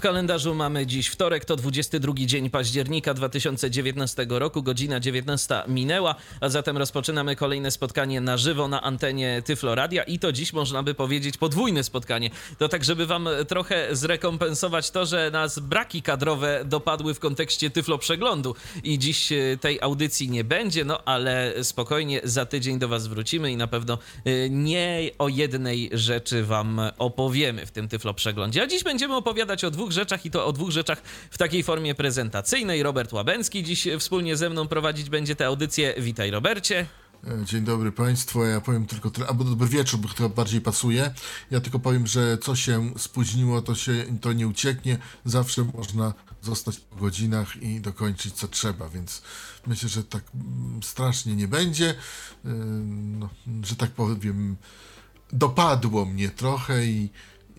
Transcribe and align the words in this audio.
W 0.00 0.02
kalendarzu 0.02 0.54
mamy 0.54 0.86
dziś 0.86 1.08
wtorek, 1.08 1.44
to 1.44 1.56
22 1.56 2.12
dzień 2.16 2.50
października 2.50 3.14
2019 3.14 4.26
roku, 4.28 4.62
godzina 4.62 5.00
19 5.00 5.62
minęła, 5.68 6.14
a 6.40 6.48
zatem 6.48 6.76
rozpoczynamy 6.76 7.36
kolejne 7.36 7.70
spotkanie 7.70 8.20
na 8.20 8.36
żywo 8.36 8.68
na 8.68 8.82
antenie 8.82 9.42
Tyfloradia 9.44 10.02
i 10.02 10.18
to 10.18 10.32
dziś 10.32 10.52
można 10.52 10.82
by 10.82 10.94
powiedzieć 10.94 11.36
podwójne 11.36 11.84
spotkanie. 11.84 12.30
To 12.58 12.68
tak, 12.68 12.84
żeby 12.84 13.06
wam 13.06 13.28
trochę 13.48 13.96
zrekompensować 13.96 14.90
to, 14.90 15.06
że 15.06 15.30
nas 15.30 15.58
braki 15.58 16.02
kadrowe 16.02 16.62
dopadły 16.64 17.14
w 17.14 17.20
kontekście 17.20 17.70
Tyflo 17.70 17.98
Przeglądu 17.98 18.54
i 18.84 18.98
dziś 18.98 19.32
e, 19.32 19.56
tej 19.60 19.80
audycji 19.80 20.30
nie 20.30 20.44
będzie, 20.44 20.84
no 20.84 21.04
ale 21.04 21.54
spokojnie 21.62 22.20
za 22.24 22.46
tydzień 22.46 22.78
do 22.78 22.88
was 22.88 23.06
wrócimy 23.06 23.52
i 23.52 23.56
na 23.56 23.66
pewno 23.66 23.98
e, 24.24 24.50
nie 24.50 25.10
o 25.18 25.28
jednej 25.28 25.90
rzeczy 25.92 26.44
wam 26.44 26.80
opowiemy 26.98 27.66
w 27.66 27.70
tym 27.70 27.88
Tyflo 27.88 28.14
Przeglądzie. 28.14 28.62
A 28.62 28.66
dziś 28.66 28.84
będziemy 28.84 29.16
opowiadać 29.16 29.64
o 29.64 29.70
dwóch 29.70 29.89
rzeczach 29.92 30.26
i 30.26 30.30
to 30.30 30.46
o 30.46 30.52
dwóch 30.52 30.70
rzeczach 30.70 31.02
w 31.30 31.38
takiej 31.38 31.62
formie 31.62 31.94
prezentacyjnej. 31.94 32.82
Robert 32.82 33.12
Łabęcki 33.12 33.64
dziś 33.64 33.88
wspólnie 33.98 34.36
ze 34.36 34.50
mną 34.50 34.68
prowadzić 34.68 35.10
będzie 35.10 35.36
tę 35.36 35.46
audycję. 35.46 35.94
Witaj 35.98 36.30
Robercie. 36.30 36.86
E, 37.26 37.44
Dzień 37.44 37.64
dobry 37.64 37.92
Państwu, 37.92 38.44
ja 38.44 38.60
powiem 38.60 38.86
tylko 38.86 39.10
tyle, 39.10 39.26
albo 39.26 39.44
dobry 39.44 39.68
wieczór, 39.68 40.00
bo 40.00 40.08
to 40.08 40.28
bardziej 40.28 40.60
pasuje. 40.60 41.14
Ja 41.50 41.60
tylko 41.60 41.78
powiem, 41.78 42.06
że 42.06 42.38
co 42.38 42.56
się 42.56 42.90
spóźniło, 42.96 43.62
to 43.62 43.74
się 43.74 44.04
to 44.20 44.32
nie 44.32 44.48
ucieknie. 44.48 44.98
Zawsze 45.24 45.64
można 45.74 46.14
zostać 46.42 46.78
po 46.78 46.96
godzinach 46.96 47.56
i 47.62 47.80
dokończyć 47.80 48.34
co 48.34 48.48
trzeba, 48.48 48.88
więc 48.88 49.22
myślę, 49.66 49.88
że 49.88 50.04
tak 50.04 50.22
mm, 50.34 50.82
strasznie 50.82 51.36
nie 51.36 51.48
będzie. 51.48 51.86
Yy, 52.44 52.50
No, 53.20 53.28
że 53.62 53.76
tak 53.76 53.90
powiem, 53.90 54.56
dopadło 55.32 56.04
mnie 56.06 56.28
trochę 56.28 56.84
i 56.86 57.10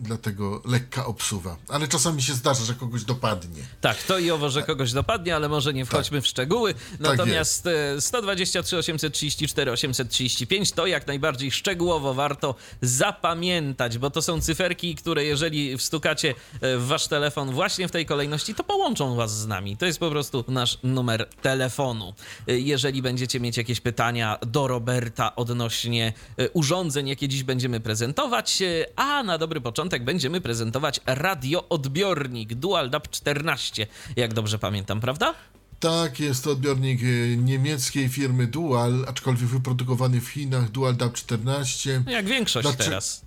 dlatego 0.02 0.62
lekka 0.66 1.06
obsuwa. 1.06 1.58
Ale 1.68 1.88
czasami 1.88 2.22
się 2.22 2.34
zdarza, 2.34 2.66
że 2.66 2.74
kogoś 2.74 3.04
dopadnie. 3.04 3.64
Tak, 3.82 4.04
to 4.04 4.20
i 4.20 4.32
owo, 4.32 4.50
że 4.50 4.64
kogoś 4.64 4.92
dopadnie, 4.94 5.36
ale 5.36 5.50
może 5.50 5.74
nie 5.74 5.86
wchodźmy 5.86 6.22
w 6.22 6.28
szczegóły. 6.28 6.74
Natomiast 7.00 7.68
e, 7.68 8.02
123 8.02 8.78
834 8.78 9.72
835 9.72 10.72
to 10.72 10.88
jak 10.88 11.08
najbardziej 11.08 11.52
szczegółowo 11.52 12.14
warto 12.14 12.56
zapamiętać, 12.82 13.98
bo 13.98 14.10
to 14.10 14.22
są 14.22 14.42
cyferki, 14.42 14.96
które 14.96 15.24
jeżeli 15.26 15.78
wstukacie 15.78 16.34
e, 16.62 16.78
w 16.78 16.86
wasz 16.88 17.08
telefon 17.08 17.52
właśnie 17.52 17.88
w 17.88 17.92
tej 17.92 18.06
kolejności, 18.06 18.56
to 18.56 18.64
połączą 18.64 19.16
was 19.16 19.38
z 19.40 19.48
nami. 19.48 19.78
To 19.78 19.86
jest 19.86 20.00
po 20.00 20.10
prostu 20.10 20.44
nasz 20.48 20.78
numer 20.84 21.30
telefonu. 21.42 22.14
E, 22.48 22.60
Jeżeli 22.60 23.02
będziecie 23.02 23.40
mieć 23.40 23.58
jakieś 23.58 23.82
pytania 23.82 24.38
do 24.48 24.68
Roberta 24.68 25.36
odnośnie 25.36 26.14
e, 26.38 26.50
urządzeń, 26.50 27.08
jakie 27.08 27.28
dziś 27.28 27.44
będziemy 27.44 27.80
prezentować, 27.80 28.64
a 28.96 29.24
na 29.24 29.38
dobry 29.38 29.62
początek 29.62 29.91
będziemy 30.00 30.42
prezentować 30.42 31.00
radioodbiornik 31.06 32.54
Dual 32.54 32.90
DAB 32.90 33.10
14, 33.10 33.88
jak 34.16 34.34
dobrze 34.34 34.60
pamiętam, 34.60 35.02
prawda? 35.02 35.34
Tak, 35.80 36.20
jest 36.20 36.44
to 36.44 36.52
odbiornik 36.52 37.04
y, 37.04 37.38
niemieckiej 37.40 38.10
firmy 38.10 38.48
Dual, 38.48 39.06
aczkolwiek 39.08 39.50
wyprodukowany 39.50 40.22
w 40.22 40.28
Chinach, 40.28 40.70
Dual 40.70 40.96
DAB 40.96 41.14
14. 41.14 42.04
No 42.06 42.12
Jak 42.12 42.26
większość 42.26 42.64
Dlaczego- 42.68 42.84
teraz. 42.84 43.22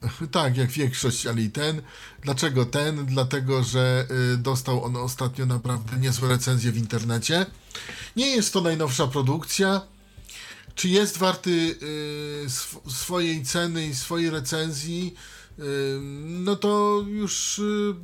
Tak, 0.30 0.56
jak 0.56 0.70
większość, 0.70 1.26
ale 1.26 1.40
i 1.42 1.50
ten. 1.50 1.82
Dlaczego 2.22 2.64
ten? 2.66 3.06
Dlatego, 3.06 3.62
że 3.62 4.06
y, 4.34 4.36
dostał 4.36 4.84
on 4.84 4.96
ostatnio 4.96 5.46
naprawdę 5.46 5.96
niezłe 5.96 6.28
recenzje 6.28 6.72
w 6.72 6.76
internecie. 6.76 7.46
Nie 8.16 8.26
jest 8.30 8.52
to 8.52 8.60
najnowsza 8.60 9.06
produkcja. 9.06 9.80
Czy 10.74 10.88
jest 10.88 11.18
warty 11.18 11.50
y, 11.82 12.44
sw- 12.46 12.90
swojej 12.92 13.44
ceny 13.44 13.86
i 13.86 13.94
swojej 13.94 14.30
recenzji? 14.30 15.14
No 16.24 16.56
to 16.56 17.04
już 17.08 17.58
y, 17.58 17.94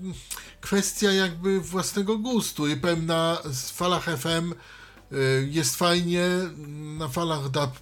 kwestia 0.60 1.12
jakby 1.12 1.60
własnego 1.60 2.18
gustu 2.18 2.68
i 2.68 2.76
pewna 2.76 3.38
z 3.52 3.70
falach 3.70 4.04
FM 4.04 4.52
y, 5.12 5.48
jest 5.50 5.76
fajnie, 5.76 6.28
na 6.98 7.08
falach 7.08 7.50
DAB+, 7.50 7.78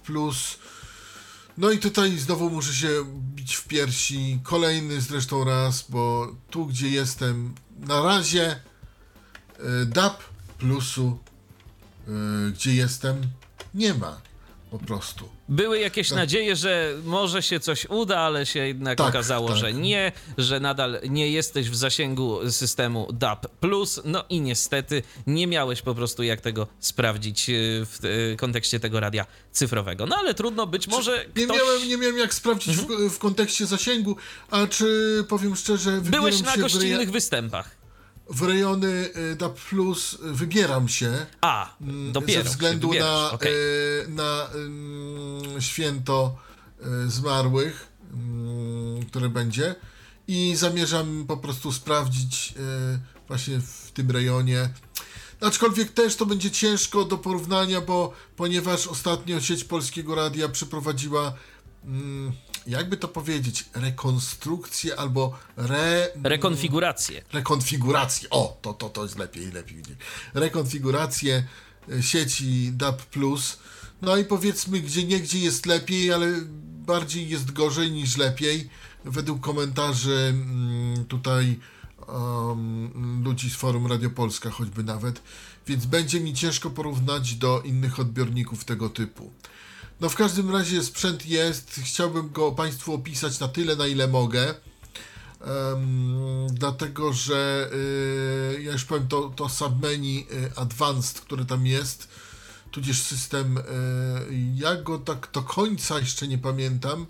no 1.57 1.71
i 1.71 1.79
tutaj 1.79 2.17
znowu 2.17 2.49
muszę 2.49 2.73
się 2.73 3.05
bić 3.35 3.55
w 3.55 3.67
piersi. 3.67 4.39
Kolejny 4.43 5.01
zresztą 5.01 5.43
raz, 5.43 5.85
bo 5.89 6.35
tu 6.49 6.65
gdzie 6.65 6.89
jestem 6.89 7.55
na 7.79 8.01
razie 8.01 8.51
y, 8.51 9.85
DAB 9.85 10.23
plusu, 10.57 11.19
gdzie 12.53 12.75
jestem, 12.75 13.21
nie 13.73 13.93
ma 13.93 14.21
po 14.71 14.79
prostu. 14.79 15.34
Były 15.49 15.79
jakieś 15.79 16.11
nadzieje, 16.11 16.55
że 16.55 16.93
może 17.03 17.43
się 17.43 17.59
coś 17.59 17.85
uda, 17.85 18.19
ale 18.19 18.45
się 18.45 18.67
jednak 18.67 18.97
Tak, 18.97 19.07
okazało, 19.09 19.47
tak. 19.49 19.57
że 19.57 19.73
nie, 19.73 20.11
że 20.37 20.59
nadal 20.59 20.99
nie 21.09 21.31
jesteś 21.31 21.69
w 21.69 21.75
zasięgu 21.75 22.51
systemu 22.51 23.07
DAB+. 23.13 23.47
No 24.05 24.23
i 24.29 24.41
niestety 24.41 25.03
nie 25.27 25.47
miałeś 25.47 25.81
po 25.81 25.95
prostu 25.95 26.23
jak 26.23 26.41
tego 26.41 26.67
sprawdzić 26.79 27.49
y, 27.49 27.85
w 27.85 28.05
y, 28.05 28.35
kontekście 28.37 28.79
tego 28.79 28.99
radia 28.99 29.25
cyfrowego. 29.51 30.05
No 30.05 30.15
ale 30.15 30.33
trudno, 30.33 30.67
być 30.67 30.87
może 30.87 31.25
Nie, 31.35 31.45
ktoś... 31.45 31.57
miałem, 31.57 31.87
nie 31.87 31.97
miałem 31.97 32.17
jak 32.17 32.33
sprawdzić 32.33 32.77
w, 32.77 33.09
w 33.09 33.17
kontekście 33.17 33.65
zasięgu, 33.65 34.15
a 34.49 34.67
czy 34.67 35.25
powiem 35.29 35.55
szczerze, 35.55 36.01
Byłeś 36.01 36.41
na 36.41 36.51
w, 36.51 36.57
gościnnych 36.59 36.97
reje, 36.97 37.11
występach. 37.11 37.84
W 38.29 38.41
rejony 38.41 39.09
y, 39.31 39.35
DAB 39.35 39.59
plus, 39.59 40.13
y, 40.13 40.17
wybieram 40.33 40.89
się. 40.89 41.25
A, 41.41 41.75
dopiero 42.11 42.43
ze 42.43 42.49
względu 42.49 42.93
na, 42.93 43.31
e, 43.31 44.07
na 44.07 44.47
mm, 44.55 45.61
święto 45.61 46.37
e, 46.81 47.09
zmarłych, 47.09 47.87
mm, 48.13 49.05
które 49.05 49.29
będzie 49.29 49.75
i 50.27 50.55
zamierzam 50.55 51.25
po 51.27 51.37
prostu 51.37 51.71
sprawdzić 51.71 52.53
właśnie 53.27 53.59
w 53.59 53.91
tym 53.91 54.11
rejonie. 54.11 54.69
Aczkolwiek 55.41 55.91
też 55.91 56.15
to 56.15 56.25
będzie 56.25 56.51
ciężko 56.51 57.05
do 57.05 57.17
porównania, 57.17 57.81
bo 57.81 58.13
ponieważ 58.35 58.87
ostatnio 58.87 59.41
sieć 59.41 59.63
Polskiego 59.63 60.15
Radia 60.15 60.49
przeprowadziła 60.49 61.33
mm, 61.85 62.33
jakby 62.67 62.97
to 62.97 63.07
powiedzieć, 63.07 63.65
rekonstrukcję 63.73 64.99
albo 64.99 65.39
re, 65.57 66.09
Rekonfigurację. 66.23 67.23
rekonfigurację. 67.33 68.29
O, 68.29 68.57
to, 68.61 68.73
to, 68.73 68.89
to 68.89 69.03
jest 69.03 69.17
lepiej, 69.17 69.51
lepiej. 69.51 69.81
Rekonfigurację 70.33 71.43
e, 71.91 72.03
sieci 72.03 72.71
DAB+. 72.73 73.01
No 74.01 74.17
i 74.17 74.25
powiedzmy, 74.25 74.79
gdzie 74.79 75.03
niegdzie 75.03 75.39
jest 75.39 75.65
lepiej, 75.65 76.13
ale 76.13 76.27
bardziej 76.85 77.29
jest 77.29 77.51
gorzej 77.51 77.91
niż 77.91 78.17
lepiej. 78.17 78.69
Według 79.05 79.41
komentarzy 79.41 80.33
mm, 80.33 81.05
tutaj 81.05 81.59
um, 82.07 83.21
ludzi 83.23 83.49
z 83.49 83.55
forum 83.55 83.87
Radio 83.87 84.09
Polska 84.09 84.49
choćby 84.49 84.83
nawet, 84.83 85.21
więc 85.67 85.85
będzie 85.85 86.19
mi 86.19 86.33
ciężko 86.33 86.69
porównać 86.69 87.35
do 87.35 87.61
innych 87.61 87.99
odbiorników 87.99 88.65
tego 88.65 88.89
typu. 88.89 89.31
No 90.01 90.09
w 90.09 90.15
każdym 90.15 90.51
razie 90.51 90.83
sprzęt 90.83 91.25
jest, 91.25 91.79
chciałbym 91.83 92.29
go 92.31 92.51
Państwu 92.51 92.93
opisać 92.93 93.39
na 93.39 93.47
tyle, 93.47 93.75
na 93.75 93.87
ile 93.87 94.07
mogę. 94.07 94.53
Em, 95.41 96.47
dlatego, 96.51 97.13
że 97.13 97.69
y, 98.57 98.61
ja 98.63 98.71
już 98.71 98.85
powiem 98.85 99.07
to, 99.07 99.33
to 99.35 99.49
submenu 99.49 100.19
y, 100.19 100.51
advanced, 100.55 101.21
które 101.21 101.45
tam 101.45 101.65
jest, 101.65 102.07
tudzież 102.71 103.01
system, 103.01 103.57
y, 103.57 103.61
ja 104.55 104.75
go 104.75 104.97
tak 104.99 105.29
do 105.33 105.41
końca 105.41 105.99
jeszcze 105.99 106.27
nie 106.27 106.37
pamiętam, 106.37 107.05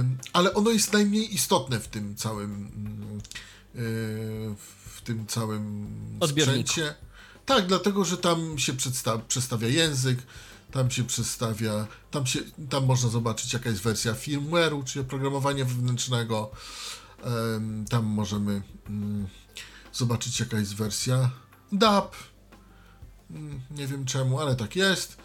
Ym, 0.00 0.18
ale 0.32 0.54
ono 0.54 0.70
jest 0.70 0.92
najmniej 0.92 1.34
istotne 1.34 1.80
w 1.80 1.88
tym 1.88 2.16
całym 2.16 2.66
y, 3.74 3.78
w 4.96 5.00
tym 5.04 5.26
całym 5.26 5.86
Odbiorniku. 6.20 6.68
sprzęcie. 6.68 6.94
Tak, 7.46 7.66
dlatego, 7.66 8.04
że 8.04 8.16
tam 8.18 8.58
się 8.58 8.72
przedsta- 8.72 9.18
przedstawia 9.28 9.68
język, 9.68 10.18
tam 10.70 10.90
się 10.90 11.04
przedstawia, 11.04 11.86
tam, 12.10 12.26
się, 12.26 12.40
tam 12.70 12.86
można 12.86 13.08
zobaczyć 13.08 13.52
jaka 13.52 13.70
jest 13.70 13.82
wersja 13.82 14.12
firmware'u, 14.12 14.84
czyli 14.84 15.04
oprogramowania 15.04 15.64
wewnętrznego. 15.64 16.50
Tam 17.90 18.04
możemy 18.04 18.62
mm, 18.88 19.28
zobaczyć 19.92 20.40
jaka 20.40 20.58
jest 20.58 20.74
wersja 20.74 21.30
DAP. 21.72 22.16
Mm, 23.30 23.60
Nie 23.70 23.86
wiem 23.86 24.04
czemu, 24.04 24.40
ale 24.40 24.56
tak 24.56 24.76
jest. 24.76 25.16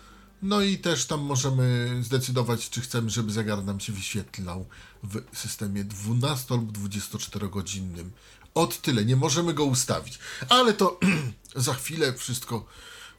No 0.42 0.62
i 0.62 0.78
też 0.78 1.06
tam 1.06 1.22
możemy 1.22 1.96
zdecydować, 2.04 2.69
czy 2.69 2.81
chcemy, 2.81 3.10
żeby 3.10 3.31
zegar 3.31 3.63
nam 3.63 3.80
się 3.80 3.94
wyświetlał 3.94 4.66
w 5.04 5.38
systemie 5.38 5.84
12 5.84 6.56
lub 6.56 6.72
24 6.72 7.50
godzinnym. 7.50 8.12
Od 8.54 8.81
tyle, 8.81 9.06
nie 9.06 9.16
możemy 9.16 9.54
go 9.54 9.66
ustawić. 9.66 10.19
Ale 10.50 10.74
to 10.74 11.00
za 11.56 11.74
chwilę 11.74 12.13
wszystko 12.13 12.66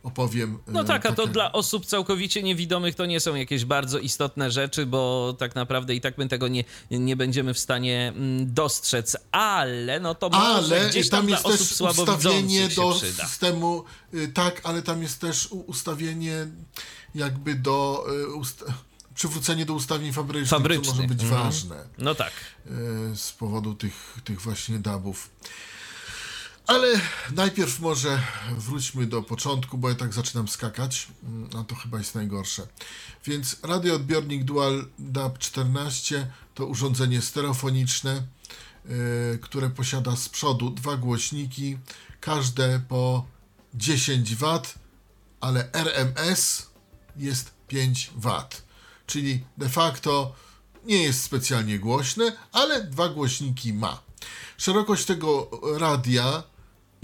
opowiem. 0.04 0.58
No 0.66 0.80
e, 0.80 0.84
tak, 0.84 1.06
a 1.06 1.12
to 1.12 1.26
dla 1.26 1.52
osób 1.52 1.86
całkowicie 1.86 2.42
niewidomych 2.42 2.94
to 2.94 3.06
nie 3.06 3.20
są 3.20 3.34
jakieś 3.34 3.64
bardzo 3.64 3.98
istotne 3.98 4.50
rzeczy, 4.50 4.86
bo 4.86 5.34
tak 5.38 5.54
naprawdę 5.54 5.94
i 5.94 6.00
tak 6.00 6.18
my 6.18 6.28
tego 6.28 6.48
nie, 6.48 6.64
nie 6.90 7.16
będziemy 7.16 7.54
w 7.54 7.58
stanie 7.58 8.12
mm, 8.16 8.54
dostrzec, 8.54 9.16
ale 9.32 10.00
no 10.00 10.14
to 10.14 10.28
może 10.28 10.46
Ale 10.46 10.88
gdzieś 10.88 11.08
tam, 11.08 11.20
tam 11.20 11.28
jest 11.28 11.42
dla 11.42 11.52
osób 11.54 11.68
też 11.68 11.76
słabowidzących 11.76 12.44
ustawienie 12.44 12.68
do 12.68 12.92
przyda. 12.92 13.26
systemu, 13.28 13.84
y, 14.14 14.28
tak, 14.28 14.60
ale 14.64 14.82
tam 14.82 15.02
jest 15.02 15.20
też 15.20 15.48
ustawienie 15.52 16.46
jakby 17.14 17.54
do 17.54 18.06
y, 18.24 18.34
ust- 18.34 18.64
przywrócenie 19.14 19.66
do 19.66 19.74
ustawień 19.74 20.12
fabrycznych, 20.12 20.50
co 20.50 20.56
Fabrycznych, 20.56 20.96
może 20.96 21.08
być 21.08 21.22
mhm. 21.22 21.42
ważne 21.42 21.84
No 21.98 22.14
tak. 22.14 22.32
y, 23.12 23.16
z 23.16 23.32
powodu 23.32 23.74
tych, 23.74 24.16
tych 24.24 24.40
właśnie 24.40 24.78
dubów. 24.78 25.30
Ale 26.66 27.00
najpierw 27.30 27.80
może 27.80 28.22
wróćmy 28.58 29.06
do 29.06 29.22
początku, 29.22 29.78
bo 29.78 29.88
ja 29.88 29.94
tak 29.94 30.12
zaczynam 30.12 30.48
skakać, 30.48 31.08
mm, 31.22 31.50
a 31.56 31.64
to 31.64 31.74
chyba 31.74 31.98
jest 31.98 32.14
najgorsze. 32.14 32.66
Więc 33.24 33.56
radioodbiornik 33.62 34.44
Dual 34.44 34.86
DAB 34.98 35.38
14 35.38 36.30
to 36.54 36.66
urządzenie 36.66 37.22
stereofoniczne, 37.22 38.22
y, 39.34 39.38
które 39.42 39.70
posiada 39.70 40.16
z 40.16 40.28
przodu 40.28 40.70
dwa 40.70 40.96
głośniki, 40.96 41.78
każde 42.20 42.80
po 42.88 43.26
10 43.74 44.36
W, 44.36 44.60
ale 45.40 45.72
RMS 45.72 46.70
jest 47.16 47.50
5 47.68 48.10
W. 48.16 48.46
Czyli 49.06 49.44
de 49.58 49.68
facto 49.68 50.34
nie 50.84 51.02
jest 51.02 51.22
specjalnie 51.22 51.78
głośne, 51.78 52.36
ale 52.52 52.84
dwa 52.84 53.08
głośniki 53.08 53.72
ma. 53.72 54.02
Szerokość 54.56 55.04
tego 55.04 55.50
radia 55.78 56.42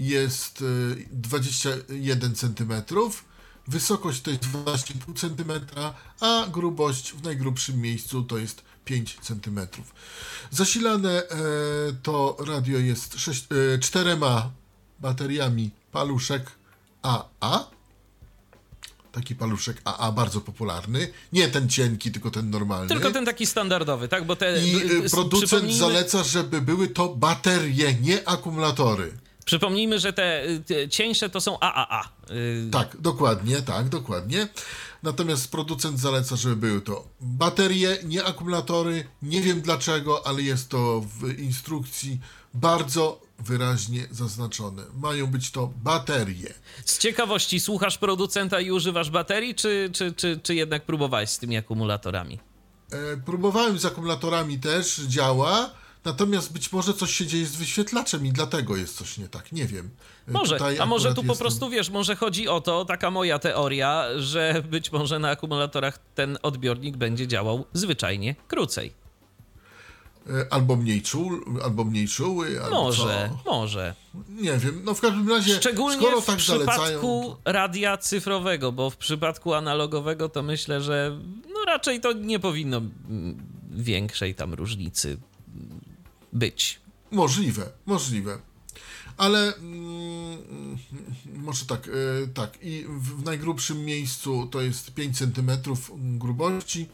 jest 0.09 0.61
y, 0.61 1.07
21 1.11 2.35
cm, 2.35 2.73
wysokość 3.67 4.21
to 4.21 4.31
jest 4.31 4.43
12,5 4.43 5.15
cm, 5.19 5.51
a 6.19 6.47
grubość 6.51 7.11
w 7.11 7.23
najgrubszym 7.23 7.81
miejscu 7.81 8.23
to 8.23 8.37
jest 8.37 8.61
5 8.85 9.17
cm. 9.21 9.59
Zasilane 10.51 11.23
e, 11.23 11.27
to 12.03 12.37
radio 12.47 12.79
jest 12.79 13.19
sześć, 13.19 13.47
e, 13.75 13.79
czterema 13.79 14.51
bateriami 14.99 15.71
paluszek 15.91 16.51
AA. 17.01 17.69
Taki 19.11 19.35
paluszek 19.35 19.81
AA 19.85 20.11
bardzo 20.11 20.41
popularny. 20.41 21.11
Nie 21.33 21.47
ten 21.47 21.69
cienki, 21.69 22.11
tylko 22.11 22.31
ten 22.31 22.49
normalny. 22.49 22.87
Tylko 22.87 23.11
ten 23.11 23.25
taki 23.25 23.45
standardowy, 23.45 24.07
tak? 24.07 24.25
Bo 24.25 24.35
te. 24.35 24.65
I 24.65 24.75
y, 24.75 25.05
y, 25.05 25.09
producent 25.09 25.51
przypomnijmy- 25.63 25.79
zaleca, 25.79 26.23
żeby 26.23 26.61
były 26.61 26.87
to 26.87 27.09
baterie, 27.09 27.93
nie 28.01 28.27
akumulatory. 28.29 29.11
Przypomnijmy, 29.45 29.99
że 29.99 30.13
te, 30.13 30.43
te 30.67 30.89
cieńsze 30.89 31.29
to 31.29 31.41
są 31.41 31.59
AAA. 31.59 32.09
Y, 32.31 32.69
Tak, 32.71 32.97
dokładnie, 33.01 33.61
tak, 33.61 33.89
dokładnie. 33.89 34.47
Natomiast 35.03 35.51
producent 35.51 35.99
zaleca, 35.99 36.35
żeby 36.35 36.55
były 36.55 36.81
to 36.81 37.07
baterie, 37.21 37.97
nie 38.03 38.23
akumulatory. 38.23 39.07
Nie 39.21 39.41
wiem 39.41 39.61
dlaczego, 39.61 40.27
ale 40.27 40.41
jest 40.41 40.69
to 40.69 41.01
w 41.19 41.39
instrukcji 41.39 42.19
bardzo 42.53 43.21
wyraźnie 43.39 44.07
zaznaczone. 44.11 44.83
Mają 44.97 45.27
być 45.27 45.51
to 45.51 45.73
baterie. 45.83 46.53
Z 46.85 46.97
ciekawości, 46.97 47.59
słuchasz 47.59 47.97
producenta 47.97 48.59
i 48.59 48.71
używasz 48.71 49.09
baterii, 49.09 49.55
czy, 49.55 49.89
czy, 49.93 50.13
czy, 50.13 50.39
czy 50.43 50.55
jednak 50.55 50.85
próbowałeś 50.85 51.29
z 51.29 51.37
tymi 51.37 51.57
akumulatorami? 51.57 52.39
E, 52.91 53.17
próbowałem 53.17 53.79
z 53.79 53.85
akumulatorami 53.85 54.59
też, 54.59 54.95
działa. 54.95 55.69
Natomiast 56.05 56.53
być 56.53 56.71
może 56.71 56.93
coś 56.93 57.11
się 57.15 57.25
dzieje 57.27 57.45
z 57.45 57.55
wyświetlaczem 57.55 58.25
i 58.25 58.31
dlatego 58.31 58.77
jest 58.77 58.97
coś 58.97 59.17
nie 59.17 59.27
tak. 59.27 59.51
Nie 59.51 59.65
wiem. 59.65 59.89
E, 60.27 60.31
Może, 60.31 60.55
tutaj 60.57 60.79
a 60.79 60.85
może 60.85 61.09
tu 61.09 61.15
po 61.15 61.21
jestem- 61.21 61.37
prostu, 61.37 61.69
wiesz, 61.69 61.89
może 61.89 62.15
chodzi 62.15 62.47
o 62.47 62.61
to, 62.61 62.85
taka 62.85 63.11
moja 63.11 63.39
teoria, 63.39 64.05
że 64.17 64.63
być 64.69 64.91
może 64.91 65.19
na 65.19 65.29
akumulatorach 65.29 65.99
ten 66.15 66.37
odbiornik 66.43 66.97
będzie 66.97 67.27
działał 67.27 67.65
zwyczajnie 67.73 68.35
krócej. 68.47 68.93
E, 70.29 70.53
Albo 70.53 70.75
mniej, 70.75 71.01
czuł, 71.01 71.31
albo 71.63 71.83
mniej 71.83 72.07
czuły, 72.07 72.63
albo 72.63 72.83
Może, 72.83 73.29
co. 73.43 73.51
może. 73.51 73.95
Nie 74.29 74.57
wiem, 74.57 74.81
no 74.83 74.93
w 74.93 75.01
każdym 75.01 75.29
razie, 75.29 75.55
Szczególnie 75.55 75.97
skoro 75.97 76.21
w 76.21 76.25
tak 76.25 76.41
zalecają... 76.41 76.77
przypadku 76.83 77.35
radia 77.45 77.97
cyfrowego, 77.97 78.71
bo 78.71 78.89
w 78.89 78.97
przypadku 78.97 79.53
analogowego 79.53 80.29
to 80.29 80.43
myślę, 80.43 80.81
że 80.81 81.17
no 81.53 81.65
raczej 81.67 82.01
to 82.01 82.13
nie 82.13 82.39
powinno 82.39 82.77
mm, 82.77 83.37
większej 83.71 84.35
tam 84.35 84.53
różnicy 84.53 85.17
być. 86.33 86.79
Możliwe, 87.11 87.71
możliwe. 87.85 88.39
Ale 89.17 89.55
mm, 89.55 90.77
może 91.25 91.65
tak, 91.65 91.87
e, 91.87 92.27
tak. 92.27 92.57
I 92.61 92.85
w, 92.89 93.21
w 93.21 93.25
najgrubszym 93.25 93.85
miejscu 93.85 94.47
to 94.51 94.61
jest 94.61 94.93
5 94.93 95.17
cm 95.17 95.51
grubości. 96.17 96.89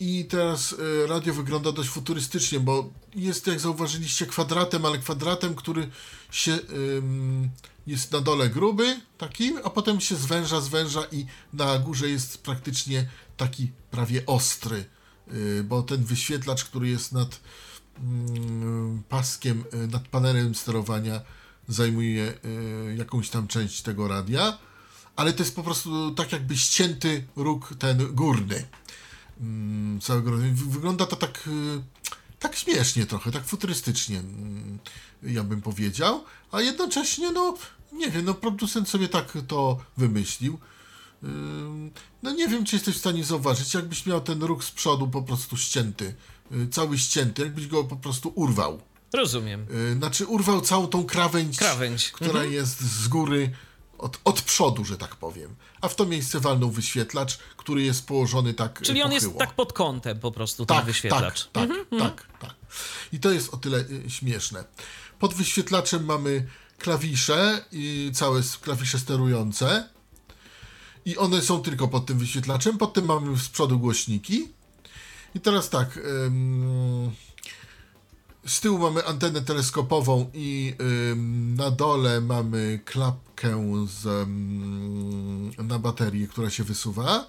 I 0.00 0.24
teraz 0.24 0.74
e, 1.04 1.06
radio 1.06 1.34
wygląda 1.34 1.72
dość 1.72 1.88
futurystycznie, 1.88 2.60
bo 2.60 2.90
jest, 3.14 3.46
jak 3.46 3.60
zauważyliście, 3.60 4.26
kwadratem, 4.26 4.84
ale 4.84 4.98
kwadratem, 4.98 5.54
który 5.54 5.90
się 6.30 6.58
jest 7.88 8.12
na 8.12 8.20
dole 8.20 8.48
gruby, 8.48 9.00
taki, 9.18 9.52
a 9.64 9.70
potem 9.70 10.00
się 10.00 10.16
zwęża, 10.16 10.60
zwęża 10.60 11.04
i 11.12 11.26
na 11.52 11.78
górze 11.78 12.08
jest 12.08 12.42
praktycznie 12.42 13.08
taki 13.36 13.70
prawie 13.90 14.26
ostry, 14.26 14.84
y, 15.32 15.64
bo 15.64 15.82
ten 15.82 16.04
wyświetlacz, 16.04 16.64
który 16.64 16.88
jest 16.88 17.12
nad 17.12 17.40
paskiem, 19.08 19.64
y, 19.74 19.88
nad 19.88 20.08
panelem 20.08 20.54
sterowania, 20.54 21.20
zajmuje 21.68 22.34
y, 22.44 22.94
jakąś 22.98 23.30
tam 23.30 23.48
część 23.48 23.82
tego 23.82 24.08
radia, 24.08 24.58
ale 25.16 25.32
to 25.32 25.42
jest 25.42 25.56
po 25.56 25.62
prostu 25.62 26.14
tak 26.14 26.32
jakby 26.32 26.56
ścięty 26.56 27.26
róg 27.36 27.74
ten 27.78 28.14
górny. 28.14 28.64
Mm, 29.40 30.00
całego 30.00 30.30
Wygląda 30.54 31.06
to 31.06 31.16
tak, 31.16 31.46
y, 31.46 31.82
tak 32.38 32.56
śmiesznie 32.56 33.06
trochę, 33.06 33.32
tak 33.32 33.44
futurystycznie, 33.44 34.18
mm, 34.18 34.78
ja 35.22 35.44
bym 35.44 35.62
powiedział, 35.62 36.24
a 36.52 36.60
jednocześnie, 36.60 37.32
no, 37.32 37.56
nie 37.92 38.10
wiem, 38.10 38.24
no, 38.24 38.34
producent 38.34 38.88
sobie 38.88 39.08
tak 39.08 39.32
to 39.48 39.78
wymyślił. 39.96 40.58
Ym, 41.22 41.90
No 42.22 42.30
nie 42.30 42.48
wiem, 42.48 42.64
czy 42.64 42.76
jesteś 42.76 42.96
w 42.96 42.98
stanie 42.98 43.24
zauważyć, 43.24 43.74
jakbyś 43.74 44.06
miał 44.06 44.20
ten 44.20 44.42
róg 44.42 44.64
z 44.64 44.70
przodu 44.70 45.08
po 45.08 45.22
prostu 45.22 45.56
ścięty, 45.56 46.14
cały 46.70 46.98
ścięty, 46.98 47.42
jakbyś 47.42 47.66
go 47.66 47.84
po 47.84 47.96
prostu 47.96 48.32
urwał. 48.34 48.80
Rozumiem. 49.12 49.66
Y, 49.92 49.94
Znaczy 49.94 50.26
urwał 50.26 50.60
całą 50.60 50.86
tą 50.86 51.04
krawędź, 51.04 51.58
Krawędź. 51.58 52.10
która 52.12 52.30
Mhm. 52.30 52.52
jest 52.52 52.80
z 52.80 53.08
góry, 53.08 53.50
od, 53.98 54.20
od 54.24 54.42
przodu, 54.42 54.84
że 54.84 54.96
tak 54.98 55.16
powiem. 55.16 55.54
A 55.80 55.88
w 55.88 55.96
to 55.96 56.06
miejsce 56.06 56.40
walnął 56.40 56.70
wyświetlacz, 56.70 57.38
który 57.56 57.82
jest 57.82 58.06
położony 58.06 58.54
tak 58.54 58.82
Czyli 58.82 59.02
on 59.02 59.12
jest 59.12 59.38
tak 59.38 59.54
pod 59.54 59.72
kątem 59.72 60.20
po 60.20 60.32
prostu, 60.32 60.66
ten 60.66 60.76
tak, 60.76 60.86
wyświetlacz. 60.86 61.48
Tak, 61.52 61.68
tak, 61.90 62.00
tak, 62.00 62.26
tak. 62.40 62.54
I 63.12 63.20
to 63.20 63.30
jest 63.30 63.54
o 63.54 63.56
tyle 63.56 63.78
y, 63.78 64.10
śmieszne. 64.10 64.64
Pod 65.18 65.34
wyświetlaczem 65.34 66.04
mamy 66.04 66.46
klawisze, 66.78 67.64
i 67.72 68.10
całe 68.14 68.42
klawisze 68.62 68.98
sterujące. 68.98 69.88
I 71.04 71.16
one 71.16 71.42
są 71.42 71.62
tylko 71.62 71.88
pod 71.88 72.06
tym 72.06 72.18
wyświetlaczem. 72.18 72.78
Pod 72.78 72.92
tym 72.94 73.04
mamy 73.04 73.38
z 73.38 73.48
przodu 73.48 73.78
głośniki. 73.78 74.48
I 75.34 75.40
teraz 75.40 75.70
tak. 75.70 75.96
ym, 76.26 77.10
z 78.46 78.60
tyłu 78.60 78.78
mamy 78.78 79.06
antenę 79.06 79.42
teleskopową 79.42 80.30
i 80.34 80.74
ym, 81.10 81.54
na 81.54 81.70
dole 81.70 82.20
mamy 82.20 82.80
klapkę 82.84 83.86
z, 83.86 84.06
ym, 84.06 85.50
na 85.58 85.78
baterię, 85.78 86.28
która 86.28 86.50
się 86.50 86.64
wysuwa. 86.64 87.26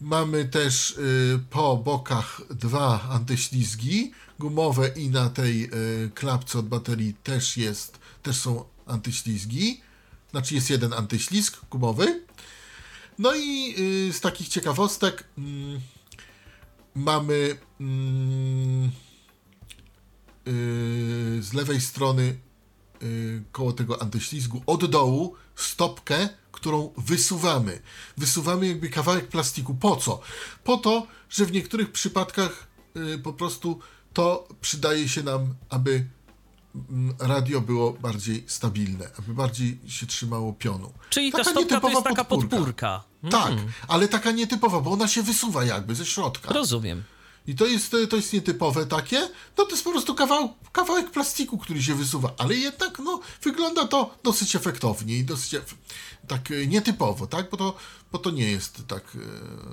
Mamy 0.00 0.44
też 0.44 0.90
y, 0.90 1.40
po 1.50 1.76
bokach 1.76 2.40
dwa 2.50 3.08
antyślizgi 3.10 4.12
gumowe 4.38 4.88
i 4.88 5.10
na 5.10 5.30
tej 5.30 5.64
y, 5.64 6.10
klapce 6.14 6.58
od 6.58 6.68
baterii 6.68 7.14
też 7.14 7.56
jest, 7.56 7.98
też 8.22 8.36
są 8.36 8.64
antyślizgi. 8.86 9.80
Znaczy 10.30 10.54
jest 10.54 10.70
jeden 10.70 10.92
antyślizg 10.92 11.60
gumowy. 11.70 12.24
No 13.18 13.34
i 13.34 13.74
y, 13.78 14.12
z 14.12 14.20
takich 14.20 14.48
ciekawostek 14.48 15.24
mm, 15.38 15.80
mamy 16.94 17.56
mm, 17.80 18.90
y, 20.48 21.42
z 21.42 21.52
lewej 21.52 21.80
strony 21.80 22.38
y, 23.02 23.42
koło 23.52 23.72
tego 23.72 24.02
antyślizgu 24.02 24.62
od 24.66 24.84
dołu 24.90 25.34
stopkę, 25.54 26.28
którą 26.52 26.92
wysuwamy. 26.96 27.82
Wysuwamy 28.16 28.66
jakby 28.68 28.88
kawałek 28.88 29.28
plastiku. 29.28 29.74
Po 29.74 29.96
co? 29.96 30.20
Po 30.64 30.76
to, 30.76 31.06
że 31.30 31.44
w 31.46 31.52
niektórych 31.52 31.92
przypadkach 31.92 32.66
y, 32.96 33.18
po 33.18 33.32
prostu 33.32 33.78
to 34.12 34.48
przydaje 34.60 35.08
się 35.08 35.22
nam, 35.22 35.54
aby 35.68 36.06
mm, 36.90 37.14
radio 37.18 37.60
było 37.60 37.92
bardziej 37.92 38.44
stabilne, 38.46 39.10
aby 39.18 39.34
bardziej 39.34 39.78
się 39.86 40.06
trzymało 40.06 40.52
pionu. 40.52 40.92
Czyli 41.10 41.32
ta 41.32 41.38
Taka 41.38 41.50
stopka 41.50 41.80
to 41.80 41.88
jest 41.88 42.02
taka 42.04 42.24
podpórka. 42.24 42.56
podpórka. 42.56 43.04
Tak, 43.30 43.52
ale 43.88 44.08
taka 44.08 44.30
nietypowa, 44.30 44.80
bo 44.80 44.90
ona 44.90 45.08
się 45.08 45.22
wysuwa 45.22 45.64
jakby 45.64 45.94
ze 45.94 46.06
środka. 46.06 46.52
Rozumiem. 46.52 47.02
I 47.46 47.54
to 47.54 47.66
jest, 47.66 47.96
to 48.10 48.16
jest 48.16 48.32
nietypowe 48.32 48.86
takie, 48.86 49.20
no 49.58 49.64
to 49.64 49.70
jest 49.70 49.84
po 49.84 49.90
prostu 49.90 50.14
kawał, 50.14 50.54
kawałek 50.72 51.10
plastiku, 51.10 51.58
który 51.58 51.82
się 51.82 51.94
wysuwa, 51.94 52.34
ale 52.38 52.54
jednak 52.54 52.98
no, 52.98 53.20
wygląda 53.42 53.88
to 53.88 54.14
dosyć 54.22 54.56
efektownie 54.56 55.16
i 55.16 55.24
dosyć 55.24 55.54
ef 55.54 55.74
tak 56.28 56.50
e, 56.50 56.66
nietypowo, 56.66 57.26
tak? 57.26 57.50
Bo 57.50 57.56
to, 57.56 57.74
bo 58.12 58.18
to 58.18 58.30
nie 58.30 58.50
jest 58.50 58.82
tak. 58.88 59.16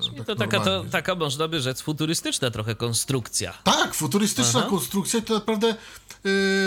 Czyli 0.03 0.17
tak 0.17 0.25
to 0.25 0.35
taka, 0.35 0.59
to 0.59 0.85
taka, 0.91 1.15
można 1.15 1.47
by 1.47 1.61
rzec, 1.61 1.81
futurystyczna 1.81 2.51
trochę 2.51 2.75
konstrukcja. 2.75 3.53
Tak, 3.63 3.93
futurystyczna 3.93 4.59
Aha. 4.59 4.69
konstrukcja, 4.69 5.21
to 5.21 5.33
naprawdę 5.33 5.75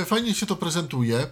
fajnie 0.04 0.34
się 0.34 0.46
to 0.46 0.56
prezentuje. 0.56 1.26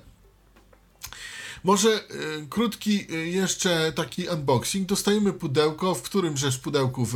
Może 1.64 1.88
y, 1.88 2.46
krótki 2.50 3.12
y, 3.12 3.28
jeszcze 3.28 3.92
taki 3.92 4.28
unboxing. 4.28 4.88
Dostajemy 4.88 5.32
pudełko, 5.32 5.94
w 5.94 6.02
którym 6.02 6.36
rzecz 6.36 6.58
pudełku 6.58 7.06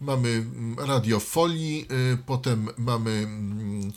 mamy 0.00 0.28
mm, 0.28 0.76
w 1.20 1.24
folii, 1.24 1.86
y, 2.12 2.18
potem 2.26 2.68
mamy 2.78 3.10
mm, 3.10 3.92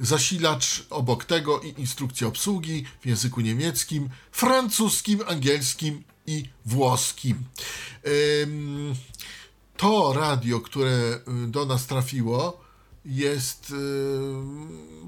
zasilacz 0.00 0.86
obok 0.90 1.24
tego 1.24 1.60
i 1.60 1.80
instrukcja 1.80 2.26
obsługi 2.26 2.84
w 3.00 3.06
języku 3.06 3.40
niemieckim, 3.40 4.08
francuskim, 4.32 5.20
angielskim 5.26 6.02
i 6.26 6.44
włoskim. 6.64 7.44
To 9.76 10.12
radio, 10.12 10.60
które 10.60 11.20
do 11.46 11.66
nas 11.66 11.86
trafiło, 11.86 12.60
jest 13.04 13.74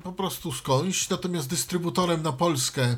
po 0.02 0.12
prostu 0.12 0.52
skądś, 0.52 1.08
natomiast 1.08 1.48
dystrybutorem 1.48 2.22
na 2.22 2.32
Polskę 2.32 2.82
E, 2.82 2.96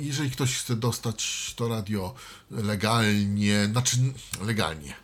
jeżeli 0.00 0.30
ktoś 0.30 0.58
chce 0.58 0.76
dostać 0.76 1.52
to 1.56 1.68
radio 1.68 2.14
legalnie, 2.50 3.66
znaczy 3.66 3.96
legalnie, 4.42 4.94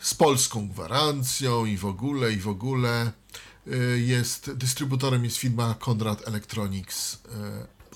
z 0.00 0.14
polską 0.14 0.68
gwarancją 0.68 1.64
i 1.66 1.76
w 1.76 1.84
ogóle, 1.84 2.32
i 2.32 2.36
w 2.36 2.48
ogóle, 2.48 3.12
e, 3.66 3.76
jest 3.98 4.52
dystrybutorem 4.52 5.24
jest 5.24 5.36
firma 5.36 5.74
Conrad 5.86 6.28
Electronics, 6.28 7.18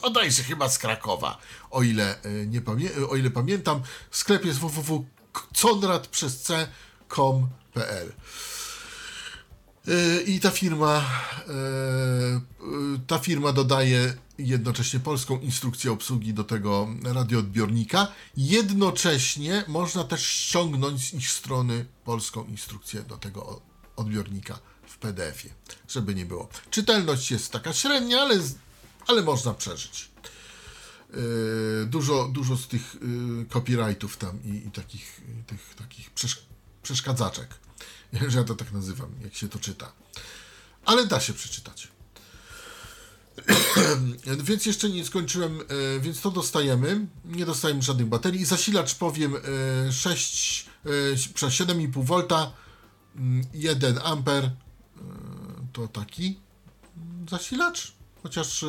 bodajże 0.03 0.43
chyba 0.43 0.69
z 0.69 0.79
Krakowa, 0.79 1.39
o 1.71 1.83
ile, 1.83 2.19
nie 2.47 2.61
pamię- 2.61 3.09
o 3.11 3.17
ile 3.17 3.31
pamiętam. 3.31 3.83
Sklep 4.11 4.45
jest 4.45 4.59
www.conrad 4.59 6.07
przez 6.07 6.43
c.com.pl. 6.43 8.13
E, 9.89 10.23
I 10.23 10.41
ta 10.41 10.51
firma, 10.51 11.05
ta 13.07 13.19
firma 13.19 13.53
dodaje 13.53 14.15
jednocześnie 14.39 15.01
polską 15.01 15.41
instrukcję 15.41 15.93
obsługi 15.93 16.35
do 16.35 16.45
tego 16.45 16.89
radioodbiornika. 17.05 18.09
Jednocześnie 18.37 19.65
można 19.69 20.05
też 20.05 20.27
ściągnąć 20.27 21.11
z 21.11 21.15
ich 21.15 21.31
strony 21.31 21.87
polską 22.05 22.45
instrukcję 22.45 23.03
do 23.03 23.17
tego 23.17 23.61
odbiornika 23.97 24.59
w 24.87 24.99
PDF-ie, 24.99 25.55
żeby 25.89 26.15
nie 26.15 26.27
było. 26.27 26.49
Czytelność 26.71 27.31
jest 27.31 27.53
taka 27.53 27.73
średnia, 27.73 28.21
ale, 28.21 28.41
ale 29.07 29.23
można 29.23 29.55
przeżyć. 29.55 30.11
Yy, 31.11 31.87
dużo, 31.87 32.29
dużo 32.33 32.57
z 32.57 32.69
tych 32.69 32.97
yy, 33.39 33.47
copyrightów 33.47 34.17
tam 34.17 34.45
i, 34.45 34.67
i 34.67 34.71
takich, 34.71 35.21
tych, 35.47 35.75
takich 35.75 36.11
przesz 36.11 36.47
przeszkadzaczek, 36.83 37.49
że 38.29 38.39
ja 38.39 38.45
to 38.45 38.55
tak 38.55 38.73
nazywam, 38.73 39.11
jak 39.25 39.35
się 39.35 39.49
to 39.49 39.59
czyta. 39.59 39.93
Ale 40.85 41.07
da 41.07 41.21
się 41.21 41.33
przeczytać. 41.33 41.89
więc 44.45 44.67
jeszcze 44.67 44.91
nie 44.91 45.05
skończyłem, 45.05 45.61
e, 45.61 46.01
więc 46.01 46.21
to 46.21 46.31
dostajemy. 46.31 47.07
Nie 47.25 47.47
dostajemy 47.47 47.83
żadnych 47.83 48.07
baterii. 48.07 48.45
Zasilacz 48.45 48.95
powiem 48.95 49.35
6, 49.91 50.67
e, 50.85 50.89
przez 51.35 51.53
7,5 51.53 52.05
V, 52.05 52.27
1 53.55 53.99
A. 53.99 54.17
To 55.73 55.89
taki 55.89 56.41
zasilacz, 57.31 57.93
chociaż 58.23 58.63
e, 58.63 58.67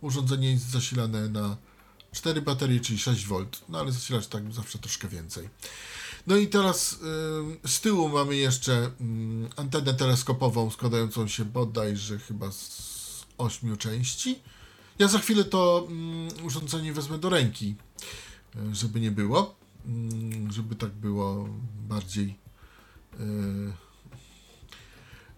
urządzenie 0.00 0.50
jest 0.50 0.70
zasilane 0.70 1.28
na 1.28 1.56
4 2.12 2.42
baterie, 2.42 2.80
czyli 2.80 2.98
6 2.98 3.26
V, 3.26 3.46
no 3.68 3.80
ale 3.80 3.92
zasilacz 3.92 4.26
tak 4.26 4.52
zawsze 4.52 4.78
troszkę 4.78 5.08
więcej. 5.08 5.48
No 6.26 6.36
i 6.36 6.48
teraz 6.48 6.98
z 7.66 7.80
tyłu 7.80 8.08
mamy 8.08 8.36
jeszcze 8.36 8.90
mm, 9.00 9.50
antenę 9.56 9.94
teleskopową 9.94 10.70
składającą 10.70 11.28
się 11.28 11.44
bodajże 11.44 12.18
chyba 12.18 12.52
z 12.52 12.97
ośmiu 13.38 13.76
części. 13.76 14.38
Ja 14.98 15.08
za 15.08 15.18
chwilę 15.18 15.44
to 15.44 15.86
mm, 15.88 16.28
urządzenie 16.42 16.92
wezmę 16.92 17.18
do 17.18 17.28
ręki, 17.28 17.74
e, 18.56 18.74
żeby 18.74 19.00
nie 19.00 19.10
było, 19.10 19.56
mm, 19.86 20.52
żeby 20.52 20.74
tak 20.74 20.90
było 20.90 21.48
bardziej. 21.88 22.38
E, 23.12 23.24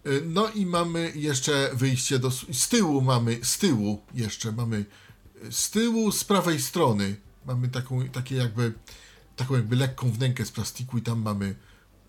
e, 0.09 0.21
no 0.25 0.49
i 0.49 0.65
mamy 0.65 1.13
jeszcze 1.15 1.71
wyjście 1.73 2.19
do. 2.19 2.31
Z 2.31 2.69
tyłu 2.69 3.01
mamy, 3.01 3.39
z 3.43 3.57
tyłu 3.57 4.01
jeszcze 4.13 4.51
mamy, 4.51 4.85
z 5.51 5.69
tyłu, 5.69 6.11
z 6.11 6.23
prawej 6.23 6.61
strony 6.61 7.15
mamy 7.45 7.69
taką, 7.69 8.09
takie 8.09 8.35
jakby, 8.35 8.73
taką 9.35 9.55
jakby 9.55 9.75
lekką 9.75 10.11
wnękę 10.11 10.45
z 10.45 10.51
plastiku 10.51 10.97
i 10.97 11.01
tam 11.01 11.21
mamy 11.21 11.45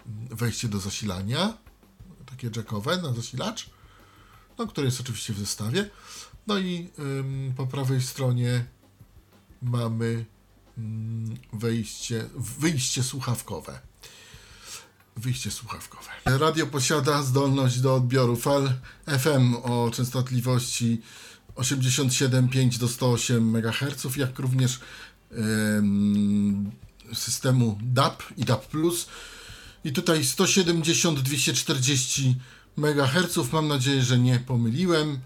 mm, 0.06 0.36
wejście 0.36 0.68
do 0.68 0.78
zasilania, 0.78 1.58
takie 2.26 2.50
jackowe 2.56 3.02
na 3.02 3.12
zasilacz 3.12 3.70
no, 4.62 4.68
który 4.68 4.86
jest 4.86 5.00
oczywiście 5.00 5.32
w 5.32 5.38
zestawie. 5.38 5.90
No 6.46 6.58
i 6.58 6.90
ym, 6.98 7.52
po 7.56 7.66
prawej 7.66 8.02
stronie 8.02 8.64
mamy 9.62 10.24
ym, 10.78 11.36
wejście, 11.52 12.28
wyjście 12.58 13.02
słuchawkowe. 13.02 13.80
Wyjście 15.16 15.50
słuchawkowe. 15.50 16.08
Radio 16.24 16.66
posiada 16.66 17.22
zdolność 17.22 17.80
do 17.80 17.94
odbioru 17.94 18.36
fal 18.36 18.72
FM 19.06 19.54
o 19.62 19.90
częstotliwości 19.90 21.02
87,5 21.56 22.78
do 22.78 22.88
108 22.88 23.56
MHz, 23.56 24.16
jak 24.16 24.38
również 24.38 24.80
ym, 25.32 26.70
systemu 27.14 27.78
DAP 27.82 28.22
i 28.36 28.44
DAP+. 28.44 28.66
I 29.84 29.92
tutaj 29.92 30.24
170, 30.24 31.20
240 31.20 32.36
MHz. 32.78 33.52
Mam 33.52 33.68
nadzieję, 33.68 34.02
że 34.02 34.18
nie 34.18 34.38
pomyliłem. 34.38 35.18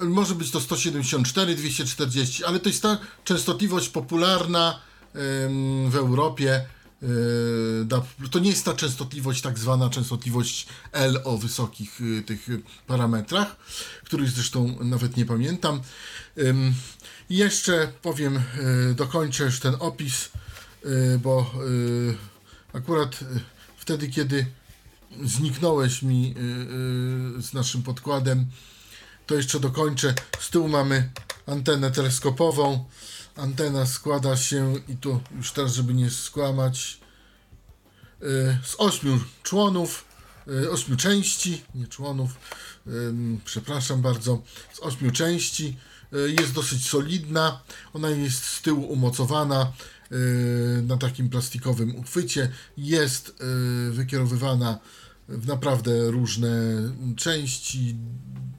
Może 0.00 0.34
być 0.34 0.50
to 0.50 0.60
174, 0.60 1.54
240, 1.54 2.44
ale 2.44 2.60
to 2.60 2.68
jest 2.68 2.82
ta 2.82 2.98
częstotliwość 3.24 3.88
popularna 3.88 4.80
w 5.88 5.96
Europie. 5.96 6.66
E, 7.02 8.28
to 8.30 8.38
nie 8.38 8.50
jest 8.50 8.64
ta 8.64 8.74
częstotliwość, 8.74 9.42
tak 9.42 9.58
zwana 9.58 9.90
częstotliwość 9.90 10.66
L 10.92 11.20
o 11.24 11.38
wysokich 11.38 12.00
y, 12.00 12.22
tych 12.22 12.46
parametrach, 12.86 13.56
których 14.04 14.30
zresztą 14.30 14.78
nawet 14.80 15.16
nie 15.16 15.26
pamiętam. 15.26 15.80
I 17.30 17.36
jeszcze 17.36 17.92
powiem, 18.02 18.36
e, 18.36 18.94
dokończę 18.94 19.44
już 19.44 19.60
ten 19.60 19.74
opis, 19.80 20.28
e, 20.84 21.18
bo 21.18 21.54
akurat 22.72 23.20
wtedy, 23.76 24.08
kiedy 24.08 24.46
zniknąłeś 25.24 26.02
mi 26.02 26.34
y, 26.36 26.40
y, 27.38 27.42
z 27.42 27.52
naszym 27.52 27.82
podkładem. 27.82 28.46
To 29.26 29.34
jeszcze 29.34 29.60
dokończę. 29.60 30.14
Z 30.40 30.50
tyłu 30.50 30.68
mamy 30.68 31.10
antenę 31.46 31.90
teleskopową. 31.90 32.84
Antena 33.36 33.86
składa 33.86 34.36
się, 34.36 34.74
i 34.88 34.96
tu 34.96 35.20
już 35.36 35.52
teraz, 35.52 35.74
żeby 35.74 35.94
nie 35.94 36.10
skłamać, 36.10 37.00
y, 38.22 38.26
z 38.64 38.74
ośmiu 38.78 39.20
członów, 39.42 40.04
ośmiu 40.70 40.96
części, 40.96 41.62
nie 41.74 41.86
członów, 41.86 42.30
przepraszam 43.44 44.02
bardzo, 44.02 44.42
z 44.72 44.80
ośmiu 44.80 45.10
części. 45.10 45.76
Jest 46.40 46.52
dosyć 46.52 46.88
solidna. 46.88 47.62
Ona 47.92 48.10
jest 48.10 48.44
z 48.44 48.62
tyłu 48.62 48.92
umocowana 48.92 49.72
na 50.82 50.96
takim 50.96 51.28
plastikowym 51.28 51.96
uchwycie. 51.96 52.52
Jest 52.76 53.34
wykierowywana 53.90 54.78
w 55.32 55.46
naprawdę 55.46 56.10
różne 56.10 56.50
części, 57.16 57.96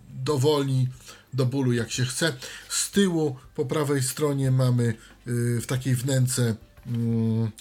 dowoli, 0.09 0.87
do 1.33 1.45
bólu 1.45 1.73
jak 1.73 1.91
się 1.91 2.05
chce. 2.05 2.33
Z 2.69 2.91
tyłu 2.91 3.37
po 3.55 3.65
prawej 3.65 4.03
stronie 4.03 4.51
mamy 4.51 4.83
y, 5.27 5.61
w 5.61 5.65
takiej 5.65 5.95
wnęce 5.95 6.55
mm, 6.87 7.51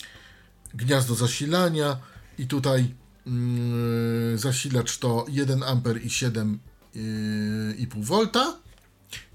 gniazdo 0.75 1.14
zasilania 1.14 1.97
i 2.38 2.47
tutaj 2.47 2.95
mm, 3.26 4.38
zasilacz 4.38 4.99
to 4.99 5.26
1 5.28 5.62
A 5.62 5.73
i 5.73 6.09
7,5 6.09 8.04
V. 8.04 8.28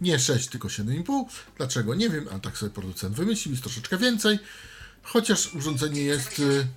Nie 0.01 0.19
6, 0.19 0.48
tylko 0.48 0.67
7,5. 0.67 1.25
Dlaczego? 1.57 1.96
Nie 1.96 2.10
wiem, 2.10 2.27
a 2.31 2.39
tak 2.39 2.57
sobie 2.57 2.72
producent 2.72 3.15
wymyślił, 3.15 3.53
jest 3.53 3.63
troszeczkę 3.63 3.98
więcej. 3.98 4.39
Chociaż 5.03 5.55
urządzenie 5.55 6.01
jest 6.01 6.39
y, 6.39 6.67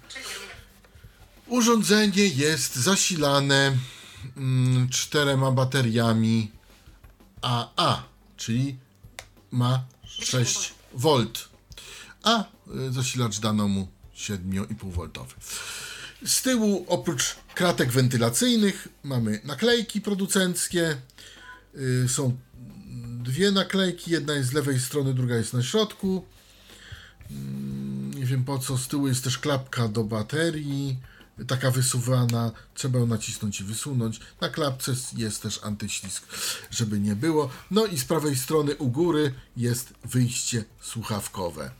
Urządzenie 1.51 2.27
jest 2.27 2.77
zasilane 2.77 3.77
mm, 4.37 4.89
czterema 4.89 5.53
bateriami 5.53 6.51
AA, 7.43 8.03
czyli 8.37 8.77
ma 9.51 9.85
6 10.05 10.75
V, 10.95 11.09
a 12.23 12.45
y, 12.89 12.93
zasilacz 12.93 13.39
dano 13.41 13.69
mu 13.69 13.89
7,5 14.17 14.93
V. 14.93 15.27
Z 16.27 16.43
tyłu 16.43 16.85
oprócz 16.89 17.37
kratek 17.55 17.91
wentylacyjnych 17.93 18.89
mamy 19.05 19.41
naklejki 19.45 20.01
producenckie. 20.01 20.97
Y, 21.75 22.09
Są 22.09 22.37
dwie 23.23 23.51
naklejki, 23.51 24.11
jedna 24.11 24.35
jest 24.35 24.49
z 24.51 24.53
lewej 24.53 24.81
strony, 24.81 25.15
druga 25.15 25.37
jest 25.37 25.53
na 25.55 25.63
środku. 25.63 26.25
Mm, 27.31 28.15
Nie 28.15 28.27
wiem 28.27 28.45
po 28.45 28.59
co, 28.59 28.79
z 28.79 28.89
tyłu 28.89 29.09
jest 29.09 29.25
też 29.25 29.39
klapka 29.39 29.89
do 29.89 30.05
baterii, 30.05 30.99
taka 31.47 31.71
wysuwana, 31.71 32.51
trzeba 32.75 32.99
ją 32.99 33.07
nacisnąć 33.07 33.61
i 33.61 33.65
wysunąć. 33.65 34.21
Na 34.41 34.49
klapce 34.49 34.93
jest 35.17 35.43
też 35.43 35.61
antyślizg, 35.65 36.23
żeby 36.71 37.01
nie 37.01 37.17
było. 37.17 37.51
No 37.71 37.87
i 37.87 37.99
z 37.99 38.05
prawej 38.05 38.37
strony 38.37 38.77
u 38.77 38.89
góry 38.89 39.35
jest 39.57 39.93
wyjście 40.05 40.65
słuchawkowe. 40.81 41.71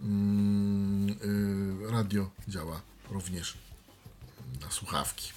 Mm, 0.00 1.16
y, 1.88 1.90
Radio 1.92 2.30
działa 2.48 2.80
również 3.10 3.54
na 4.60 4.70
słuchawki. 4.70 5.32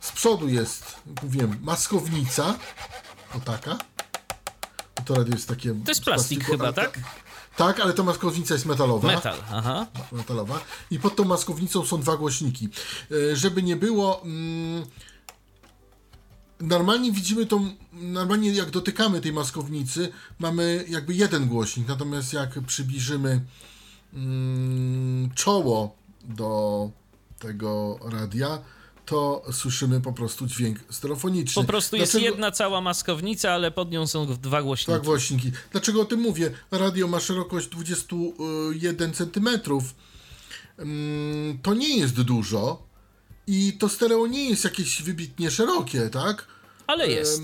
Z 0.00 0.12
przodu 0.12 0.48
jest, 0.48 0.84
mówiłem, 1.22 1.58
maskownica. 1.62 2.58
O 3.34 3.40
taka. 3.40 3.78
To 5.04 5.14
radio 5.14 5.34
jest 5.34 5.48
takie. 5.48 5.68
To 5.84 5.90
jest 5.90 6.04
plastik 6.04 6.04
plastiku, 6.04 6.52
chyba, 6.52 6.64
ale 6.64 6.72
ta- 6.74 6.82
tak? 6.82 6.98
Tak, 7.60 7.80
ale 7.80 7.92
to 7.92 8.04
maskownica 8.04 8.54
jest 8.54 8.66
metalowa. 8.66 9.08
Metal, 9.08 9.38
aha. 9.52 9.86
Metalowa. 10.12 10.60
I 10.90 10.98
pod 10.98 11.16
tą 11.16 11.24
maskownicą 11.24 11.84
są 11.84 12.00
dwa 12.00 12.16
głośniki. 12.16 12.68
E, 13.10 13.36
Żeby 13.36 13.62
nie 13.62 13.76
było. 13.76 14.22
Mm, 14.22 14.84
normalnie 16.60 17.12
widzimy 17.12 17.46
tą. 17.46 17.70
Normalnie 17.92 18.52
jak 18.52 18.70
dotykamy 18.70 19.20
tej 19.20 19.32
maskownicy, 19.32 20.12
mamy 20.38 20.84
jakby 20.88 21.14
jeden 21.14 21.48
głośnik. 21.48 21.88
Natomiast 21.88 22.32
jak 22.32 22.60
przybliżymy 22.66 23.40
mm, 24.14 25.30
czoło 25.34 25.94
do 26.24 26.90
tego 27.38 27.98
radia, 28.04 28.58
to 29.10 29.42
słyszymy 29.52 30.00
po 30.00 30.12
prostu 30.12 30.46
dźwięk 30.46 30.78
stereofoniczny. 30.90 31.62
Po 31.62 31.66
prostu 31.68 31.96
jest 31.96 32.12
Dlaczego- 32.12 32.30
jedna 32.32 32.50
cała 32.50 32.80
maskownica, 32.80 33.52
ale 33.52 33.70
pod 33.70 33.90
nią 33.90 34.06
są 34.06 34.26
dwa 34.36 34.62
głośniki. 34.62 34.92
tak, 34.92 35.02
głośniki. 35.04 35.52
Dlaczego 35.72 36.00
o 36.00 36.04
tym 36.04 36.20
mówię? 36.20 36.50
Radio 36.70 37.08
ma 37.08 37.20
szerokość 37.20 37.66
21 37.68 39.12
cm. 39.14 39.48
Mm, 40.78 41.58
To 41.62 41.74
nie 41.74 41.98
jest 41.98 42.20
dużo 42.20 42.82
i 43.46 43.72
to 43.78 43.88
stereo 43.88 44.26
nie 44.26 44.50
jest 44.50 44.64
jakieś 44.64 45.02
wybitnie 45.02 45.50
szerokie, 45.50 46.10
tak? 46.10 46.46
Ale 46.86 47.08
jest. 47.08 47.42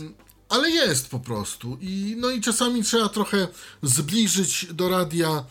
Ale 0.49 0.71
jest 0.71 1.09
po 1.11 1.19
prostu. 1.21 1.79
I, 1.81 2.17
no 2.19 2.31
i 2.31 2.41
czasami 2.41 2.83
trzeba 2.83 3.09
trochę 3.09 3.49
zbliżyć 3.83 4.67
do 4.75 4.89
radia 4.89 5.45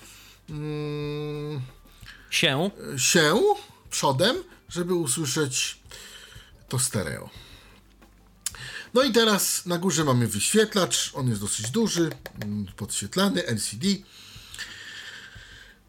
mm, 0.50 1.62
Się. 2.30 2.70
się 2.98 3.40
przodem, 3.90 4.36
żeby 4.70 4.94
usłyszeć 4.94 5.80
to 6.70 6.80
stereo. 6.80 7.30
No 8.94 9.04
i 9.04 9.12
teraz 9.12 9.66
na 9.66 9.78
górze 9.78 10.04
mamy 10.04 10.28
wyświetlacz, 10.28 11.12
on 11.14 11.30
jest 11.30 11.42
dosyć 11.42 11.72
duży, 11.72 12.10
mm, 12.42 12.66
podświetlany, 12.78 13.46
LCD. 13.46 13.88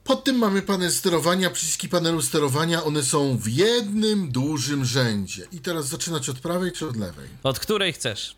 Pod 0.05 0.25
tym 0.25 0.37
mamy 0.37 0.63
panel 0.63 0.93
sterowania, 0.93 1.51
przyciski 1.51 1.89
panelu 1.89 2.23
sterowania, 2.23 2.85
one 2.85 3.03
są 3.03 3.39
w 3.39 3.49
jednym 3.49 4.33
dużym 4.33 4.85
rzędzie. 4.85 5.47
I 5.53 5.59
teraz 5.59 5.89
zaczynać 5.89 6.29
od 6.29 6.39
prawej 6.39 6.73
czy 6.73 6.89
od 6.89 6.97
lewej? 6.97 7.29
Od 7.43 7.59
której 7.59 7.93
chcesz? 7.93 8.37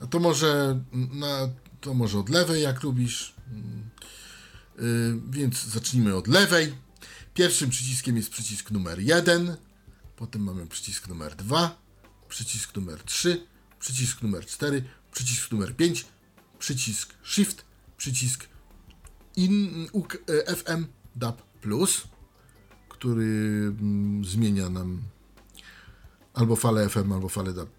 A 0.00 0.06
to 0.06 0.20
może, 0.20 0.80
na, 0.92 1.48
to 1.80 1.94
może 1.94 2.18
od 2.18 2.28
lewej, 2.28 2.62
jak 2.62 2.82
lubisz. 2.82 3.34
Mm, 3.52 3.90
y, 4.78 5.30
więc 5.30 5.64
zacznijmy 5.64 6.16
od 6.16 6.28
lewej. 6.28 6.83
Pierwszym 7.34 7.70
przyciskiem 7.70 8.16
jest 8.16 8.30
przycisk 8.30 8.70
numer 8.70 8.98
1, 8.98 9.56
potem 10.16 10.42
mamy 10.42 10.66
przycisk 10.66 11.08
numer 11.08 11.36
2, 11.36 11.82
przycisk 12.28 12.76
numer 12.76 13.02
3, 13.02 13.46
przycisk 13.78 14.22
numer 14.22 14.46
4, 14.46 14.84
przycisk 15.12 15.52
numer 15.52 15.76
5, 15.76 16.06
przycisk 16.58 17.14
Shift, 17.24 17.64
przycisk 17.96 18.46
in, 19.36 19.88
UK, 19.92 20.18
e, 20.28 20.56
FM 20.56 20.86
DAB+, 21.16 21.42
który 22.88 23.24
mm, 23.80 24.24
zmienia 24.24 24.70
nam 24.70 25.02
albo 26.34 26.56
falę 26.56 26.88
FM, 26.88 27.12
albo 27.12 27.28
falę 27.28 27.52
DAB+. 27.52 27.70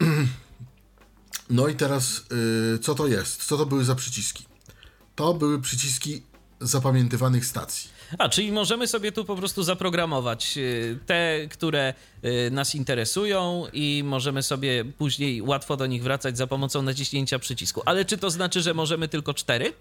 No 1.50 1.68
i 1.68 1.74
teraz, 1.74 2.24
y, 2.74 2.78
co 2.78 2.94
to 2.94 3.06
jest? 3.06 3.44
Co 3.44 3.56
to 3.56 3.66
były 3.66 3.84
za 3.84 3.94
przyciski? 3.94 4.46
To 5.14 5.34
były 5.34 5.60
przyciski 5.60 6.22
zapamiętywanych 6.68 7.46
stacji. 7.46 7.90
A, 8.18 8.28
czyli 8.28 8.52
możemy 8.52 8.86
sobie 8.88 9.12
tu 9.12 9.24
po 9.24 9.36
prostu 9.36 9.62
zaprogramować 9.62 10.54
y, 10.58 10.98
te, 11.06 11.48
które 11.50 11.94
y, 12.24 12.50
nas 12.50 12.74
interesują 12.74 13.66
i 13.72 14.02
możemy 14.04 14.42
sobie 14.42 14.84
później 14.84 15.42
łatwo 15.42 15.76
do 15.76 15.86
nich 15.86 16.02
wracać 16.02 16.36
za 16.36 16.46
pomocą 16.46 16.82
naciśnięcia 16.82 17.38
przycisku. 17.38 17.82
Ale 17.86 18.04
czy 18.04 18.18
to 18.18 18.30
znaczy, 18.30 18.62
że 18.62 18.74
możemy 18.74 19.08
tylko 19.08 19.34
cztery? 19.34 19.72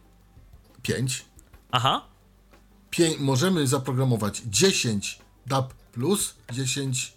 5. 0.81 1.25
Aha. 1.71 2.05
Pię- 2.91 3.19
możemy 3.19 3.67
zaprogramować 3.67 4.41
10 4.45 5.19
DAB+, 5.47 5.73
10 6.53 7.13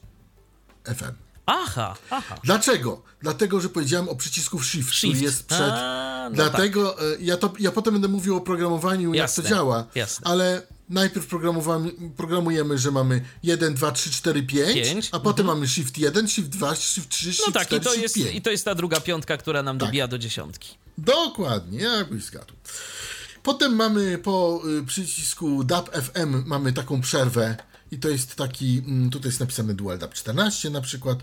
FM. 0.84 1.25
Aha, 1.46 1.96
aha. 2.10 2.36
Dlaczego? 2.44 3.02
Dlatego, 3.20 3.60
że 3.60 3.68
powiedziałem 3.68 4.08
o 4.08 4.16
przycisku 4.16 4.62
Shift, 4.62 4.88
który 4.98 5.12
Shift. 5.12 5.22
jest 5.22 5.46
przed. 5.46 5.60
A, 5.72 6.26
no 6.30 6.36
Dlatego 6.36 7.00
e, 7.00 7.16
ja, 7.20 7.36
to, 7.36 7.52
ja 7.58 7.72
potem 7.72 7.92
będę 7.92 8.08
mówił 8.08 8.36
o 8.36 8.40
programowaniu, 8.40 9.14
Jasne, 9.14 9.42
jak 9.42 9.50
to 9.50 9.56
działa. 9.56 9.86
jasne. 9.94 10.26
Ale 10.26 10.62
najpierw 10.88 11.26
programujemy, 12.16 12.78
że 12.78 12.90
mamy 12.90 13.24
1, 13.42 13.74
2, 13.74 13.92
3, 13.92 14.10
4, 14.10 14.42
5, 14.42 14.74
Pięć, 14.74 15.08
a 15.12 15.20
potem 15.20 15.46
mamy 15.46 15.68
Shift 15.68 15.98
1, 15.98 16.28
Shift 16.28 16.48
2, 16.48 16.74
Shift 16.74 17.08
3, 17.08 17.32
Shift 17.32 17.46
No 17.46 17.52
tak, 17.52 17.66
4, 17.66 17.82
i 17.82 17.84
to, 17.84 17.90
Shift 17.90 18.02
jest, 18.02 18.14
5. 18.14 18.36
i 18.36 18.42
to 18.42 18.50
jest 18.50 18.64
ta 18.64 18.74
druga 18.74 19.00
piątka, 19.00 19.36
która 19.36 19.62
nam 19.62 19.78
Tak. 19.78 19.88
dobija 19.88 20.08
do 20.08 20.18
dziesiątki. 20.18 20.74
Dokładnie, 20.98 21.78
jakbyś 21.82 22.24
zgadł. 22.24 22.54
Potem 23.42 23.74
mamy 23.76 24.18
po 24.18 24.60
y, 24.82 24.86
przycisku 24.86 25.64
DAB 25.64 25.90
FM 25.96 26.42
mamy 26.46 26.72
taką 26.72 27.00
przerwę 27.00 27.56
i 27.90 27.98
to 27.98 28.08
jest 28.08 28.34
taki, 28.34 28.82
mm, 28.86 29.10
tutaj 29.10 29.28
jest 29.28 29.40
napisane 29.40 29.74
Dual 29.74 29.98
DAB 29.98 30.14
14 30.14 30.70
na 30.70 30.80
przykład, 30.80 31.18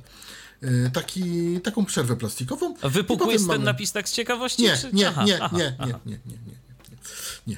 y, 0.64 0.92
taki, 0.94 1.62
taką 1.62 1.86
przerwę 1.86 2.16
plastikową. 2.16 2.76
A 2.82 2.90
jest 3.32 3.44
ten 3.44 3.56
mamy- 3.58 3.66
napis 3.66 3.92
tak 3.92 4.10
z 4.10 4.12
ciekawości? 4.14 4.62
Nie, 4.64 4.78
czy... 4.78 4.90
nie, 4.94 5.08
Aha, 5.08 5.24
nie, 5.24 5.44
aha, 5.44 5.58
nie, 5.58 5.76
aha. 5.80 6.00
nie, 6.06 6.12
nie, 6.12 6.20
nie, 6.26 6.38
nie, 6.38 6.38
nie, 7.48 7.58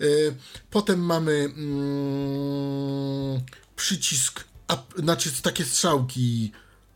nie. 0.00 0.06
Y, 0.06 0.34
Potem 0.70 1.00
mamy 1.00 1.32
mm, 1.56 3.40
przycisk, 3.76 4.44
up, 4.72 4.82
znaczy 5.02 5.30
takie 5.42 5.64
strzałki 5.64 6.52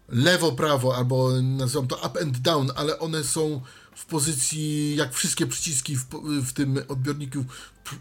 lewo, 0.09 0.53
prawo, 0.53 0.97
albo 0.97 1.31
nazywam 1.43 1.87
to 1.89 1.97
up 2.07 2.21
and 2.23 2.39
down, 2.39 2.71
ale 2.77 2.99
one 2.99 3.25
są 3.25 3.61
w 3.95 4.07
pozycji, 4.07 4.97
jak 4.97 5.15
wszystkie 5.15 5.47
przyciski 5.47 5.97
w, 5.97 6.07
w 6.47 6.53
tym 6.53 6.79
odbiorniku, 6.89 7.45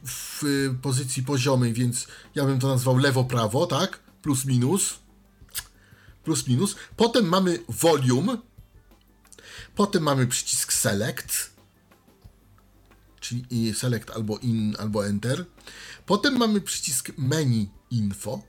w, 0.05 0.43
pozycji 0.81 1.23
poziomej, 1.23 1.73
więc 1.73 2.07
ja 2.35 2.45
bym 2.45 2.59
to 2.59 2.67
nazwał 2.67 2.97
lewo, 2.97 3.23
prawo, 3.23 3.67
tak? 3.67 3.99
Plus, 4.21 4.45
minus. 4.45 4.99
Plus, 6.23 6.47
minus. 6.47 6.75
Potem 6.97 7.25
mamy 7.25 7.59
volume. 7.69 8.37
Potem 9.75 10.03
mamy 10.03 10.27
przycisk 10.27 10.73
select 10.73 11.51
czyli 13.21 13.73
select 13.73 14.09
albo 14.09 14.37
in, 14.37 14.75
albo 14.79 15.07
enter. 15.07 15.45
Potem 16.05 16.37
mamy 16.37 16.61
przycisk 16.61 17.11
menu 17.17 17.69
info 17.91 18.41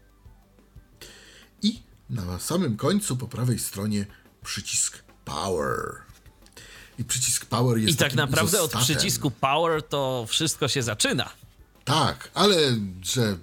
i 1.62 1.82
na 2.10 2.38
samym 2.38 2.76
końcu 2.76 3.16
po 3.16 3.28
prawej 3.28 3.58
stronie 3.58 4.06
przycisk 4.44 5.02
power. 5.24 6.02
I 7.02 7.04
przycisk 7.04 7.46
power 7.46 7.78
jest 7.78 7.94
I 7.94 7.96
tak 7.96 8.14
naprawdę 8.14 8.62
od 8.62 8.70
izostatem. 8.70 8.84
przycisku 8.84 9.30
power 9.30 9.82
to 9.82 10.26
wszystko 10.28 10.68
się 10.68 10.82
zaczyna. 10.82 11.30
Tak, 11.84 12.30
ale 12.34 12.56
że 13.02 13.36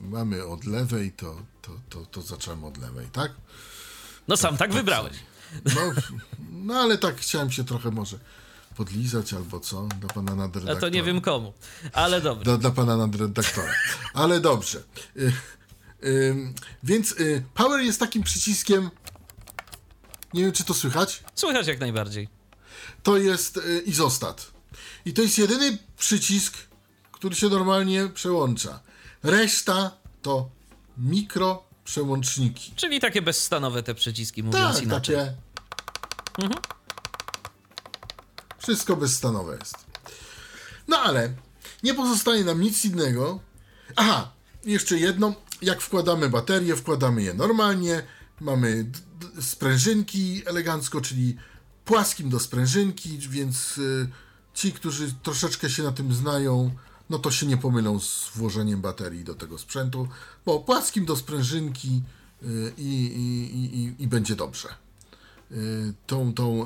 mamy 0.00 0.44
od 0.46 0.64
lewej, 0.64 1.12
to, 1.12 1.36
to, 1.62 1.70
to, 1.90 2.06
to 2.06 2.22
zacząłem 2.22 2.64
od 2.64 2.78
lewej, 2.78 3.06
tak? 3.12 3.32
No 4.28 4.36
sam 4.36 4.56
tak 4.56 4.72
wybrałeś. 4.72 5.16
No, 5.64 5.80
no 6.52 6.74
ale 6.74 6.98
tak 6.98 7.16
chciałem 7.16 7.50
się 7.52 7.64
trochę 7.64 7.90
może 7.90 8.18
podlizać 8.76 9.32
albo 9.34 9.60
co, 9.60 9.82
dla 10.00 10.08
pana 10.08 10.32
A 10.32 10.34
nadredaktora. 10.34 10.80
to 10.80 10.88
nie 10.88 11.02
wiem 11.02 11.20
komu. 11.20 11.52
Ale 11.92 12.20
dobra. 12.20 12.44
Dla, 12.44 12.56
dla 12.56 12.70
pana 12.70 12.96
nadredaktora. 12.96 13.72
Ale 14.14 14.40
dobrze. 14.40 14.82
Y, 15.16 15.32
y, 16.04 16.52
więc 16.82 17.12
y, 17.12 17.44
Power 17.54 17.80
jest 17.80 18.00
takim 18.00 18.22
przyciskiem. 18.22 18.90
Nie 20.34 20.42
wiem, 20.42 20.52
czy 20.52 20.64
to 20.64 20.74
słychać. 20.74 21.24
Słychać 21.34 21.66
jak 21.66 21.80
najbardziej. 21.80 22.28
To 23.04 23.16
jest 23.16 23.56
y, 23.56 23.82
izostat. 23.86 24.46
I 25.04 25.12
to 25.12 25.22
jest 25.22 25.38
jedyny 25.38 25.78
przycisk, 25.98 26.54
który 27.12 27.34
się 27.36 27.48
normalnie 27.48 28.08
przełącza. 28.08 28.80
Reszta 29.22 29.90
to 30.22 30.48
mikro 30.98 31.64
przełączniki. 31.84 32.72
Czyli 32.76 33.00
takie 33.00 33.22
bezstanowe 33.22 33.82
te 33.82 33.94
przyciski, 33.94 34.42
mówiąc 34.42 34.74
Tak, 34.76 34.84
inaczej. 34.84 35.16
takie. 35.16 35.34
Wszystko 38.58 38.96
bezstanowe 38.96 39.56
jest. 39.60 39.74
No 40.88 40.98
ale 40.98 41.32
nie 41.82 41.94
pozostaje 41.94 42.44
nam 42.44 42.60
nic 42.60 42.84
innego. 42.84 43.40
Aha, 43.96 44.32
jeszcze 44.64 44.98
jedno. 44.98 45.34
Jak 45.62 45.80
wkładamy 45.80 46.28
baterie, 46.30 46.76
wkładamy 46.76 47.22
je 47.22 47.34
normalnie. 47.34 48.02
Mamy 48.40 48.90
sprężynki 49.40 50.42
elegancko, 50.46 51.00
czyli 51.00 51.36
płaskim 51.84 52.30
do 52.30 52.40
sprężynki, 52.40 53.18
więc 53.18 53.78
y, 53.78 54.08
ci, 54.54 54.72
którzy 54.72 55.12
troszeczkę 55.22 55.70
się 55.70 55.82
na 55.82 55.92
tym 55.92 56.14
znają, 56.14 56.70
no 57.10 57.18
to 57.18 57.30
się 57.30 57.46
nie 57.46 57.56
pomylą 57.56 58.00
z 58.00 58.30
włożeniem 58.34 58.80
baterii 58.80 59.24
do 59.24 59.34
tego 59.34 59.58
sprzętu, 59.58 60.08
bo 60.46 60.60
płaskim 60.60 61.04
do 61.04 61.16
sprężynki 61.16 62.02
y, 62.42 62.72
i, 62.78 63.04
i, 63.04 63.76
i, 63.78 64.02
i, 64.02 64.08
będzie 64.08 64.36
dobrze. 64.36 64.68
Y, 65.52 65.92
Tą, 66.06 66.34
tą, 66.34 66.64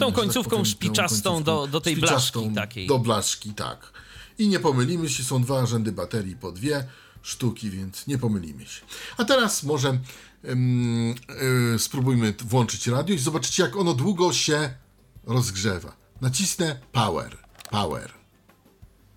Tą 0.00 0.06
tak 0.06 0.14
końcówką 0.14 0.50
powiem, 0.50 0.64
tą 0.64 0.70
szpiczastą 0.70 1.30
końcówką 1.30 1.44
do- 1.44 1.66
do 1.66 1.80
tej 1.80 1.96
blaszki 1.96 2.50
takiej. 2.54 2.86
Do 2.86 2.98
blaszki, 2.98 3.54
tak. 3.54 3.92
I 4.38 4.48
nie 4.48 4.60
pomylimy 4.60 5.08
się, 5.08 5.24
są 5.24 5.42
dwa 5.42 5.66
rzędy 5.66 5.92
baterii 5.92 6.36
po 6.36 6.52
dwie 6.52 6.84
sztuki, 7.22 7.70
więc 7.70 8.06
nie 8.06 8.18
pomylimy 8.18 8.66
się. 8.66 8.82
A 9.16 9.24
teraz 9.24 9.62
może 9.62 9.98
em, 10.44 11.14
y, 11.74 11.78
spróbujmy 11.78 12.34
włączyć 12.44 12.86
radio 12.86 13.14
i 13.14 13.18
zobaczycie, 13.18 13.62
jak 13.62 13.76
ono 13.76 13.94
długo 13.94 14.32
się 14.32 14.74
rozgrzewa. 15.24 15.96
Nacisnę 16.20 16.80
power, 16.92 17.38
power. 17.70 18.12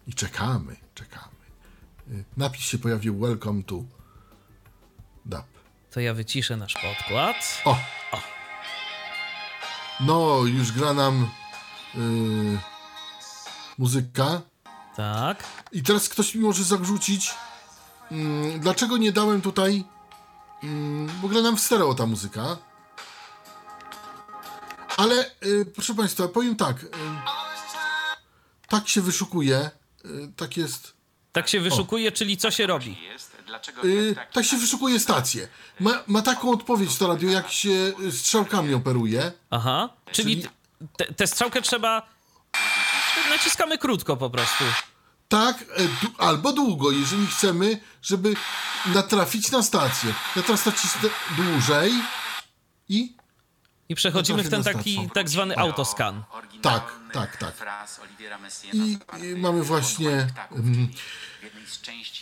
I 0.08 0.14
czekamy, 0.14 0.76
czekamy. 0.94 1.36
Y, 2.12 2.24
Napis 2.38 2.62
się 2.62 2.78
pojawił 2.78 3.20
Welcome 3.20 3.64
to 3.64 3.84
DAP. 5.26 5.46
To 5.92 6.00
ja 6.00 6.14
wyciszę 6.14 6.58
nasz 6.58 6.74
podkład. 6.74 7.62
O! 7.66 7.78
No, 10.00 10.42
już 10.46 10.72
gra 10.72 10.94
nam 10.94 11.30
y, 11.96 11.98
muzyka. 13.78 14.42
Tak. 14.96 15.44
I 15.72 15.84
teraz 15.84 16.10
ktoś 16.10 16.36
mi 16.36 16.42
może 16.42 16.64
zarzucić, 16.64 17.34
mm, 18.12 18.60
dlaczego 18.60 18.98
nie 18.98 19.12
dałem 19.12 19.42
tutaj, 19.42 19.84
mm, 20.64 21.10
bo 21.22 21.28
gra 21.28 21.42
nam 21.42 21.58
w 21.58 21.62
stereo 21.62 21.94
ta 21.94 22.06
muzyka. 22.06 22.58
Ale, 24.98 25.32
y, 25.46 25.66
proszę 25.76 25.96
Państwa, 25.96 26.28
powiem 26.28 26.56
tak, 26.56 26.84
y, 26.84 26.88
tak 28.68 28.88
się 28.88 29.02
wyszukuje, 29.02 29.70
y, 30.06 30.10
tak 30.36 30.58
jest, 30.58 30.94
Tak 31.32 31.48
się 31.50 31.60
wyszukuje, 31.60 32.12
czyli 32.12 32.38
co 32.38 32.52
się 32.52 32.68
robi? 32.68 32.98
y, 33.86 34.16
tak 34.34 34.46
się 34.46 34.58
wyszukuje 34.58 35.00
stację. 35.00 35.48
Ma, 35.80 35.92
ma 36.08 36.22
taką 36.22 36.52
odpowiedź 36.52 36.98
to 36.98 37.08
radio, 37.08 37.30
jak 37.30 37.52
się 37.52 37.94
y, 38.00 38.12
strzałkami 38.12 38.74
operuje. 38.74 39.32
Aha. 39.50 39.90
Czyli 40.12 40.36
Czyli- 40.36 40.50
te, 40.98 41.06
tę 41.14 41.28
strzałkę 41.28 41.62
trzeba. 41.62 42.02
Naciskamy 43.30 43.78
krótko 43.78 44.18
po 44.18 44.30
prostu. 44.30 44.64
Tak, 45.28 45.62
e, 45.62 45.66
albo 46.18 46.54
długo, 46.54 46.92
jeżeli 46.92 47.28
chcemy, 47.28 47.80
żeby 48.02 48.34
natrafić 48.86 49.52
na 49.52 49.64
stację. 49.64 50.14
Ja 50.36 50.44
teraz 50.44 50.66
nacisnę 50.66 51.10
dłużej 51.38 51.94
i 52.90 53.16
I 53.90 53.96
przechodzimy 53.96 54.44
w 54.44 54.50
ten 54.50 54.64
taki 54.64 55.10
tak 55.14 55.30
zwany 55.30 55.58
autoscan. 55.58 56.24
Tak, 56.62 56.94
tak, 57.14 57.38
tak. 57.38 57.54
I, 58.74 58.98
mamy 59.38 59.64
właśnie. 59.64 60.28
mm, 60.52 60.92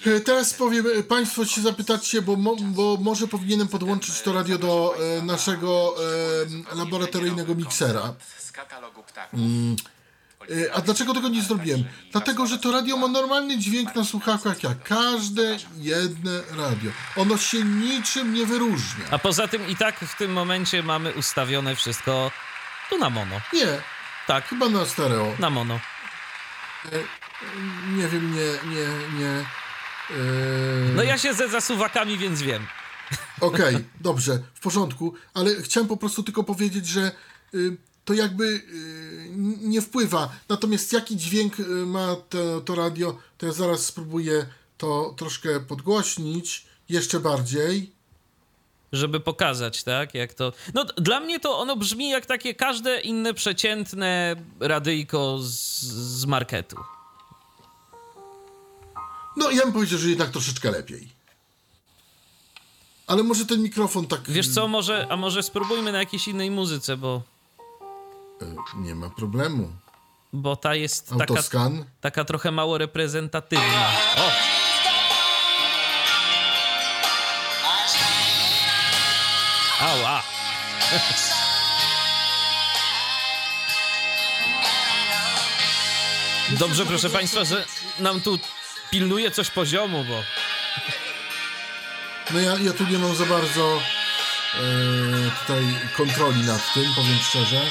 e, 0.05 0.19
Teraz 0.19 0.53
powiem, 0.53 0.85
e, 0.99 1.03
Państwo 1.03 1.45
się 1.45 1.61
zapytacie, 1.61 2.21
bo, 2.21 2.35
mo, 2.35 2.55
bo 2.55 2.97
może 3.01 3.27
powinienem 3.27 3.67
podłączyć 3.67 4.21
to 4.21 4.33
radio 4.33 4.57
do 4.57 4.95
e, 5.17 5.21
naszego 5.21 5.95
e, 6.71 6.75
laboratoryjnego 6.75 7.55
miksera. 7.55 8.13
z 8.39 8.51
katalogu 8.51 9.03
ptaków. 9.03 9.39
E, 10.49 10.73
a 10.73 10.81
dlaczego 10.81 11.13
tego 11.13 11.29
nie 11.29 11.41
zrobiłem? 11.41 11.83
Dlatego, 12.11 12.45
że 12.47 12.57
to 12.59 12.71
radio 12.71 12.97
ma 12.97 13.07
normalny 13.07 13.57
dźwięk 13.57 13.95
na 13.95 14.03
słuchawkach, 14.03 14.63
jak 14.63 14.83
każde 14.83 15.57
jedne 15.77 16.41
radio. 16.57 16.91
Ono 17.15 17.37
się 17.37 17.63
niczym 17.63 18.33
nie 18.33 18.45
wyróżnia. 18.45 19.05
A 19.11 19.19
poza 19.19 19.47
tym 19.47 19.67
i 19.67 19.75
tak 19.75 19.99
w 19.99 20.17
tym 20.17 20.33
momencie 20.33 20.83
mamy 20.83 21.11
ustawione 21.13 21.75
wszystko 21.75 22.31
tu 22.89 22.97
na 22.97 23.09
mono. 23.09 23.41
Nie, 23.53 23.67
Tak, 24.27 24.47
chyba 24.47 24.69
na 24.69 24.85
stereo. 24.85 25.35
na 25.39 25.49
mono. 25.49 25.79
Nie 27.97 28.07
wiem, 28.07 28.35
nie, 28.35 28.69
nie, 28.75 29.19
nie. 29.19 29.29
e, 29.29 29.45
No 30.95 31.03
ja 31.03 31.17
siedzę 31.17 31.49
za 31.49 31.61
suwakami, 31.61 32.17
więc 32.17 32.41
wiem. 32.41 32.67
Okej, 33.41 33.85
dobrze, 34.01 34.39
w 34.53 34.59
porządku, 34.59 35.13
ale 35.33 35.55
chciałem 35.61 35.87
po 35.89 35.97
prostu 35.97 36.23
tylko 36.23 36.43
powiedzieć, 36.43 36.87
że 36.87 37.11
y, 37.53 37.77
to 38.05 38.13
jakby 38.13 38.43
y, 38.45 38.61
nie 39.61 39.81
wpływa. 39.81 40.29
Natomiast 40.49 40.93
jaki 40.93 41.17
dźwięk 41.17 41.59
y, 41.59 41.63
ma 41.85 42.15
to, 42.29 42.61
to 42.61 42.75
radio, 42.75 43.17
to 43.37 43.45
ja 43.45 43.51
zaraz 43.51 43.85
spróbuję 43.85 44.45
to 44.77 45.13
troszkę 45.17 45.59
podgłośnić 45.59 46.65
jeszcze 46.89 47.19
bardziej. 47.19 47.91
żeby 48.93 49.19
pokazać, 49.19 49.83
tak, 49.83 50.13
jak 50.13 50.33
to... 50.33 50.53
No, 50.73 50.85
dla 50.97 51.19
mnie 51.19 51.39
to 51.39 51.59
ono 51.59 51.75
brzmi 51.75 52.09
jak 52.09 52.25
takie 52.25 52.53
każde 52.55 53.01
inne 53.01 53.33
przeciętne 53.33 54.35
radyjko 54.59 55.37
z, 55.41 55.81
z 56.21 56.25
marketu. 56.25 56.75
No, 59.37 59.51
ja 59.51 59.63
bym 59.63 59.73
powiedział, 59.73 59.99
że 59.99 60.09
jednak 60.09 60.29
troszeczkę 60.29 60.71
lepiej. 60.71 61.09
Ale 63.07 63.23
może 63.23 63.45
ten 63.45 63.61
mikrofon 63.63 64.07
tak. 64.07 64.21
Wiesz 64.27 64.49
co, 64.49 64.67
może, 64.67 65.07
a 65.09 65.17
może 65.17 65.43
spróbujmy 65.43 65.91
na 65.91 65.97
jakiejś 65.99 66.27
innej 66.27 66.51
muzyce, 66.51 66.97
bo, 66.97 67.17
y, 67.17 67.32
Nie 68.75 68.95
ma 68.95 69.09
problemu. 69.09 69.71
bo 70.33 70.55
ta 70.55 70.75
jest 70.75 71.09
taka, 71.17 71.69
taka 72.01 72.23
trochę 72.25 72.51
mało 72.51 72.77
reprezentatywna. 72.77 73.87
O! 74.17 74.31
Ała! 79.79 80.23
Dobrze, 86.49 86.85
proszę 86.85 87.09
Państwa, 87.09 87.43
że 87.43 87.65
nam 87.99 88.21
tu 88.21 88.39
pilnuje 88.91 89.31
coś 89.31 89.49
poziomu, 89.49 90.03
bo 90.03 90.23
No 92.31 92.39
ja, 92.39 92.57
ja 92.57 92.73
tu 92.73 92.83
nie 92.87 92.97
mam 92.97 93.15
za 93.15 93.25
bardzo 93.25 93.81
e, 94.55 95.31
tutaj 95.41 95.63
kontroli 95.97 96.41
nad 96.41 96.73
tym, 96.73 96.83
powiem 96.95 97.17
szczerze. 97.29 97.61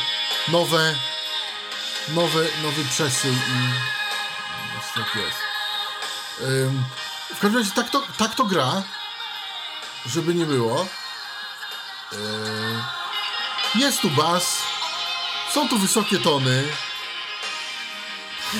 Nowe, 0.48 0.94
nowe, 2.08 2.46
nowy 2.62 2.84
przesył 2.84 3.32
i 3.32 3.92
tak 4.94 5.16
jest. 5.16 5.38
Ym, 6.40 6.84
w 7.34 7.40
każdym 7.40 7.60
razie 7.60 7.70
tak 7.70 7.90
to, 7.90 8.02
tak 8.18 8.34
to 8.34 8.44
gra, 8.44 8.82
żeby 10.06 10.34
nie 10.34 10.46
było. 10.46 10.86
Jest 13.74 14.00
tu 14.00 14.10
bas, 14.10 14.62
są 15.52 15.68
tu 15.68 15.78
wysokie 15.78 16.18
tony. 16.18 16.64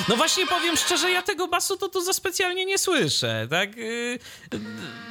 No 0.09 0.15
właśnie 0.15 0.47
powiem 0.47 0.77
szczerze, 0.77 1.11
ja 1.11 1.21
tego 1.21 1.47
basu 1.47 1.77
to 1.77 1.89
tu 1.89 2.01
za 2.03 2.13
specjalnie 2.13 2.65
nie 2.65 2.77
słyszę, 2.77 3.47
tak? 3.49 3.77
Yy, 3.77 4.19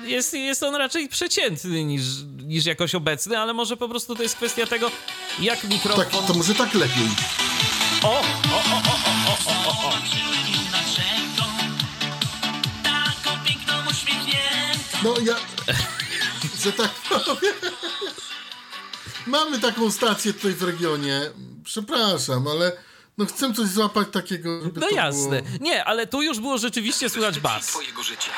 Jest, 0.04 0.34
jest 0.34 0.62
on 0.62 0.74
raczej 0.74 1.08
przeciętny 1.08 1.84
niż, 1.84 2.02
niż 2.42 2.66
jakoś 2.66 2.94
obecny, 2.94 3.38
ale 3.38 3.52
może 3.54 3.76
po 3.76 3.88
prostu 3.88 4.16
to 4.16 4.22
jest 4.22 4.36
kwestia 4.36 4.66
tego, 4.66 4.90
jak 5.38 5.64
mikrofon... 5.64 6.04
Tak, 6.04 6.26
to 6.26 6.34
może 6.34 6.54
tak 6.54 6.74
lepiej. 6.74 7.08
O! 8.02 8.22
Taką 12.82 13.44
piękną 13.44 13.74
uśmiechniętą 13.90 15.02
No 15.04 15.14
ja. 15.26 15.36
że 16.64 16.72
tak 16.72 16.90
powiem. 16.90 17.54
Mamy 19.26 19.58
taką 19.60 19.90
stację 19.90 20.32
tutaj 20.32 20.52
w 20.52 20.62
regionie. 20.62 21.20
Przepraszam, 21.64 22.48
ale 22.48 22.72
no 23.18 23.26
chcę 23.26 23.52
coś 23.54 23.68
złapać 23.68 24.08
takiego, 24.12 24.62
żeby 24.62 24.80
No 24.80 24.86
to 24.88 24.94
jasne. 24.94 25.42
Było... 25.42 25.58
Nie, 25.60 25.84
ale 25.84 26.06
tu 26.06 26.22
już 26.22 26.40
było 26.40 26.58
rzeczywiście 26.58 27.10
słychać 27.10 27.40
bas. 27.40 27.66
Twojego 27.66 28.02
życia. 28.02 28.30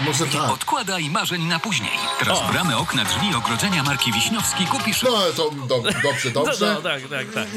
A 0.00 0.04
Może 0.04 0.26
tak. 0.26 0.50
Odkładaj 0.50 1.10
marzeń 1.10 1.42
na 1.44 1.58
później. 1.58 1.90
Teraz 2.18 2.38
O. 2.38 2.48
bramy 2.52 2.76
okna 2.76 3.04
drzwi 3.04 3.34
ogrodzenia 3.34 3.82
marki 3.82 4.12
Wiśniowski 4.12 4.66
kupisz... 4.66 5.02
No 5.02 5.16
ale 5.18 5.32
to 5.32 5.50
do, 5.50 5.66
dobrze, 6.02 6.28
No, 6.34 6.44
dobrze. 6.44 6.74
no, 6.74 6.82
tak, 6.82 7.02
tak, 7.10 7.26
tak. 7.34 7.48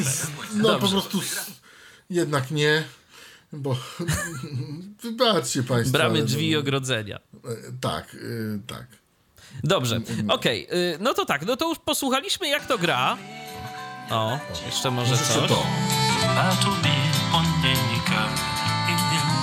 No 0.54 0.64
po 0.64 0.70
dobrze. 0.80 0.88
prostu 0.92 1.22
s- 1.22 1.52
jednak 2.10 2.52
nie. 2.52 2.84
Bo 3.54 3.78
wybaczcie 5.04 5.64
Państwo. 5.64 5.92
Bramy 5.98 6.16
ale 6.18 6.26
drzwi 6.26 6.50
i 6.50 6.54
no, 6.54 6.60
ogrodzenia. 6.60 7.16
e, 7.18 7.50
Tak, 7.82 8.14
y, 8.14 8.60
tak. 8.68 8.86
Dobrze, 9.64 10.02
okej, 10.30 10.68
y, 10.74 10.98
no 11.00 11.14
to 11.14 11.26
tak, 11.26 11.46
no 11.46 11.58
to 11.58 11.70
już 11.70 11.80
posłuchaliśmy 11.80 12.48
jak 12.48 12.66
to 12.66 12.78
gra. 12.78 13.18
O, 14.10 14.40
jeszcze 14.66 14.92
może 14.92 15.12
Może 15.12 15.24
coś. 15.26 15.50
to. 15.50 15.64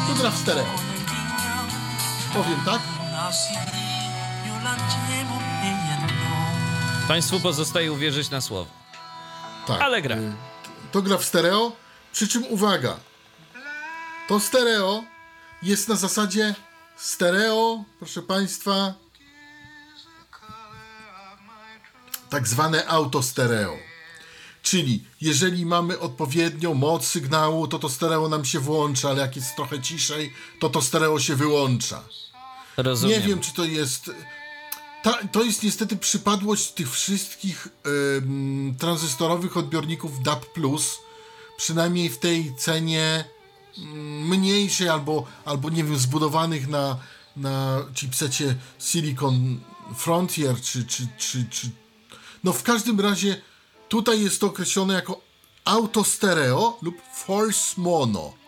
To 0.08 0.14
gra 0.14 0.30
w 0.30 0.36
stereo. 0.38 0.64
Powiem 2.34 2.60
tak. 2.64 2.80
Państwu 7.08 7.40
pozostaje 7.40 7.92
uwierzyć 7.92 8.30
na 8.30 8.40
słowo. 8.40 8.70
Tak. 9.66 9.80
Ale 9.80 10.02
gra. 10.02 10.16
y, 10.16 10.32
To 10.92 11.02
gra 11.02 11.18
w 11.18 11.24
stereo, 11.24 11.72
przy 12.12 12.28
czym 12.28 12.44
uwaga, 12.44 12.96
to 14.28 14.40
stereo 14.40 15.04
jest 15.62 15.88
na 15.88 15.96
zasadzie 15.96 16.54
stereo, 16.96 17.84
proszę 17.98 18.22
Państwa, 18.22 18.94
tak 22.30 22.48
zwane 22.48 22.86
auto 22.86 23.22
stereo. 23.22 23.89
Czyli 24.62 25.04
jeżeli 25.20 25.66
mamy 25.66 25.98
odpowiednią 25.98 26.74
moc 26.74 27.06
sygnału, 27.06 27.68
to 27.68 27.78
to 27.78 27.88
stereo 27.88 28.28
nam 28.28 28.44
się 28.44 28.60
włącza, 28.60 29.10
ale 29.10 29.20
jak 29.20 29.36
jest 29.36 29.56
trochę 29.56 29.82
ciszej, 29.82 30.32
to 30.60 30.68
to 30.68 30.82
stereo 30.82 31.20
się 31.20 31.36
wyłącza. 31.36 32.02
Rozumiem. 32.76 33.20
Nie 33.20 33.28
wiem, 33.28 33.40
czy 33.40 33.54
to 33.54 33.64
jest. 33.64 34.10
Ta, 35.02 35.18
to 35.32 35.42
jest 35.42 35.62
niestety 35.62 35.96
przypadłość 35.96 36.72
tych 36.72 36.90
wszystkich 36.90 37.68
ym, 38.16 38.74
tranzystorowych 38.78 39.56
odbiorników 39.56 40.22
DAB, 40.22 40.46
przynajmniej 41.56 42.08
w 42.10 42.18
tej 42.18 42.54
cenie 42.56 43.24
mm, 43.78 44.28
mniejszej 44.28 44.88
albo, 44.88 45.26
albo 45.44 45.70
nie 45.70 45.84
wiem, 45.84 45.96
zbudowanych 45.98 46.68
na, 46.68 46.96
na 47.36 47.84
chipsecie 47.94 48.56
Silicon 48.78 49.60
Frontier, 49.96 50.60
czy, 50.60 50.84
czy, 50.84 51.06
czy, 51.18 51.44
czy. 51.50 51.70
No 52.44 52.52
w 52.52 52.62
każdym 52.62 53.00
razie 53.00 53.40
tutaj 53.90 54.22
jest 54.22 54.40
to 54.40 54.46
określone 54.46 54.94
jako 54.94 55.20
auto 55.64 56.04
stereo 56.04 56.78
lub 56.82 56.94
force 57.14 57.80
mono 57.80 58.40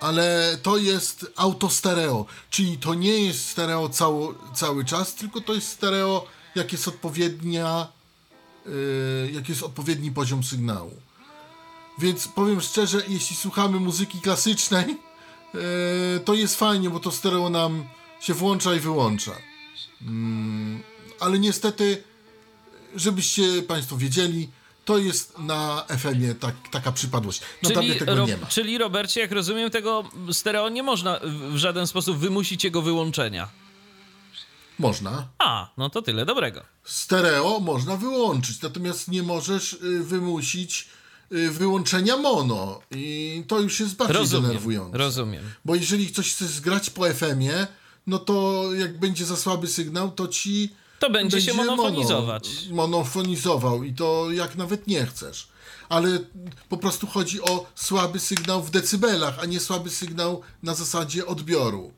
ale 0.00 0.58
to 0.62 0.76
jest 0.76 1.32
auto 1.36 1.70
stereo, 1.70 2.26
czyli 2.50 2.78
to 2.78 2.94
nie 2.94 3.24
jest 3.24 3.48
stereo 3.48 3.88
cało, 3.88 4.34
cały 4.54 4.84
czas, 4.84 5.14
tylko 5.14 5.40
to 5.40 5.54
jest 5.54 5.68
stereo, 5.68 6.26
jak 6.54 6.72
jest 6.72 6.88
odpowiednia, 6.88 7.88
yy, 8.66 9.30
jak 9.32 9.48
jest 9.48 9.62
odpowiedni 9.62 10.10
poziom 10.10 10.44
sygnału. 10.44 10.92
Więc 11.98 12.28
powiem 12.28 12.60
szczerze, 12.60 13.02
jeśli 13.08 13.36
słuchamy 13.36 13.80
muzyki 13.80 14.20
klasycznej, 14.20 14.86
yy, 15.54 15.60
to 16.24 16.34
jest 16.34 16.56
fajnie, 16.56 16.90
bo 16.90 17.00
to 17.00 17.10
stereo 17.10 17.50
nam 17.50 17.84
się 18.20 18.34
włącza 18.34 18.74
i 18.74 18.80
wyłącza. 18.80 19.32
Mm, 20.02 20.82
ale 21.20 21.38
niestety, 21.38 22.02
żebyście 22.96 23.62
Państwo 23.62 23.96
wiedzieli, 23.96 24.48
to 24.84 24.98
jest 24.98 25.38
na 25.38 25.84
FM-ie 25.98 26.34
tak, 26.34 26.54
taka 26.70 26.92
przypadłość. 26.92 27.40
Na 27.62 27.70
tabie 27.70 27.94
tego 27.94 28.14
Ro- 28.16 28.26
nie 28.26 28.36
ma. 28.36 28.46
czyli 28.46 28.78
Robercie, 28.78 29.20
jak 29.20 29.32
rozumiem, 29.32 29.70
tego 29.70 30.04
stereo 30.32 30.68
nie 30.68 30.82
można 30.82 31.18
w- 31.22 31.52
w 31.52 31.56
żaden 31.56 31.86
sposób 31.86 32.18
wymusić 32.18 32.64
jego 32.64 32.82
wyłączenia. 32.82 33.48
Można. 34.78 35.28
A, 35.38 35.70
no 35.76 35.90
to 35.90 36.02
tyle 36.02 36.26
dobrego. 36.26 36.62
stereo 36.84 37.60
można 37.60 37.96
wyłączyć, 37.96 38.62
natomiast 38.62 39.08
nie 39.08 39.22
możesz 39.22 39.72
y, 39.72 40.02
wymusić 40.04 40.88
y, 41.32 41.50
wyłączenia 41.50 42.16
mono 42.16 42.80
i 42.90 43.44
to 43.48 43.60
już 43.60 43.80
jest 43.80 43.96
bardziej 43.96 44.16
Rozumiem, 44.16 44.46
denerwujące. 44.46 44.98
rozumiem. 44.98 45.44
Bo 45.64 45.74
jeżeli 45.74 46.12
coś 46.12 46.32
chcesz 46.34 46.48
zgrać 46.48 46.90
po 46.90 47.04
FM-ie, 47.14 47.66
no 48.06 48.18
to 48.18 48.64
jak 48.74 48.98
będzie 48.98 49.24
za 49.26 49.36
słaby 49.36 49.66
sygnał, 49.66 50.10
to 50.10 50.28
ci 50.28 50.74
To 50.98 51.10
będzie 51.10 51.40
się 51.42 51.54
monofonizować. 51.54 52.48
Mono, 52.70 52.76
monofonizował 52.88 53.82
i 53.82 53.94
to 53.94 54.30
jak 54.32 54.56
nawet 54.56 54.86
nie 54.86 55.06
chcesz. 55.06 55.48
Ale 55.88 56.18
po 56.68 56.76
prostu 56.76 57.06
chodzi 57.06 57.42
o 57.42 57.66
słaby 57.74 58.20
sygnał 58.20 58.62
w 58.62 58.70
decybelach, 58.70 59.38
a 59.38 59.44
nie 59.44 59.60
słaby 59.60 59.90
sygnał 59.90 60.42
na 60.62 60.74
zasadzie 60.74 61.26
odbioru. 61.26 61.92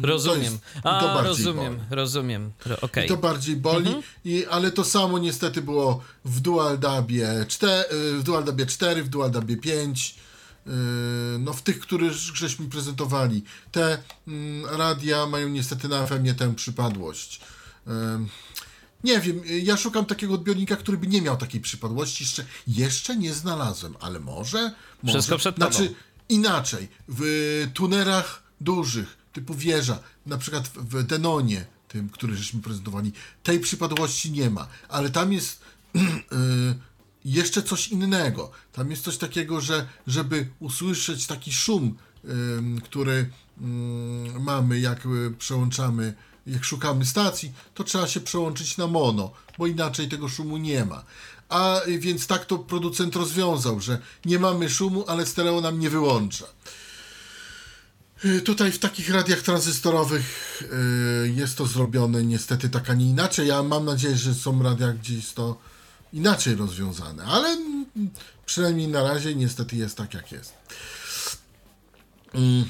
To 0.00 0.06
Rozumiem. 0.06 0.42
jest- 0.42 0.54
i 0.76 0.78
A, 0.82 1.00
to 1.00 1.06
bardziej 1.06 1.28
rozumiem, 1.46 1.76
boli. 1.76 1.86
rozumiem. 1.90 2.52
Ro- 2.66 2.76
Okej. 2.80 3.04
I 3.04 3.08
to 3.08 3.16
bardziej 3.16 3.56
boli, 3.56 3.94
i, 4.24 4.46
ale 4.50 4.70
to 4.70 4.84
samo 4.84 5.18
niestety 5.18 5.62
było 5.62 6.02
w 6.24 6.40
Dual 6.40 6.78
Dabie 6.78 7.44
4, 7.48 7.84
w 8.18 8.22
Dual 8.22 8.44
Dabie 8.44 8.66
4, 8.66 9.02
w 9.02 9.08
Dual 9.08 9.30
Dabie 9.30 9.56
5, 9.56 10.14
yy, 10.66 10.72
no 11.38 11.52
w 11.52 11.62
tych, 11.62 11.80
które 11.80 12.12
żeśmy 12.12 12.68
prezentowali. 12.68 13.42
Te 13.72 13.98
mm, 14.28 14.66
radia 14.76 15.26
mają 15.26 15.48
niestety 15.48 15.88
na 15.88 16.06
FM-ie 16.06 16.34
tę 16.34 16.54
przypadłość. 16.54 17.40
Nie 19.04 19.20
wiem, 19.20 19.40
ja 19.62 19.76
szukam 19.76 20.06
takiego 20.06 20.34
odbiornika, 20.34 20.76
który 20.76 20.98
by 20.98 21.06
nie 21.06 21.22
miał 21.22 21.36
takiej 21.36 21.60
przypadłości. 21.60 22.24
Jeszcze, 22.24 22.44
jeszcze 22.66 23.16
nie 23.16 23.34
znalazłem, 23.34 23.94
ale 24.00 24.20
może? 24.20 24.72
może. 25.02 25.18
Wszystko 25.18 25.38
przed 25.38 25.56
tobą. 25.56 25.70
Znaczy, 25.72 25.94
inaczej, 26.28 26.88
w 27.08 27.22
tunerach 27.74 28.42
dużych, 28.60 29.16
typu 29.32 29.54
wieża, 29.54 29.98
na 30.26 30.38
przykład 30.38 30.68
w- 30.68 31.02
Denonie, 31.02 31.66
tym, 31.88 32.08
który 32.10 32.36
żeśmy 32.36 32.60
prezentowali, 32.62 33.12
tej 33.42 33.60
przypadłości 33.60 34.30
nie 34.32 34.50
ma, 34.50 34.68
ale 34.88 35.10
tam 35.10 35.32
jest 35.32 35.60
y, 35.96 35.98
jeszcze 37.24 37.62
coś 37.62 37.88
innego. 37.88 38.50
Tam 38.72 38.90
jest 38.90 39.02
coś 39.04 39.16
takiego, 39.16 39.60
że 39.60 39.86
żeby 40.06 40.48
usłyszeć 40.60 41.26
taki 41.26 41.52
szum, 41.52 41.96
który 42.84 43.30
mamy, 44.40 44.80
jak 44.80 45.06
y, 45.06 45.30
przełączamy, 45.38 46.14
jak 46.46 46.64
szukamy 46.64 47.06
stacji, 47.06 47.52
to 47.74 47.84
trzeba 47.84 48.08
się 48.08 48.20
przełączyć 48.20 48.76
na 48.76 48.86
mono, 48.86 49.30
bo 49.58 49.66
inaczej 49.66 50.08
tego 50.08 50.28
szumu 50.28 50.56
nie 50.56 50.84
ma. 50.84 51.04
A 51.48 51.82
y, 51.86 51.98
więc 51.98 52.26
tak 52.26 52.44
to 52.44 52.58
producent 52.58 53.16
rozwiązał, 53.16 53.80
że 53.80 53.98
nie 54.24 54.38
mamy 54.38 54.70
szumu, 54.70 55.04
ale 55.08 55.26
stereo 55.26 55.60
nam 55.60 55.78
nie 55.80 55.90
wyłącza. 55.90 56.46
Y, 58.24 58.40
Tutaj 58.40 58.72
w 58.72 58.78
takich 58.78 59.10
radiach 59.10 59.42
tranzystorowych 59.42 60.62
y, 61.24 61.32
jest 61.34 61.58
to 61.58 61.66
zrobione 61.66 62.22
niestety 62.22 62.68
tak, 62.68 62.90
a 62.90 62.94
nie 62.94 63.06
inaczej. 63.06 63.48
Ja 63.48 63.62
mam 63.62 63.84
nadzieję, 63.84 64.16
że 64.16 64.34
są 64.34 64.62
radia, 64.62 64.92
gdzie 64.92 65.14
jest 65.14 65.34
to 65.34 65.58
inaczej 66.12 66.54
rozwiązane, 66.54 67.24
ale 67.24 67.58
przynajmniej 68.46 68.88
na 68.88 69.02
razie 69.02 69.34
niestety 69.34 69.76
jest 69.76 69.96
tak, 69.96 70.14
jak 70.14 70.32
jest. 70.32 70.52
Mm, 72.34 72.64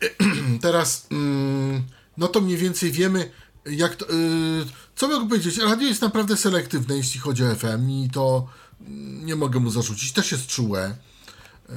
Teraz, 0.60 1.06
mm, 1.10 1.82
no 2.18 2.28
to 2.28 2.40
mniej 2.40 2.56
więcej 2.56 2.92
wiemy, 2.92 3.30
jak 3.66 3.96
to, 3.96 4.10
y, 4.10 4.64
co 4.96 5.08
mogę 5.08 5.28
powiedzieć. 5.28 5.58
Radio 5.58 5.88
jest 5.88 6.02
naprawdę 6.02 6.36
selektywne, 6.36 6.96
jeśli 6.96 7.20
chodzi 7.20 7.44
o 7.44 7.54
FM 7.54 7.90
i 7.90 8.10
to 8.12 8.46
mm, 8.80 9.26
nie 9.26 9.36
mogę 9.36 9.60
mu 9.60 9.70
zarzucić. 9.70 10.12
Też 10.12 10.32
jest 10.32 10.46
czułe. 10.46 10.96
E, 11.68 11.74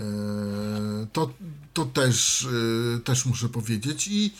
to, 1.13 1.33
to 1.73 1.85
też, 1.85 2.47
e, 2.95 2.99
też 2.99 3.25
muszę 3.25 3.49
powiedzieć. 3.49 4.07
I, 4.07 4.33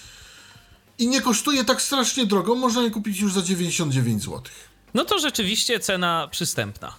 I 0.98 1.08
nie 1.08 1.22
kosztuje 1.22 1.66
tak 1.66 1.82
strasznie 1.82 2.26
drogo. 2.26 2.56
Można 2.56 2.82
je 2.82 2.92
kupić 2.92 3.20
już 3.20 3.34
za 3.34 3.42
99 3.42 4.24
zł. 4.24 4.42
No 4.94 5.06
to 5.06 5.20
rzeczywiście 5.20 5.80
cena 5.80 6.28
przystępna. 6.32 6.94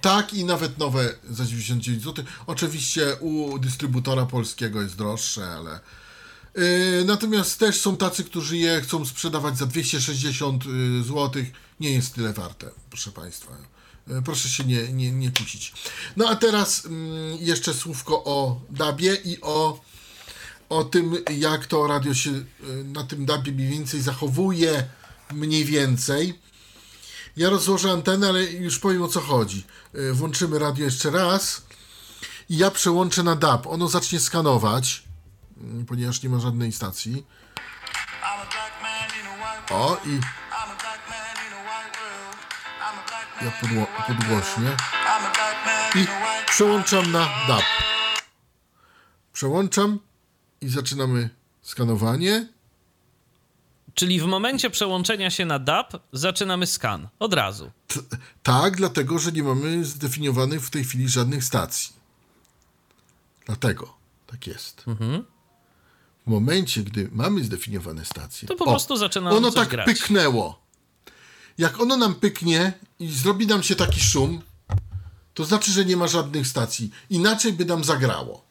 Tak, 0.00 0.34
i 0.34 0.44
nawet 0.44 0.78
nowe 0.78 1.14
za 1.30 1.44
99 1.44 2.02
zł. 2.02 2.24
Oczywiście 2.46 3.16
u 3.20 3.58
dystrybutora 3.58 4.26
polskiego 4.26 4.82
jest 4.82 4.96
droższe, 4.96 5.46
ale. 5.46 5.80
Yy, 6.56 7.04
natomiast 7.04 7.58
też 7.58 7.80
są 7.80 7.96
tacy, 7.96 8.24
którzy 8.24 8.56
je 8.56 8.80
chcą 8.80 9.06
sprzedawać 9.06 9.58
za 9.58 9.66
260 9.66 10.64
zł. 11.02 11.42
Nie 11.80 11.92
jest 11.92 12.14
tyle 12.14 12.32
warte, 12.32 12.70
proszę 12.90 13.12
Państwa. 13.12 13.52
Yy, 14.06 14.22
proszę 14.22 14.48
się 14.48 14.64
nie, 14.64 14.92
nie, 14.92 15.12
nie 15.12 15.30
kusić. 15.30 15.72
No 16.16 16.28
a 16.28 16.36
teraz 16.36 16.86
mm, 16.86 17.38
jeszcze 17.40 17.74
słówko 17.74 18.24
o 18.24 18.60
Dabie 18.70 19.14
i 19.24 19.40
o, 19.40 19.80
o 20.68 20.84
tym, 20.84 21.16
jak 21.36 21.66
to 21.66 21.86
radio 21.86 22.14
się 22.14 22.30
na 22.84 23.04
tym 23.04 23.26
Dabie 23.26 23.52
mniej 23.52 23.68
więcej 23.68 24.00
zachowuje. 24.00 24.86
Mniej 25.32 25.64
więcej. 25.64 26.38
Ja 27.36 27.50
rozłożę 27.50 27.90
antenę, 27.90 28.28
ale 28.28 28.44
już 28.44 28.78
powiem 28.78 29.02
o 29.02 29.08
co 29.08 29.20
chodzi. 29.20 29.64
Włączymy 30.12 30.58
radio 30.58 30.84
jeszcze 30.84 31.10
raz 31.10 31.62
i 32.48 32.56
ja 32.56 32.70
przełączę 32.70 33.22
na 33.22 33.36
DAB. 33.36 33.66
Ono 33.66 33.88
zacznie 33.88 34.20
skanować, 34.20 35.05
ponieważ 35.88 36.22
nie 36.22 36.28
ma 36.28 36.40
żadnej 36.40 36.72
stacji. 36.72 37.26
O 39.70 39.96
i 40.04 40.20
ja 43.44 43.50
podło, 43.60 43.86
podgłośnię 44.06 44.76
i 45.94 46.06
przełączam 46.48 47.12
na 47.12 47.28
DAB. 47.48 47.62
Przełączam 49.32 49.98
i 50.60 50.68
zaczynamy 50.68 51.30
skanowanie. 51.62 52.48
Czyli 53.94 54.20
w 54.20 54.24
momencie 54.24 54.70
przełączenia 54.70 55.30
się 55.30 55.44
na 55.44 55.58
DAB 55.58 55.92
zaczynamy 56.12 56.66
skan. 56.66 57.08
Od 57.18 57.34
razu. 57.34 57.70
T- 57.86 58.00
tak, 58.42 58.76
dlatego, 58.76 59.18
że 59.18 59.32
nie 59.32 59.42
mamy 59.42 59.84
zdefiniowanych 59.84 60.66
w 60.66 60.70
tej 60.70 60.84
chwili 60.84 61.08
żadnych 61.08 61.44
stacji. 61.44 61.92
Dlatego 63.46 63.94
tak 64.26 64.46
jest. 64.46 64.84
W 66.26 66.30
momencie, 66.30 66.82
gdy 66.82 67.08
mamy 67.12 67.44
zdefiniowane 67.44 68.04
stacje, 68.04 68.48
To 68.48 68.56
po 68.56 68.64
prostu 68.64 68.96
zaczyna 68.96 69.30
ono 69.30 69.50
tak 69.50 69.68
grać. 69.68 69.86
pyknęło. 69.86 70.58
Jak 71.58 71.80
ono 71.80 71.96
nam 71.96 72.14
pyknie 72.14 72.72
i 72.98 73.12
zrobi 73.12 73.46
nam 73.46 73.62
się 73.62 73.76
taki 73.76 74.00
szum, 74.00 74.42
to 75.34 75.44
znaczy, 75.44 75.70
że 75.72 75.84
nie 75.84 75.96
ma 75.96 76.06
żadnych 76.08 76.46
stacji. 76.46 76.90
Inaczej 77.10 77.52
by 77.52 77.64
nam 77.64 77.84
zagrało. 77.84 78.44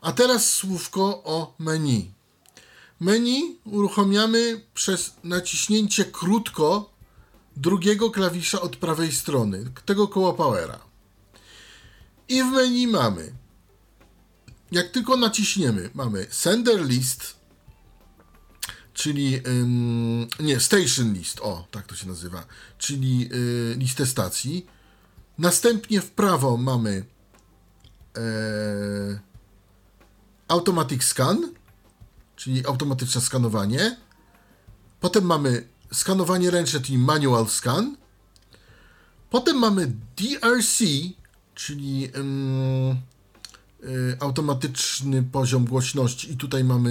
A 0.00 0.12
teraz 0.12 0.50
słówko 0.50 1.02
o 1.24 1.54
menu. 1.58 2.10
Menu 3.00 3.58
uruchamiamy 3.64 4.60
przez 4.74 5.14
naciśnięcie 5.24 6.04
krótko 6.04 6.90
drugiego 7.56 8.10
klawisza 8.10 8.60
od 8.60 8.76
prawej 8.76 9.12
strony, 9.12 9.64
tego 9.84 10.08
koło 10.08 10.32
powera. 10.32 10.78
I 12.28 12.42
w 12.42 12.46
menu 12.46 12.86
mamy, 12.86 13.32
jak 14.74 14.88
tylko 14.88 15.16
naciśniemy, 15.16 15.90
mamy 15.94 16.26
sender 16.30 16.86
list, 16.86 17.36
czyli 18.94 19.40
ym, 19.46 20.28
nie, 20.40 20.60
station 20.60 21.12
list, 21.12 21.40
o, 21.40 21.68
tak 21.70 21.86
to 21.86 21.94
się 21.94 22.08
nazywa, 22.08 22.44
czyli 22.78 23.28
y, 23.32 23.74
listę 23.78 24.06
stacji. 24.06 24.66
Następnie 25.38 26.00
w 26.00 26.10
prawo 26.10 26.56
mamy 26.56 27.04
e, 28.16 28.20
automatic 30.48 31.04
scan, 31.04 31.52
czyli 32.36 32.66
automatyczne 32.66 33.20
skanowanie. 33.20 33.96
Potem 35.00 35.24
mamy 35.24 35.68
skanowanie 35.92 36.50
ręczne, 36.50 36.80
czyli 36.80 36.98
manual 36.98 37.48
scan. 37.48 37.96
Potem 39.30 39.58
mamy 39.58 39.92
DRC, 40.16 40.78
czyli 41.54 42.10
ym, 42.16 42.96
automatyczny 44.20 45.22
poziom 45.22 45.64
głośności 45.64 46.32
i 46.32 46.36
tutaj 46.36 46.64
mamy 46.64 46.90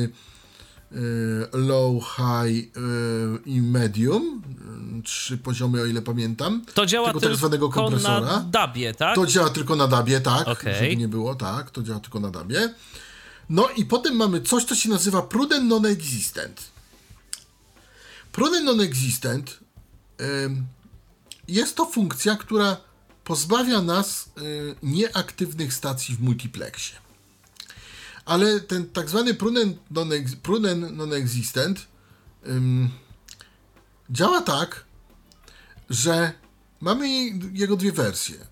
y, 0.92 1.48
low, 1.54 2.04
high 2.16 2.78
y, 2.78 2.80
i 3.46 3.62
medium. 3.62 4.42
Y, 5.00 5.04
Trzy 5.04 5.38
poziomy, 5.38 5.82
o 5.82 5.86
ile 5.86 6.02
pamiętam. 6.02 6.66
To 6.74 6.86
działa 6.86 7.08
tego 7.08 7.20
tak 7.20 7.36
zwanego 7.36 7.68
tylko 7.68 7.82
kompresora. 7.82 8.20
na 8.22 8.40
dabie, 8.40 8.94
tak? 8.94 9.16
To 9.16 9.26
działa 9.26 9.50
tylko 9.50 9.76
na 9.76 9.88
dabie, 9.88 10.22
tak. 10.22 10.48
Okej. 10.48 10.76
Żeby 10.76 10.96
nie 10.96 11.08
było, 11.08 11.36
tak. 11.36 11.72
To 11.72 11.84
działa 11.84 12.00
tylko 12.00 12.20
na 12.20 12.32
dabie. 12.32 12.74
No 13.50 13.70
i 13.78 13.86
potem 13.86 14.16
mamy 14.16 14.42
coś, 14.42 14.64
co 14.64 14.76
się 14.76 14.90
nazywa 14.90 15.22
prudent 15.22 15.70
non-existent. 15.70 16.72
Prudent 18.32 18.66
non-existent 18.66 19.60
jest 21.48 21.76
to 21.76 21.86
funkcja, 21.86 22.36
która 22.36 22.78
pozbawia 23.24 23.82
nas 23.82 24.30
y, 24.38 24.76
nieaktywnych 24.84 25.74
stacji 25.74 26.16
w 26.16 26.22
multiplexie. 26.22 26.96
Ale 28.26 28.60
ten 28.60 28.90
tak 28.90 29.10
zwany 29.10 29.34
prudent 29.34 29.78
non-existent 30.92 31.88
działa 34.10 34.42
tak, 34.42 34.86
że 35.90 36.34
mamy 36.82 37.10
jego 37.54 37.76
dwie 37.76 37.92
wersje. 37.92 38.48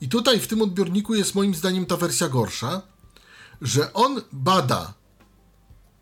I 0.00 0.08
tutaj 0.08 0.40
w 0.40 0.46
tym 0.46 0.62
odbiorniku 0.62 1.14
jest 1.14 1.34
moim 1.34 1.54
zdaniem 1.54 1.86
ta 1.86 1.96
wersja 1.96 2.28
gorsza, 2.28 2.82
że 3.62 3.92
on 3.92 4.22
bada 4.32 4.94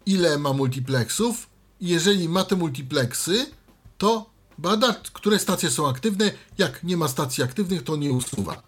ile 0.06 0.38
ma 0.38 0.52
multiplexów 0.52 1.46
i 1.80 1.88
jeżeli 1.88 2.28
ma 2.28 2.44
te 2.44 2.56
multiplexy, 2.56 3.46
to 3.98 4.30
bada, 4.58 4.94
które 5.12 5.38
stacje 5.38 5.70
są 5.70 5.88
aktywne. 5.88 6.32
Jak 6.58 6.84
nie 6.84 6.96
ma 6.96 7.08
stacji 7.08 7.44
aktywnych, 7.44 7.82
to 7.82 7.96
nie 7.96 8.12
usuwa. 8.12 8.62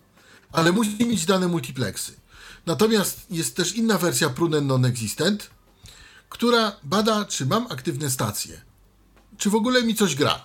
Ale 0.53 0.73
musi 0.73 1.07
mieć 1.07 1.27
dane 1.27 1.49
multiplexy. 1.49 2.13
Natomiast 2.67 3.27
jest 3.31 3.57
też 3.57 3.77
inna 3.77 3.99
wersja 3.99 4.31
Prudent 4.31 4.67
Non-Existent, 4.67 5.51
która 6.29 6.77
bada, 6.83 7.25
czy 7.25 7.47
mam 7.47 7.67
aktywne 7.67 8.11
stacje. 8.11 8.61
Czy 9.39 9.51
w 9.51 9.55
ogóle 9.55 9.83
mi 9.83 9.95
coś 9.95 10.15
gra. 10.15 10.45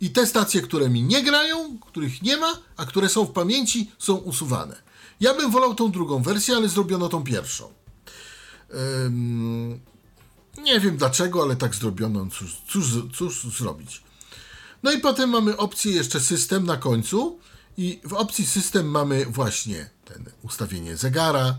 I 0.00 0.10
te 0.10 0.26
stacje, 0.26 0.62
które 0.62 0.88
mi 0.88 1.02
nie 1.02 1.22
grają, 1.22 1.78
których 1.78 2.22
nie 2.22 2.36
ma, 2.36 2.58
a 2.76 2.86
które 2.86 3.08
są 3.08 3.24
w 3.24 3.32
pamięci, 3.32 3.90
są 3.98 4.14
usuwane. 4.14 4.82
Ja 5.20 5.34
bym 5.34 5.50
wolał 5.50 5.74
tą 5.74 5.90
drugą 5.90 6.22
wersję, 6.22 6.56
ale 6.56 6.68
zrobiono 6.68 7.08
tą 7.08 7.24
pierwszą. 7.24 7.72
Ym, 9.06 9.80
nie 10.58 10.80
wiem 10.80 10.96
dlaczego, 10.96 11.42
ale 11.42 11.56
tak 11.56 11.74
zrobiono. 11.74 12.26
Cóż, 12.26 12.56
cóż, 12.68 12.86
cóż 13.18 13.58
zrobić? 13.58 14.02
No 14.82 14.92
i 14.92 14.98
potem 14.98 15.30
mamy 15.30 15.56
opcję 15.56 15.92
jeszcze 15.92 16.20
system 16.20 16.66
na 16.66 16.76
końcu. 16.76 17.38
I 17.76 18.00
w 18.04 18.12
opcji 18.12 18.46
system 18.46 18.86
mamy 18.86 19.26
właśnie 19.26 19.90
ten 20.04 20.24
ustawienie 20.42 20.96
zegara, 20.96 21.58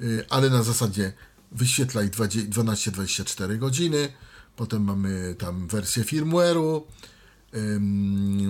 y, 0.00 0.24
ale 0.30 0.50
na 0.50 0.62
zasadzie 0.62 1.12
wyświetlaj 1.52 2.10
12-24 2.10 3.58
godziny. 3.58 4.12
Potem 4.56 4.84
mamy 4.84 5.34
tam 5.38 5.68
wersję 5.68 6.04
firmware'u. 6.04 6.82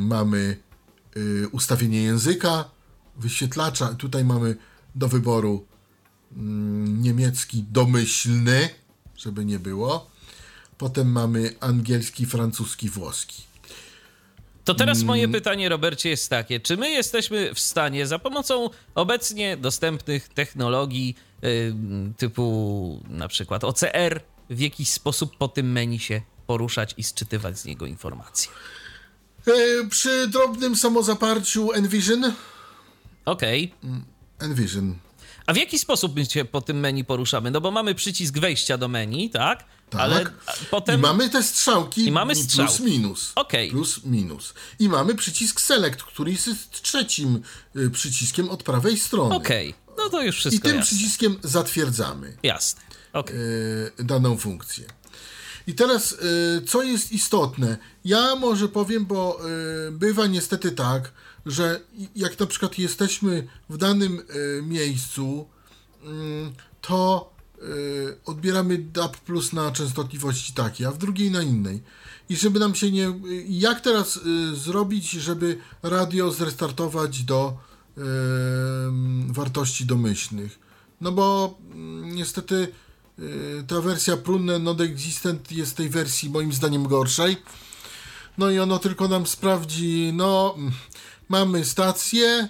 Mamy 0.00 0.56
y, 1.16 1.48
ustawienie 1.52 2.02
języka, 2.02 2.70
wyświetlacza. 3.16 3.94
Tutaj 3.94 4.24
mamy 4.24 4.56
do 4.94 5.08
wyboru 5.08 5.66
niemiecki 6.86 7.62
domyślny, 7.62 8.68
żeby 9.16 9.44
nie 9.44 9.58
było. 9.58 10.10
Potem 10.78 11.12
mamy 11.12 11.54
angielski, 11.60 12.26
francuski, 12.26 12.88
włoski. 12.88 13.47
To 14.68 14.74
teraz 14.74 14.98
Mm. 14.98 15.06
moje 15.06 15.28
pytanie, 15.28 15.68
Robercie, 15.68 16.08
jest 16.08 16.30
takie: 16.30 16.60
czy 16.60 16.76
my 16.76 16.90
jesteśmy 16.90 17.54
w 17.54 17.60
stanie 17.60 18.06
za 18.06 18.18
pomocą 18.18 18.70
obecnie 18.94 19.56
dostępnych 19.56 20.28
technologii 20.28 21.16
y, 21.44 21.74
typu 22.16 23.00
na 23.08 23.28
przykład 23.28 23.64
OCR 23.64 24.20
w 24.50 24.60
jakiś 24.60 24.88
sposób 24.90 25.36
po 25.36 25.48
tym 25.48 25.72
menu 25.72 25.98
się 25.98 26.20
poruszać 26.46 26.94
i 26.96 27.02
sczytywać 27.04 27.58
z 27.58 27.64
niego 27.64 27.86
informacje? 27.86 28.50
E, 29.46 29.52
przy 29.90 30.28
drobnym 30.28 30.76
samozaparciu 30.76 31.72
Envision. 31.72 32.32
Okej. 33.24 33.74
Envision. 34.38 34.94
A 35.48 35.52
w 35.52 35.56
jaki 35.56 35.78
sposób 35.78 36.16
my 36.16 36.26
się 36.26 36.44
po 36.44 36.60
tym 36.60 36.80
menu 36.80 37.04
poruszamy? 37.04 37.50
No 37.50 37.60
bo 37.60 37.70
mamy 37.70 37.94
przycisk 37.94 38.38
wejścia 38.38 38.78
do 38.78 38.88
meni, 38.88 39.30
tak? 39.30 39.64
Tak. 39.90 40.00
Ale 40.00 40.24
potem. 40.70 41.00
I 41.00 41.02
mamy 41.02 41.30
te 41.30 41.42
strzałki. 41.42 42.06
I 42.06 42.12
mamy 42.12 42.34
plus 42.34 42.44
strzałki. 42.44 42.82
minus. 42.82 43.32
Okej. 43.34 43.70
Plus 43.70 44.04
minus. 44.04 44.54
I 44.78 44.88
mamy 44.88 45.14
przycisk 45.14 45.60
select, 45.60 46.02
który 46.02 46.32
jest 46.32 46.70
trzecim 46.82 47.42
y, 47.76 47.90
przyciskiem 47.90 48.50
od 48.50 48.62
prawej 48.62 48.98
strony. 48.98 49.34
Okej. 49.34 49.74
No 49.98 50.08
to 50.08 50.22
już 50.22 50.36
I 50.36 50.38
wszystko 50.38 50.68
tym 50.68 50.76
jasne. 50.76 50.86
przyciskiem 50.96 51.38
zatwierdzamy. 51.42 52.36
Jasne. 52.42 52.80
E, 53.14 54.04
daną 54.04 54.36
funkcję. 54.36 54.84
I 55.66 55.74
teraz, 55.74 56.12
e, 56.12 56.16
co 56.66 56.82
jest 56.82 57.12
istotne? 57.12 57.76
Ja 58.04 58.36
może 58.36 58.68
powiem, 58.68 59.06
bo 59.06 59.40
e, 59.88 59.90
bywa 59.90 60.26
niestety 60.26 60.72
tak, 60.72 61.12
że 61.48 61.80
jak 62.16 62.40
na 62.40 62.46
przykład 62.46 62.78
jesteśmy 62.78 63.46
w 63.70 63.76
danym 63.76 64.22
e, 64.58 64.62
miejscu, 64.62 65.48
mm, 66.04 66.52
to 66.80 67.32
e, 67.58 67.64
odbieramy 68.24 68.78
DAB 68.78 69.16
plus 69.16 69.52
na 69.52 69.72
częstotliwości 69.72 70.52
takiej, 70.52 70.86
a 70.86 70.90
w 70.90 70.98
drugiej 70.98 71.30
na 71.30 71.42
innej. 71.42 71.82
I 72.28 72.36
żeby 72.36 72.58
nam 72.58 72.74
się 72.74 72.90
nie. 72.90 73.20
Jak 73.48 73.80
teraz 73.80 74.16
e, 74.16 74.56
zrobić, 74.56 75.10
żeby 75.10 75.58
radio 75.82 76.30
zrestartować 76.30 77.22
do 77.22 77.56
e, 77.96 78.00
wartości 79.28 79.86
domyślnych? 79.86 80.58
No 81.00 81.12
bo 81.12 81.58
mm, 81.70 82.14
niestety 82.14 82.68
ta 83.66 83.80
wersja 83.80 84.16
Prunne 84.16 84.58
Not 84.58 84.80
Existent 84.80 85.52
jest 85.52 85.76
tej 85.76 85.88
wersji 85.88 86.30
moim 86.30 86.52
zdaniem 86.52 86.88
gorszej. 86.88 87.36
No 88.38 88.50
i 88.50 88.58
ono 88.58 88.78
tylko 88.78 89.08
nam 89.08 89.26
sprawdzi, 89.26 90.10
no 90.14 90.54
mm, 90.56 90.72
mamy 91.28 91.64
stację, 91.64 92.48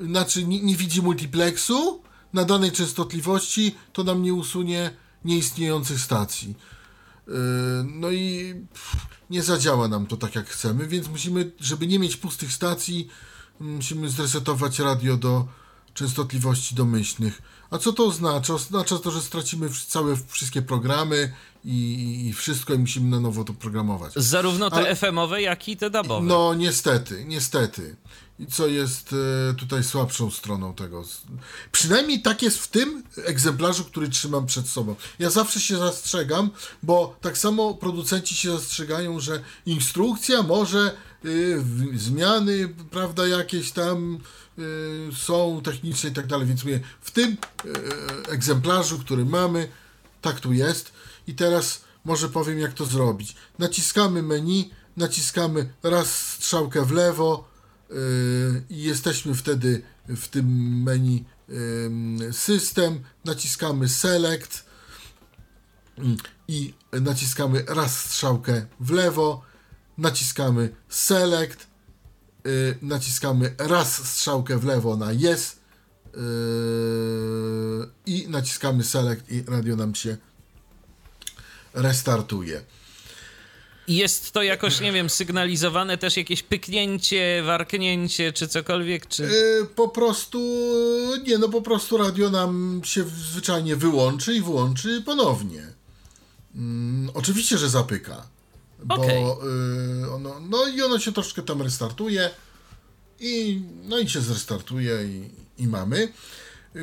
znaczy 0.00 0.44
nie, 0.44 0.62
nie 0.62 0.76
widzi 0.76 1.02
multiplexu 1.02 2.02
na 2.32 2.44
danej 2.44 2.72
częstotliwości, 2.72 3.74
to 3.92 4.04
nam 4.04 4.22
nie 4.22 4.34
usunie 4.34 4.90
nieistniejących 5.24 6.00
stacji. 6.00 6.54
Yy, 7.26 7.34
No 7.84 8.10
i 8.10 8.54
nie 9.30 9.42
zadziała 9.42 9.88
nam 9.88 10.06
to 10.06 10.16
tak 10.16 10.34
jak 10.34 10.48
chcemy, 10.48 10.86
więc 10.86 11.08
musimy, 11.08 11.52
żeby 11.60 11.86
nie 11.86 11.98
mieć 11.98 12.16
pustych 12.16 12.52
stacji, 12.52 13.08
musimy 13.60 14.08
zresetować 14.08 14.78
radio 14.78 15.16
do 15.16 15.48
częstotliwości 15.94 16.74
domyślnych. 16.74 17.42
A 17.70 17.78
co 17.78 17.92
to 17.92 18.06
oznacza? 18.06 18.54
Oznacza 18.54 18.98
to, 18.98 19.10
że 19.10 19.20
stracimy 19.20 19.68
całe 19.88 20.16
wszystkie 20.28 20.62
programy 20.62 21.32
i, 21.64 22.26
i 22.28 22.32
wszystko 22.32 22.74
i 22.74 22.78
musimy 22.78 23.10
na 23.10 23.20
nowo 23.20 23.44
to 23.44 23.52
programować. 23.54 24.12
Zarówno 24.16 24.70
te 24.70 24.76
Ale- 24.76 24.96
FM-owe, 24.96 25.42
jak 25.42 25.68
i 25.68 25.76
te 25.76 25.90
DAB-owe. 25.90 26.26
No 26.26 26.54
niestety, 26.54 27.24
niestety. 27.24 27.96
I 28.40 28.46
co 28.46 28.66
jest 28.66 29.14
e, 29.50 29.54
tutaj 29.54 29.84
słabszą 29.84 30.30
stroną 30.30 30.74
tego. 30.74 31.04
Przynajmniej 31.72 32.22
tak 32.22 32.42
jest 32.42 32.58
w 32.58 32.68
tym 32.68 33.02
egzemplarzu, 33.24 33.84
który 33.84 34.08
trzymam 34.08 34.46
przed 34.46 34.68
sobą. 34.68 34.94
Ja 35.18 35.30
zawsze 35.30 35.60
się 35.60 35.76
zastrzegam, 35.76 36.50
bo 36.82 37.16
tak 37.20 37.38
samo 37.38 37.74
producenci 37.74 38.36
się 38.36 38.50
zastrzegają, 38.50 39.20
że 39.20 39.42
instrukcja 39.66 40.42
może 40.42 40.94
zmiany, 41.94 42.68
prawda, 42.90 43.26
jakieś 43.26 43.72
tam 43.72 44.18
y, 44.58 45.08
są 45.16 45.60
techniczne 45.64 46.10
i 46.10 46.12
tak 46.12 46.26
dalej. 46.26 46.46
Więc 46.46 46.64
mówię, 46.64 46.80
w 47.00 47.10
tym 47.10 47.30
y, 47.30 48.30
egzemplarzu, 48.30 48.98
który 48.98 49.24
mamy, 49.24 49.68
tak 50.22 50.40
tu 50.40 50.52
jest. 50.52 50.92
I 51.26 51.34
teraz 51.34 51.80
może 52.04 52.28
powiem, 52.28 52.58
jak 52.58 52.72
to 52.72 52.86
zrobić. 52.86 53.36
Naciskamy 53.58 54.22
menu, 54.22 54.70
naciskamy 54.96 55.72
raz 55.82 56.28
strzałkę 56.28 56.84
w 56.84 56.90
lewo 56.90 57.48
i 58.70 58.82
jesteśmy 58.82 59.34
wtedy 59.34 59.82
w 60.08 60.28
tym 60.28 60.82
menu 60.82 61.24
system, 62.32 63.00
naciskamy 63.24 63.88
select 63.88 64.64
i 66.48 66.74
naciskamy 66.92 67.64
raz 67.68 68.00
strzałkę 68.00 68.66
w 68.80 68.90
lewo, 68.90 69.42
naciskamy 69.98 70.74
select, 70.88 71.66
yy, 72.44 72.78
naciskamy 72.82 73.54
raz 73.58 74.08
strzałkę 74.08 74.58
w 74.58 74.64
lewo 74.64 74.96
na 74.96 75.12
yes 75.12 75.56
yy, 76.14 76.20
i 78.06 78.28
naciskamy 78.28 78.84
select 78.84 79.30
i 79.30 79.42
radio 79.48 79.76
nam 79.76 79.94
się 79.94 80.16
restartuje. 81.74 82.62
Jest 83.88 84.32
to 84.32 84.42
jakoś, 84.42 84.80
nie 84.80 84.92
wiem, 84.92 85.10
sygnalizowane 85.10 85.98
też 85.98 86.16
jakieś 86.16 86.42
pyknięcie, 86.42 87.42
warknięcie, 87.46 88.32
czy 88.32 88.48
cokolwiek, 88.48 89.06
czy... 89.06 89.24
Y, 89.24 89.66
po 89.74 89.88
prostu, 89.88 90.40
nie 91.26 91.38
no, 91.38 91.48
po 91.48 91.62
prostu 91.62 91.96
radio 91.96 92.30
nam 92.30 92.80
się 92.84 93.04
zwyczajnie 93.04 93.76
wyłączy 93.76 94.34
i 94.34 94.40
włączy 94.40 95.02
ponownie. 95.06 95.62
Mm, 96.54 97.10
oczywiście, 97.14 97.58
że 97.58 97.68
zapyka. 97.68 98.37
Bo 98.84 98.94
Okej. 98.94 99.24
y, 100.02 100.10
ono, 100.10 100.40
no 100.40 100.66
i 100.66 100.82
ono 100.82 100.98
się 100.98 101.12
troszkę 101.12 101.42
tam 101.42 101.62
restartuje 101.62 102.30
i 103.20 103.62
no 103.84 103.98
i 103.98 104.08
się 104.08 104.20
zrestartuje 104.20 105.04
i, 105.04 105.30
i 105.62 105.68
mamy. 105.68 106.12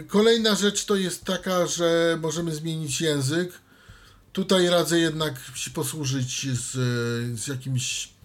Kolejna 0.08 0.56
rzecz 0.56 0.86
to 0.86 0.96
jest 0.96 1.24
taka, 1.24 1.68
że 1.68 2.18
możemy 2.22 2.56
zmienić 2.56 3.02
język. 3.02 3.52
Tutaj 4.34 4.70
radzę 4.70 5.00
jednak 5.00 5.34
się 5.56 5.72
posłużyć 5.72 6.48
z, 6.58 6.72
z 7.40 7.48
jakimś 7.48 8.16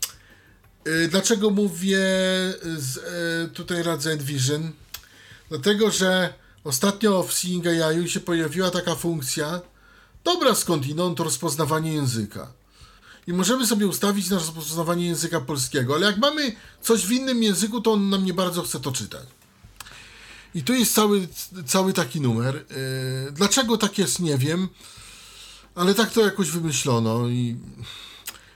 Y, 0.89 1.09
Dlaczego 1.09 1.51
mówię 1.51 1.99
z, 2.77 2.97
y, 2.97 3.55
tutaj 3.55 3.83
radzę 3.83 4.13
Envision? 4.13 4.73
Dlatego, 5.49 5.91
że 5.91 6.35
ostatnio 6.65 7.23
w 7.23 7.33
Seeing 7.33 7.67
AI 7.67 8.09
się 8.09 8.21
pojawiła 8.21 8.71
taka 8.71 8.95
funkcja 8.95 9.61
dobra 10.25 10.55
skądinąd 10.55 11.19
to 11.19 11.25
rozpoznawanie 11.25 11.93
języka. 11.93 12.53
I 13.27 13.33
możemy 13.33 13.67
sobie 13.67 13.87
ustawić 13.87 14.31
na 14.31 14.37
rozpoznawanie 14.37 15.07
języka 15.07 15.41
polskiego, 15.41 15.95
ale 15.95 16.07
jak 16.07 16.19
mamy 16.19 16.57
coś 16.81 17.07
w 17.07 17.13
innym 17.13 17.43
języku, 17.43 17.81
to 17.81 17.93
on 17.93 18.09
nam 18.09 18.25
nie 18.25 18.35
bardzo 18.35 18.63
chce 18.63 18.81
to 18.81 18.93
czytać. 18.93 19.27
I 20.55 20.63
tu 20.63 20.75
jest 20.75 20.95
cały, 20.95 21.29
cały 21.67 21.93
taki 21.93 22.21
numer. 22.21 22.57
Y, 23.29 23.33
Dlaczego 23.33 23.79
tak 23.79 23.99
jest, 23.99 24.21
nie 24.21 24.39
wiem, 24.39 24.69
ale 25.75 25.95
tak 25.95 26.11
to 26.11 26.21
jakoś 26.21 26.51
wymyślono 26.51 27.29
i 27.29 27.57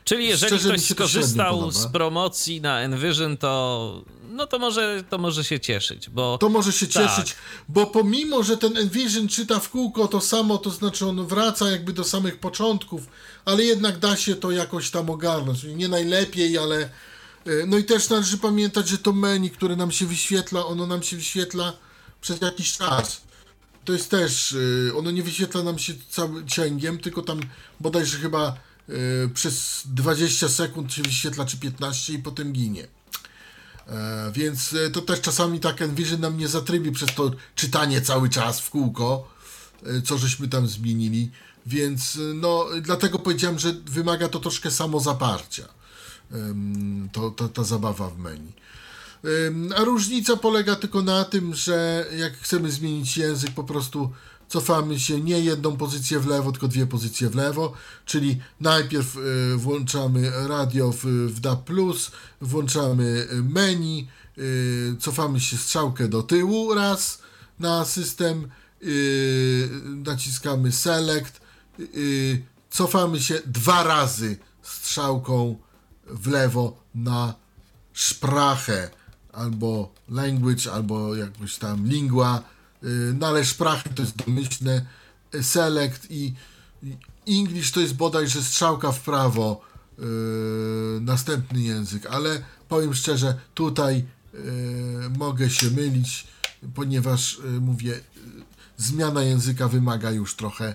Czyli 0.05 0.27
jeżeli 0.27 0.57
szczerze 0.57 0.69
ktoś 0.69 0.91
skorzystał 0.91 1.71
z 1.71 1.87
promocji 1.87 2.61
na 2.61 2.81
Envision, 2.81 3.37
to 3.37 4.05
no 4.31 4.47
to 4.47 4.59
może, 4.59 5.05
to 5.11 5.19
może 5.19 5.45
się 5.45 5.61
cieszyć, 5.61 6.11
bo 6.11 6.39
To 6.39 6.49
może 6.49 6.73
się 6.73 6.87
Tak. 6.87 6.93
cieszyć, 7.09 7.37
bo 7.69 7.87
pomimo, 7.87 8.43
że 8.43 8.57
ten 8.57 8.77
Envision 8.77 9.29
czyta 9.29 9.61
w 9.61 9.69
kółko 9.71 10.09
to 10.09 10.21
samo, 10.21 10.59
to 10.59 10.71
znaczy 10.71 11.07
on 11.07 11.27
wraca 11.27 11.71
jakby 11.71 11.93
do 11.93 12.05
samych 12.05 12.39
początków, 12.39 13.03
ale 13.45 13.65
jednak 13.65 13.99
da 13.99 14.17
się 14.17 14.35
to 14.37 14.51
jakoś 14.51 14.91
tam 14.91 15.11
ogarnąć. 15.11 15.63
Nie 15.65 15.89
najlepiej, 15.89 16.59
ale. 16.59 16.77
e, 17.47 17.67
No 17.67 17.79
i 17.79 17.85
też 17.85 18.09
należy 18.09 18.39
pamiętać, 18.39 18.89
że 18.89 18.99
to 18.99 19.13
menu, 19.13 19.51
które 19.51 19.77
nam 19.77 19.91
się 19.93 20.07
wyświetla, 20.07 20.67
ono 20.67 20.87
nam 20.87 21.03
się 21.03 21.17
wyświetla 21.17 21.73
przez 22.21 22.41
jakiś 22.41 22.73
czas. 22.77 23.21
To 23.85 23.93
jest 23.93 24.11
też, 24.11 24.57
e, 24.91 24.97
ono 24.97 25.11
nie 25.11 25.23
wyświetla 25.23 25.63
nam 25.63 25.79
się 25.79 25.93
całym 26.11 26.49
cięgiem, 26.49 26.99
tylko 26.99 27.23
tam 27.23 27.41
bodajże 27.81 28.19
chyba 28.19 28.57
przez 29.35 29.83
20 29.85 30.49
sekund 30.49 30.93
się 30.93 31.03
wyświetla, 31.03 31.45
czy 31.45 31.57
15 31.57 32.13
i 32.13 32.19
potem 32.19 32.53
ginie. 32.53 32.89
E, 33.89 34.33
więc 34.35 34.73
e, 34.73 34.91
to 34.91 35.03
też 35.03 35.21
czasami 35.21 35.61
tak 35.61 35.83
Envision 35.83 36.21
nam 36.21 36.39
nie 36.39 36.49
zatrybi 36.49 36.93
przez 36.93 37.15
to 37.15 37.31
czytanie 37.55 38.01
cały 38.01 38.29
czas 38.29 38.61
w 38.61 38.71
kółko, 38.71 39.29
e, 39.87 40.03
co 40.03 40.19
żeśmy 40.19 40.49
tam 40.49 40.67
zmienili. 40.67 41.31
Więc 41.67 42.19
no, 42.35 42.67
dlatego 42.83 43.19
powiedziałem, 43.19 43.59
że 43.59 43.73
wymaga 43.73 44.29
to 44.29 44.41
troszkę 44.41 44.71
samozaparcia. 44.71 45.69
To, 47.13 47.31
to, 47.31 47.49
ta 47.49 47.65
zabawa 47.65 48.11
w 48.11 48.19
menu. 48.19 48.53
A 49.77 49.85
różnica 49.85 50.37
polega 50.37 50.77
tylko 50.77 51.03
na 51.03 51.25
tym, 51.25 51.55
że 51.55 52.07
jak 52.17 52.37
chcemy 52.39 52.71
zmienić 52.71 53.17
język, 53.17 53.51
po 53.51 53.65
prostu 53.65 54.13
cofamy 54.55 55.01
się 55.01 55.21
nie 55.21 55.41
jedną 55.41 55.77
pozycję 55.77 56.21
w 56.21 56.27
lewo, 56.27 56.53
tylko 56.53 56.69
dwie 56.69 56.87
pozycje 56.87 57.31
w 57.31 57.35
lewo, 57.35 57.73
czyli 58.05 58.41
najpierw 58.61 59.17
y, 59.17 59.57
włączamy 59.57 60.49
radio 60.49 60.93
w, 60.93 61.05
w 61.07 61.41
DAB+, 61.41 61.71
włączamy 62.41 63.29
y, 63.33 63.43
menu, 63.43 64.09
y, 64.39 64.97
cofamy 65.01 65.41
się 65.41 65.57
strzałkę 65.57 66.09
do 66.09 66.23
tyłu 66.23 66.75
raz 66.75 67.19
na 67.59 67.85
system, 67.85 68.49
naciskamy 69.87 70.73
select, 70.73 71.41
cofamy 72.71 73.21
się 73.21 73.41
dwa 73.47 73.83
razy 73.85 74.37
strzałką 74.63 75.57
w 76.07 76.27
lewo 76.27 76.77
na 76.95 77.35
Sprache 77.95 78.91
albo 79.33 79.95
language, 80.09 80.73
albo 80.73 81.15
jakoś 81.15 81.57
tam 81.57 81.87
lingua, 81.87 82.43
no 83.21 83.27
ale 83.27 83.45
Sprache 83.45 83.91
to 83.95 84.03
jest 84.03 84.17
domyślne, 84.17 84.87
y, 85.35 85.43
select 85.43 86.07
i 86.11 86.35
English 87.29 87.71
to 87.73 87.81
jest 87.81 87.95
bodajże 87.95 88.43
strzałka 88.43 88.93
w 88.93 89.01
prawo, 89.01 89.61
y, 89.99 90.03
następny 91.01 91.63
język, 91.63 92.07
ale 92.07 92.43
powiem 92.69 92.95
szczerze, 92.95 93.41
tutaj 93.55 94.05
y, 94.35 94.39
mogę 95.19 95.51
się 95.51 95.71
mylić, 95.71 96.27
ponieważ 96.75 97.39
y, 97.39 97.61
mówię, 97.61 97.95
y, 97.95 98.01
zmiana 98.77 99.23
języka 99.23 99.69
wymaga 99.69 100.11
już 100.11 100.37
trochę 100.37 100.75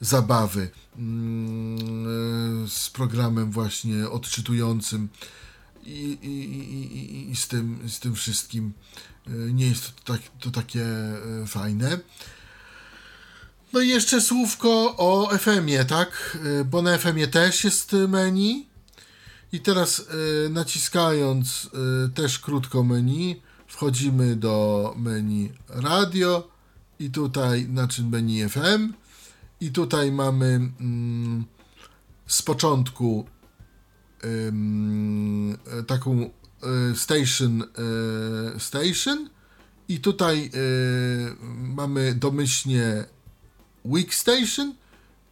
zabawy 0.00 0.70
mm, 0.98 2.68
z 2.68 2.90
programem 2.90 3.50
właśnie 3.50 4.08
odczytującym 4.08 5.08
i, 5.84 6.18
i, 6.22 6.28
i, 6.28 7.30
i- 7.30 7.36
z, 7.36 7.48
tym, 7.48 7.78
z 7.88 8.00
tym 8.00 8.14
wszystkim. 8.14 8.66
y, 8.66 9.15
nie 9.28 9.66
jest 9.68 10.04
to, 10.04 10.12
tak, 10.12 10.22
to 10.40 10.50
takie 10.50 10.84
y, 11.42 11.46
fajne. 11.46 11.98
No 13.72 13.80
i 13.80 13.88
jeszcze 13.88 14.20
słówko 14.20 14.96
o 14.96 15.38
FM-ie, 15.38 15.84
tak? 15.84 16.38
Y, 16.60 16.64
Bo 16.64 16.82
na 16.82 16.98
FM-ie 16.98 17.28
też 17.28 17.64
jest 17.64 17.92
menu. 17.92 18.66
I 19.52 19.60
teraz 19.60 20.06
naciskając 20.50 21.70
też 22.14 22.38
krótko 22.38 22.84
menu, 22.84 23.42
wchodzimy 23.66 24.36
do 24.36 24.94
menu 24.96 25.52
radio 25.68 26.48
i 26.98 27.10
tutaj 27.10 27.64
znaczy 27.64 28.02
menu 28.02 28.48
FM 28.48 28.92
i 29.60 29.70
tutaj 29.70 30.12
mamy 30.12 30.46
mm, 30.80 31.44
z 32.26 32.42
początku 32.42 33.26
e, 34.24 35.82
taką 35.82 36.30
station 36.94 37.62
y, 38.56 38.60
station 38.60 39.30
i 39.88 40.00
tutaj 40.00 40.50
y, 40.54 41.36
mamy 41.58 42.14
domyślnie 42.14 43.04
weak 43.84 44.14
station 44.14 44.74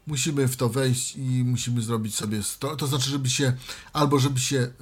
musimy 0.07 0.49
w 0.49 0.57
to 0.57 0.69
wejść 0.69 1.17
i 1.17 1.45
musimy 1.45 1.83
zrobić 1.83 2.15
sobie 2.15 2.43
sto, 2.43 2.77
to 2.77 2.87
znaczy, 2.87 3.11
żeby 3.11 3.31
się 3.31 3.53
albo 3.93 4.19
żeby 4.19 4.41
się 4.41 4.57
y, 4.57 4.73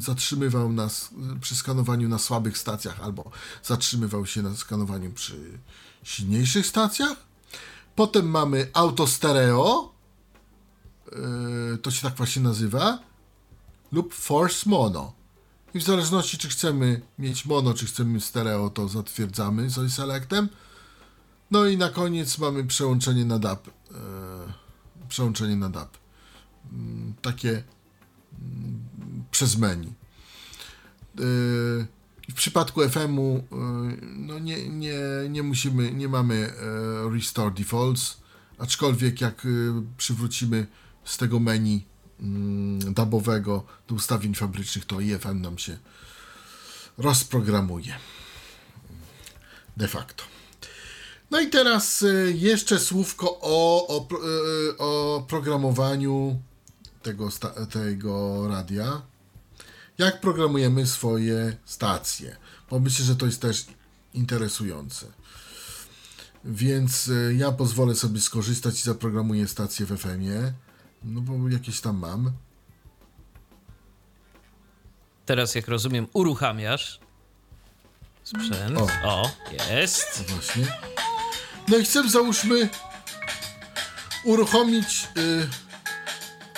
zatrzymywał 0.00 0.72
nas 0.72 1.10
przy 1.40 1.56
skanowaniu 1.56 2.08
na 2.08 2.18
słabych 2.18 2.58
stacjach, 2.58 3.00
albo 3.00 3.30
zatrzymywał 3.62 4.26
się 4.26 4.42
na 4.42 4.56
skanowaniu 4.56 5.12
przy 5.12 5.58
silniejszych 6.02 6.66
stacjach. 6.66 7.16
Potem 7.96 8.30
mamy 8.30 8.70
auto 8.74 9.06
stereo, 9.06 9.92
to 11.82 11.90
się 11.90 12.02
tak 12.02 12.16
właśnie 12.16 12.42
nazywa, 12.42 12.98
lub 13.92 14.14
force 14.14 14.70
mono. 14.70 15.17
I 15.74 15.78
w 15.78 15.82
zależności, 15.82 16.38
czy 16.38 16.48
chcemy 16.48 17.00
mieć 17.18 17.44
mono, 17.44 17.74
czy 17.74 17.86
chcemy 17.86 18.20
stereo, 18.20 18.70
to 18.70 18.88
zatwierdzamy 18.88 19.70
sobie 19.70 19.90
selectem. 19.90 20.48
No 21.50 21.66
i 21.66 21.76
na 21.76 21.88
koniec 21.88 22.38
mamy 22.38 22.64
przełączenie 22.64 23.24
na 23.24 23.38
DAB. 23.38 23.66
Yy, 23.66 23.72
przełączenie 25.08 25.56
na 25.56 25.68
DAB. 25.68 25.96
Mm, 26.72 27.14
takie 27.22 27.50
mm, 27.50 27.64
przez 29.30 29.56
menu. 29.56 29.86
Yy, 29.86 29.94
w 32.28 32.34
przypadku 32.34 32.88
FM-u 32.88 33.34
yy, 33.34 33.42
no 34.02 34.38
nie, 34.38 34.68
nie, 34.68 34.98
nie 35.30 35.42
musimy, 35.42 35.92
nie 35.92 36.08
mamy 36.08 36.52
restore 37.12 37.50
defaults, 37.50 38.16
aczkolwiek 38.58 39.20
jak 39.20 39.46
przywrócimy 39.96 40.66
z 41.04 41.16
tego 41.16 41.40
menu 41.40 41.87
mm, 42.20 42.94
dubowego 42.94 43.64
do 43.88 43.94
ustawień 43.94 44.34
fabrycznych, 44.34 44.84
to 44.84 45.00
IFM 45.00 45.40
nam 45.40 45.58
się 45.58 45.78
rozprogramuje. 46.98 47.94
De 49.76 49.88
facto. 49.88 50.24
No 51.30 51.40
i 51.40 51.50
teraz 51.50 52.02
y, 52.02 52.34
jeszcze 52.36 52.78
słówko 52.78 53.38
o, 53.40 53.86
o, 53.86 54.00
pro- 54.00 54.18
y, 54.18 54.78
o 54.78 55.24
programowaniu 55.28 56.42
tego, 57.02 57.28
tego 57.70 58.48
radia. 58.48 59.02
Jak 59.98 60.20
programujemy 60.20 60.86
swoje 60.86 61.56
stacje? 61.64 62.36
Bo 62.70 62.80
myślę, 62.80 63.04
że 63.04 63.16
to 63.16 63.26
jest 63.26 63.40
też 63.40 63.66
interesujące. 64.14 65.06
Więc 66.44 67.08
y, 67.08 67.34
ja 67.38 67.52
pozwolę 67.52 67.94
sobie 67.94 68.20
skorzystać 68.20 68.80
i 68.80 68.82
zaprogramuję 68.82 69.48
stację 69.48 69.86
w 69.86 69.98
FM-ie. 69.98 70.52
No 71.04 71.20
bo 71.20 71.48
jakieś 71.48 71.80
tam 71.80 71.96
mam. 71.98 72.32
teraz, 75.28 75.54
jak 75.54 75.68
rozumiem, 75.68 76.06
uruchamiasz 76.12 77.00
sprzęt. 78.24 78.78
O. 78.78 78.88
O, 79.02 79.30
jest. 79.70 80.24
Właśnie. 80.28 80.66
No 81.68 81.76
i 81.76 81.84
chcę, 81.84 82.08
załóżmy, 82.08 82.68
uruchomić 84.24 85.08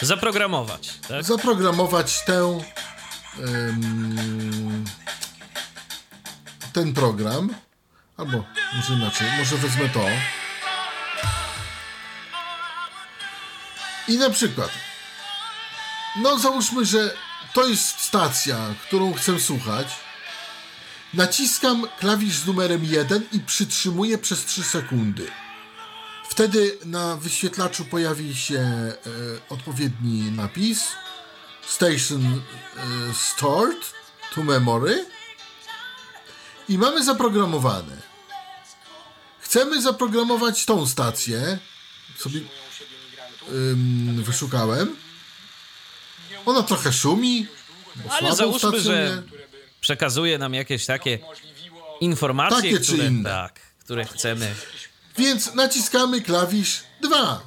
y, 0.03 0.07
Zaprogramować, 0.07 0.99
tak? 1.09 1.24
zaprogramować 1.24 2.24
tę 2.24 2.61
ten 6.72 6.95
program 6.95 7.55
albo 8.16 8.45
może 8.76 8.95
inaczej, 8.95 9.28
może 9.38 9.57
wezmę 9.57 9.88
to 9.88 10.05
i 14.11 14.18
na 14.18 14.30
przykład 14.30 14.70
no 16.16 16.38
załóżmy, 16.38 16.84
że 16.84 17.14
to 17.54 17.66
jest 17.66 18.00
stacja, 18.00 18.74
którą 18.86 19.12
chcę 19.14 19.40
słuchać 19.40 19.86
naciskam 21.14 21.86
klawisz 21.98 22.34
z 22.34 22.46
numerem 22.46 22.84
1 22.84 23.26
i 23.32 23.40
przytrzymuję 23.40 24.18
przez 24.18 24.44
3 24.44 24.62
sekundy 24.62 25.30
Wtedy 26.30 26.78
na 26.84 27.16
wyświetlaczu 27.16 27.84
pojawi 27.84 28.36
się 28.36 28.58
e, 28.58 28.94
odpowiedni 29.48 30.30
napis 30.30 30.88
Station 31.66 32.24
e, 32.24 33.14
Stored 33.14 33.92
to 34.34 34.42
Memory 34.42 35.06
i 36.68 36.78
mamy 36.78 37.04
zaprogramowane. 37.04 37.96
Chcemy 39.40 39.82
zaprogramować 39.82 40.64
tą 40.64 40.86
stację. 40.86 41.58
Sobie 42.18 42.40
ym, 43.53 44.22
wyszukałem. 44.24 44.96
Ona 46.46 46.62
trochę 46.62 46.92
szumi. 46.92 47.46
Ale 48.11 48.36
załóżmy, 48.36 48.80
że 48.80 49.22
przekazuje 49.80 50.38
nam 50.38 50.55
jakieś 50.55 50.86
takie 50.86 51.18
informacje, 52.01 52.57
Takie 52.62 52.80
czy 52.84 52.92
które, 52.92 53.07
inne. 53.09 53.30
tak, 53.30 53.61
które 53.84 54.05
chcemy. 54.05 54.55
Więc 55.18 55.55
naciskamy 55.55 56.20
klawisz 56.20 56.80
2. 57.03 57.40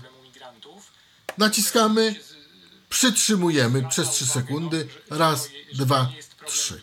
Naciskamy, 1.37 2.15
przytrzymujemy 2.89 3.89
przez 3.89 4.09
3 4.09 4.25
sekundy. 4.25 4.87
Raz, 5.09 5.49
dwa, 5.73 6.09
trzy. 6.45 6.81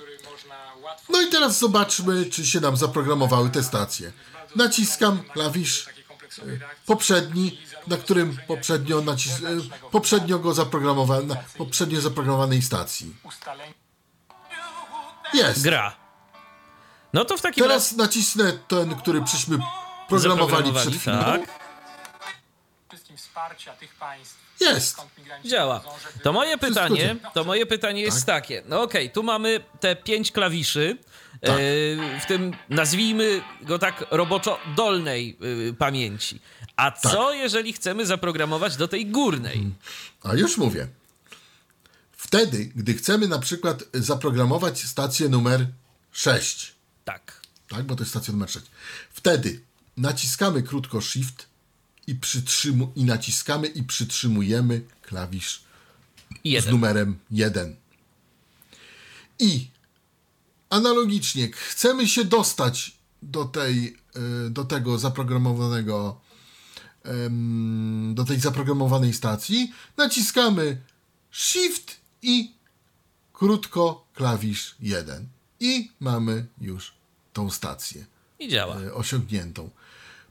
No 1.08 1.22
i 1.22 1.26
teraz 1.30 1.58
zobaczmy, 1.58 2.26
czy 2.26 2.46
się 2.46 2.60
nam 2.60 2.76
zaprogramowały 2.76 3.50
te 3.50 3.62
stacje. 3.62 4.12
Naciskam 4.56 5.22
klawisz 5.32 5.86
y, 6.38 6.60
poprzedni, 6.86 7.58
na 7.91 7.97
którym 7.97 8.36
poprzednio, 8.47 9.01
nacis 9.01 9.41
y, 9.41 9.91
poprzednio 9.91 10.38
go 10.38 10.55
zaprogramowałem, 10.55 11.26
na 11.26 11.36
poprzednio 11.59 12.01
zaprogramowanej 12.01 12.62
stacji. 12.62 13.14
Jest. 15.34 15.62
Gra. 15.62 15.97
No 17.12 17.24
to 17.24 17.36
w 17.36 17.41
takim 17.41 17.64
razie 17.64 17.74
Teraz 17.74 17.93
nacisnę 17.93 18.53
ten, 18.53 18.95
który 18.95 19.22
przyśmy 19.22 19.59
programowali 20.09 20.72
przed 20.72 20.95
chwilą. 20.95 21.24
tak. 21.24 21.41
Jest. 24.61 24.97
Działa. 25.45 25.80
To 26.22 26.32
moje 26.32 26.59
pytanie, 26.59 27.16
to 27.34 27.45
moje 27.45 27.66
pytanie 27.66 28.03
jest 28.03 28.26
takie. 28.26 28.62
No 28.66 28.82
okej, 28.82 29.11
tu 29.11 29.22
mamy 29.22 29.61
te 29.80 29.97
pięć 29.97 30.32
klawiszy. 30.32 30.99
Tak. 31.41 31.51
e, 31.51 32.20
w 32.20 32.26
tym 32.28 32.53
nazwijmy 32.68 33.43
go 33.62 33.78
tak 33.78 34.05
roboczo 34.11 34.59
dolnej 34.76 35.38
e, 35.70 35.72
pamięci. 35.72 36.41
A 36.76 36.91
Tak. 36.91 37.12
co 37.12 37.32
jeżeli 37.32 37.72
chcemy 37.72 38.07
zaprogramować 38.07 38.76
do 38.76 38.88
tej 38.88 39.07
górnej? 39.07 39.70
A 40.22 40.34
już 40.34 40.57
mówię. 40.57 40.88
Wtedy, 42.12 42.70
gdy 42.76 42.95
chcemy 42.95 43.28
na 43.28 43.38
przykład 43.38 43.82
zaprogramować 43.95 44.84
stację 44.84 45.28
numer 45.28 45.66
6, 46.12 46.74
Tak. 47.05 47.41
tak, 47.68 47.82
bo 47.84 47.97
to 47.97 48.03
jest 48.03 48.11
stacja 48.11 48.32
numer 48.32 48.51
6, 48.51 48.66
wtedy 49.11 49.61
naciskamy 49.97 50.62
krótko 50.62 51.01
Shift 51.01 51.47
i, 52.07 52.14
przytrzymu- 52.14 52.88
i 52.97 53.05
naciskamy 53.05 53.66
i 53.66 53.82
przytrzymujemy 53.82 54.80
klawisz 55.03 55.57
z 56.30 56.34
Jeden. 56.45 56.70
numerem 56.72 57.18
1. 57.30 57.76
I 59.38 59.68
analogicznie 60.70 61.48
chcemy 61.52 62.08
się 62.08 62.24
dostać 62.24 62.96
do 63.22 63.44
tej, 63.44 63.96
y, 64.46 64.50
do 64.50 64.64
tego 64.64 64.98
zaprogramowanego 64.98 66.20
do 68.14 68.24
tej 68.24 68.40
zaprogramowanej 68.40 69.14
stacji, 69.14 69.72
naciskamy 69.96 70.80
Shift 71.32 71.96
i 72.22 72.52
krótko 73.32 74.04
klawisz 74.14 74.74
1 74.80 75.26
i 75.60 75.90
mamy 76.00 76.46
już 76.60 76.92
tą 77.32 77.50
stację 77.50 78.06
I 78.38 78.48
działa. 78.48 78.80
e, 78.80 78.94
osiągniętą. 78.94 79.70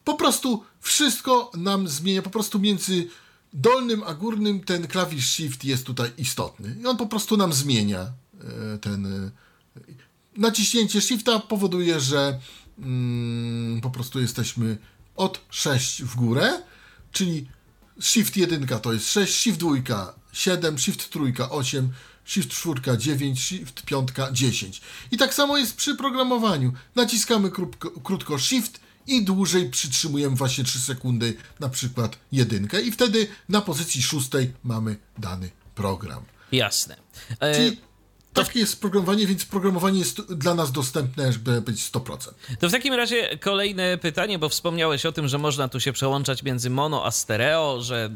Po 0.03 0.15
prostu 0.15 0.63
wszystko 0.81 1.51
nam 1.57 1.87
zmienia, 1.87 2.21
po 2.21 2.29
prostu 2.29 2.59
między 2.59 3.07
dolnym 3.53 4.03
a 4.03 4.13
górnym 4.13 4.63
ten 4.63 4.87
klawisz 4.87 5.29
Shift 5.29 5.65
jest 5.65 5.85
tutaj 5.85 6.11
istotny. 6.17 6.75
I 6.81 6.85
on 6.85 6.97
po 6.97 7.07
prostu 7.07 7.37
nam 7.37 7.53
zmienia 7.53 8.01
e, 8.73 8.77
ten... 8.77 9.31
Naciśnięcie 10.39 11.01
Shifta 11.01 11.39
powoduje, 11.39 11.99
że 11.99 12.39
mm, 12.79 13.81
po 13.81 13.89
prostu 13.89 14.19
jesteśmy 14.19 14.77
od 15.15 15.41
6 15.49 16.03
w 16.03 16.15
górę, 16.15 16.61
czyli 17.11 17.47
Shift 18.01 18.37
1 18.37 18.67
to 18.67 18.93
jest 18.93 19.11
6, 19.11 19.35
Shift 19.35 19.59
2 19.59 20.13
7, 20.33 20.79
Shift 20.79 21.09
3 21.09 21.19
8, 21.49 21.89
Shift 22.25 22.49
4 22.49 22.97
9, 22.97 23.39
Shift 23.39 23.81
5 23.81 24.09
10. 24.31 24.81
I 25.11 25.17
tak 25.17 25.33
samo 25.33 25.57
jest 25.57 25.75
przy 25.75 25.95
programowaniu. 25.95 26.73
Naciskamy 26.95 27.51
krótko, 27.51 27.91
krótko 27.91 28.39
Shift 28.39 28.79
i 29.07 29.23
dłużej 29.23 29.69
przytrzymujemy 29.69 30.35
właśnie 30.35 30.63
3 30.63 30.79
sekundy, 30.79 31.37
na 31.59 31.69
przykład 31.69 32.17
jedynkę 32.31 32.81
i 32.81 32.91
wtedy 32.91 33.27
na 33.49 33.61
pozycji 33.61 34.03
szóstej 34.03 34.53
mamy 34.63 34.95
dany 35.17 35.49
program. 35.75 36.23
Jasne. 36.51 36.95
E, 37.39 37.55
Czyli 37.55 37.88
takie 38.33 38.59
jest 38.59 38.81
programowanie, 38.81 39.27
więc 39.27 39.45
programowanie 39.45 39.99
jest 39.99 40.21
dla 40.21 40.55
nas 40.55 40.71
dostępne, 40.71 41.33
żeby 41.33 41.61
być 41.61 41.91
100%. 41.91 42.33
To 42.59 42.69
w 42.69 42.71
takim 42.71 42.93
razie 42.93 43.37
kolejne 43.37 43.97
pytanie, 43.97 44.39
bo 44.39 44.49
wspomniałeś 44.49 45.05
o 45.05 45.11
tym, 45.11 45.27
że 45.27 45.37
można 45.37 45.67
tu 45.67 45.79
się 45.79 45.93
przełączać 45.93 46.43
między 46.43 46.69
mono 46.69 47.05
a 47.05 47.11
stereo, 47.11 47.81
że 47.81 48.05
y, 48.05 48.09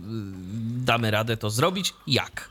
damy 0.85 1.11
radę 1.11 1.37
to 1.37 1.49
zrobić. 1.49 1.93
Jak? 2.07 2.49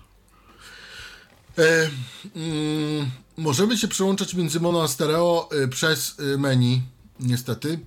E, 1.58 1.90
mm, 2.36 3.10
możemy 3.36 3.78
się 3.78 3.88
przełączać 3.88 4.34
między 4.34 4.60
mono 4.60 4.82
a 4.82 4.88
stereo 4.88 5.48
y, 5.64 5.68
przez 5.68 6.18
y, 6.18 6.38
menu, 6.38 6.82
niestety. 7.20 7.78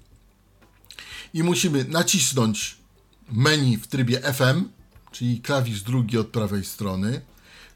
I 1.34 1.44
musimy 1.44 1.84
nacisnąć 1.84 2.78
menu 3.32 3.78
w 3.78 3.88
trybie 3.88 4.22
FM, 4.34 4.70
czyli 5.12 5.42
klawisz 5.42 5.82
drugi 5.82 6.18
od 6.18 6.28
prawej 6.28 6.66
strony. 6.66 7.22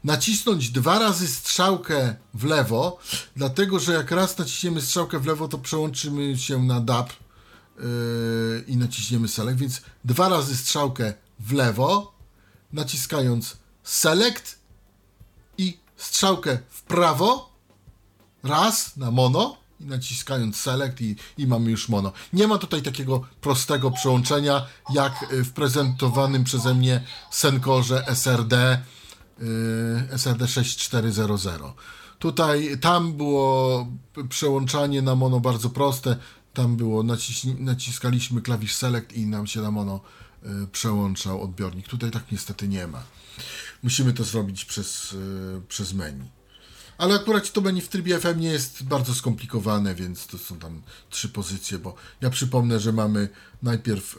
Nacisnąć 0.04 0.70
dwa 0.70 0.98
razy 0.98 1.28
strzałkę 1.28 2.16
w 2.34 2.44
lewo, 2.44 2.98
dlatego 3.36 3.78
że 3.78 3.92
jak 3.92 4.10
raz 4.10 4.38
naciśniemy 4.38 4.80
strzałkę 4.80 5.18
w 5.18 5.26
lewo, 5.26 5.48
to 5.48 5.58
przełączymy 5.58 6.38
się 6.38 6.62
na 6.62 6.80
DAB 6.80 7.12
yy, 7.78 8.64
i 8.66 8.76
naciśniemy 8.76 9.28
select, 9.28 9.58
więc 9.58 9.82
dwa 10.04 10.28
razy 10.28 10.56
strzałkę 10.56 11.14
w 11.40 11.52
lewo, 11.52 12.12
naciskając 12.72 13.56
select 13.82 14.58
i 15.58 15.78
strzałkę 15.96 16.58
w 16.70 16.82
prawo, 16.82 17.50
raz 18.42 18.96
na 18.96 19.10
mono 19.10 19.56
i 19.80 19.84
naciskając 19.84 20.56
select 20.56 21.00
i, 21.00 21.16
i 21.38 21.46
mamy 21.46 21.70
już 21.70 21.88
mono. 21.88 22.12
Nie 22.32 22.48
ma 22.48 22.58
tutaj 22.58 22.82
takiego 22.82 23.26
prostego 23.40 23.90
przełączenia 23.90 24.66
jak 24.90 25.26
w 25.30 25.52
prezentowanym 25.52 26.44
przeze 26.44 26.74
mnie 26.74 27.04
Senkorze 27.30 28.06
SRD 28.06 28.82
SRD 30.10 30.48
6400. 30.48 31.74
Tutaj, 32.18 32.78
tam 32.80 33.12
było 33.12 33.86
przełączanie 34.28 35.02
na 35.02 35.14
mono 35.14 35.40
bardzo 35.40 35.70
proste. 35.70 36.16
Tam 36.54 36.76
było, 36.76 37.02
naciśni, 37.02 37.54
naciskaliśmy 37.54 38.42
klawisz 38.42 38.74
select 38.74 39.12
i 39.12 39.26
nam 39.26 39.46
się 39.46 39.60
na 39.60 39.70
mono 39.70 40.00
y, 40.42 40.66
przełączał 40.66 41.42
odbiornik. 41.42 41.88
Tutaj 41.88 42.10
tak 42.10 42.32
niestety 42.32 42.68
nie 42.68 42.86
ma. 42.86 43.02
Musimy 43.82 44.12
to 44.12 44.24
zrobić 44.24 44.64
przez, 44.64 45.12
y, 45.12 45.62
przez 45.68 45.92
menu. 45.92 46.30
Ale 47.00 47.14
akurat 47.14 47.52
to 47.52 47.60
menu 47.60 47.80
w 47.80 47.88
trybie 47.88 48.20
FM 48.20 48.40
nie 48.40 48.48
jest 48.48 48.82
bardzo 48.82 49.14
skomplikowane, 49.14 49.94
więc 49.94 50.26
to 50.26 50.38
są 50.38 50.58
tam 50.58 50.82
trzy 51.10 51.28
pozycje, 51.28 51.78
bo 51.78 51.94
ja 52.20 52.30
przypomnę, 52.30 52.80
że 52.80 52.92
mamy 52.92 53.28
najpierw 53.62 54.16
y, 54.16 54.18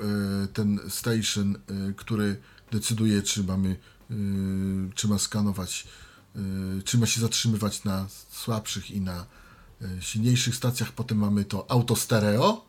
ten 0.54 0.80
station, 0.90 1.56
y, 1.56 1.94
który 1.94 2.42
decyduje, 2.72 3.22
czy 3.22 3.44
mamy, 3.44 3.70
y, 3.70 3.78
czy 4.96 5.08
ma 5.08 5.20
skanować, 5.20 5.88
y, 6.36 6.84
czy 6.84 6.98
ma 6.98 7.06
się 7.06 7.22
zatrzymywać 7.22 7.84
na 7.84 8.08
słabszych 8.32 8.92
i 8.92 9.02
na 9.02 9.26
y, 9.82 10.02
silniejszych 10.02 10.56
stacjach. 10.56 10.92
Potem 10.92 11.18
mamy 11.18 11.46
to 11.46 11.72
auto 11.72 11.96
stereo 11.96 12.66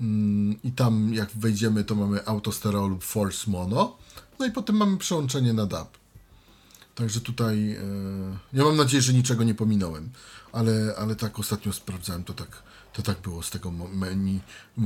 mm, 0.00 0.62
i 0.62 0.72
tam 0.72 1.14
jak 1.14 1.30
wejdziemy, 1.30 1.84
to 1.84 1.94
mamy 1.94 2.26
auto 2.26 2.52
stereo 2.52 2.86
lub 2.86 3.04
force 3.04 3.50
mono. 3.50 3.96
No 4.38 4.46
i 4.46 4.50
potem 4.50 4.76
mamy 4.76 4.96
przełączenie 4.96 5.52
na 5.52 5.66
DAB. 5.66 5.98
Także 6.94 7.20
tutaj 7.20 7.72
e, 7.72 7.82
ja 8.52 8.64
mam 8.64 8.76
nadzieję, 8.76 9.02
że 9.02 9.12
niczego 9.12 9.44
nie 9.44 9.54
pominąłem, 9.54 10.10
ale, 10.52 10.94
ale 10.98 11.16
tak 11.16 11.38
ostatnio 11.38 11.72
sprawdzałem, 11.72 12.24
to 12.24 12.34
tak, 12.34 12.62
to 12.92 13.02
tak 13.02 13.20
było 13.20 13.42
z 13.42 13.50
tego 13.50 13.70
menu 13.70 14.40
e, 14.78 14.82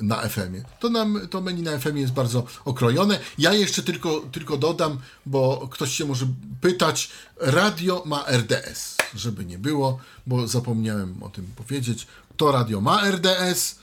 na 0.00 0.28
FM-ie. 0.28 0.64
To, 0.80 0.88
nam, 0.88 1.28
to 1.30 1.40
menu 1.40 1.62
na 1.62 1.78
FM 1.78 1.96
jest 1.96 2.12
bardzo 2.12 2.46
okrojone. 2.64 3.18
Ja 3.38 3.52
jeszcze 3.52 3.82
tylko, 3.82 4.20
tylko 4.32 4.56
dodam, 4.56 4.98
bo 5.26 5.68
ktoś 5.70 5.92
się 5.96 6.04
może 6.04 6.26
pytać, 6.60 7.10
radio 7.36 8.02
ma 8.06 8.24
RDS, 8.28 8.96
żeby 9.14 9.44
nie 9.44 9.58
było, 9.58 9.98
bo 10.26 10.48
zapomniałem 10.48 11.22
o 11.22 11.28
tym 11.28 11.46
powiedzieć. 11.56 12.06
To 12.36 12.52
radio 12.52 12.80
ma 12.80 13.10
RDS. 13.10 13.78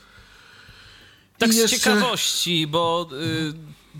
Tak 1.37 1.49
I 1.49 1.53
z 1.53 1.55
jeszcze- 1.55 1.79
ciekawości, 1.79 2.67
bo 2.67 3.09
y, 3.13 3.53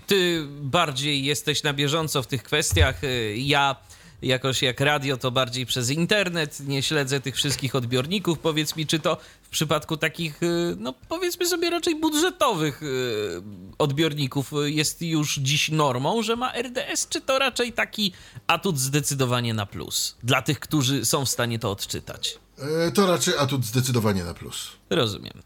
ty 0.06 0.46
bardziej 0.62 1.24
jesteś 1.24 1.62
na 1.62 1.72
bieżąco 1.72 2.22
w 2.22 2.26
tych 2.26 2.42
kwestiach. 2.42 3.04
Y, 3.04 3.36
ja 3.38 3.76
jakoś 4.22 4.62
jak 4.62 4.80
radio 4.80 5.16
to 5.16 5.30
bardziej 5.30 5.66
przez 5.66 5.90
internet, 5.90 6.60
nie 6.60 6.82
śledzę 6.82 7.20
tych 7.20 7.36
wszystkich 7.36 7.74
odbiorników. 7.74 8.38
Powiedz 8.38 8.76
mi, 8.76 8.86
czy 8.86 8.98
to 8.98 9.16
w 9.42 9.48
przypadku 9.48 9.96
takich, 9.96 10.42
y, 10.42 10.76
no 10.78 10.94
powiedzmy 11.08 11.46
sobie 11.46 11.70
raczej 11.70 12.00
budżetowych 12.00 12.82
y, 12.82 13.42
odbiorników 13.78 14.52
jest 14.64 15.02
już 15.02 15.36
dziś 15.36 15.70
normą, 15.70 16.22
że 16.22 16.36
ma 16.36 16.52
RDS, 16.62 17.08
czy 17.08 17.20
to 17.20 17.38
raczej 17.38 17.72
taki 17.72 18.12
atut 18.46 18.78
zdecydowanie 18.78 19.54
na 19.54 19.66
plus 19.66 20.16
dla 20.22 20.42
tych, 20.42 20.60
którzy 20.60 21.04
są 21.04 21.24
w 21.24 21.28
stanie 21.28 21.58
to 21.58 21.70
odczytać? 21.70 22.38
E, 22.58 22.92
To 22.92 23.06
raczej 23.06 23.34
atut 23.38 23.64
zdecydowanie 23.64 24.24
na 24.24 24.34
plus. 24.34 24.68
Rozumiem. 24.90 25.42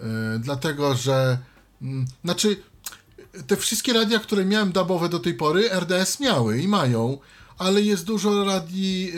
E, 0.00 0.38
dlatego 0.38 0.94
że 0.94 1.38
mm, 1.82 2.06
znaczy 2.24 2.56
te 3.46 3.56
wszystkie 3.56 3.92
radia, 3.92 4.18
które 4.18 4.44
miałem 4.44 4.72
dubowe 4.72 5.08
do 5.08 5.18
tej 5.18 5.34
pory, 5.34 5.70
RDS 5.70 6.20
miały 6.20 6.58
i 6.62 6.68
mają, 6.68 7.18
ale 7.60 7.82
jest 7.82 8.04
dużo 8.04 8.44
radii, 8.44 9.12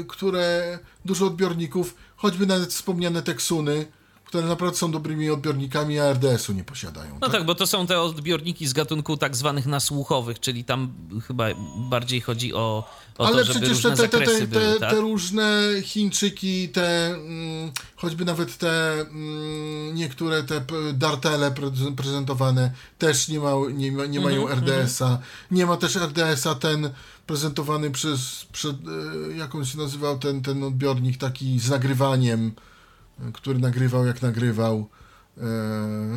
y, 0.00 0.04
które, 0.08 0.78
dużo 1.04 1.26
odbiorników, 1.26 1.94
choćby 2.16 2.46
nawet 2.46 2.70
wspomniane 2.70 3.22
Teksuny, 3.22 3.86
które 4.26 4.46
naprawdę 4.46 4.78
są 4.78 4.90
dobrymi 4.90 5.30
odbiornikami, 5.30 5.98
a 5.98 6.12
RDS-u 6.12 6.52
nie 6.52 6.64
posiadają. 6.64 7.18
No 7.20 7.28
tak, 7.28 7.44
bo 7.46 7.54
to 7.54 7.66
są 7.66 7.86
te 7.86 8.00
odbiorniki 8.00 8.66
z 8.66 8.72
gatunku 8.72 9.16
tak 9.16 9.36
zwanych 9.36 9.66
nasłuchowych, 9.66 10.40
czyli 10.40 10.64
tam 10.64 10.92
chyba 11.26 11.46
bardziej 11.90 12.20
chodzi 12.20 12.54
o, 12.54 12.88
o 13.18 13.26
Ale 13.26 13.44
to, 13.44 13.50
przecież 13.50 13.82
te, 13.82 13.88
różne 13.88 14.08
te, 14.08 14.08
te, 14.08 14.46
były, 14.46 14.80
tak? 14.80 14.90
te 14.90 15.00
różne 15.00 15.62
Chińczyki, 15.82 16.68
te 16.68 17.06
mm, 17.14 17.72
choćby 17.96 18.24
nawet 18.24 18.58
te 18.58 18.92
mm, 18.92 19.94
niektóre 19.94 20.42
te 20.42 20.64
dartele 20.94 21.50
pre- 21.50 21.94
prezentowane 21.94 22.72
też 22.98 23.28
nie, 23.28 23.40
ma, 23.40 23.52
nie, 23.72 23.92
ma, 23.92 24.06
nie 24.06 24.20
mają 24.20 24.46
Mhm, 24.48 24.58
RDS-a. 24.58 25.18
Nie 25.50 25.66
ma 25.66 25.76
też 25.76 25.96
RDS-a 25.96 26.54
ten 26.54 26.90
prezentowany 27.26 27.90
przez, 27.90 28.46
przed, 28.52 28.76
e, 28.76 29.36
jak 29.36 29.54
on 29.54 29.64
się 29.64 29.78
nazywał, 29.78 30.18
ten, 30.18 30.42
ten 30.42 30.62
odbiornik 30.62 31.18
taki 31.18 31.60
z 31.60 31.70
nagrywaniem, 31.70 32.52
który 33.34 33.58
nagrywał 33.58 34.06
jak 34.06 34.22
nagrywał. 34.22 34.88
E, 35.38 35.42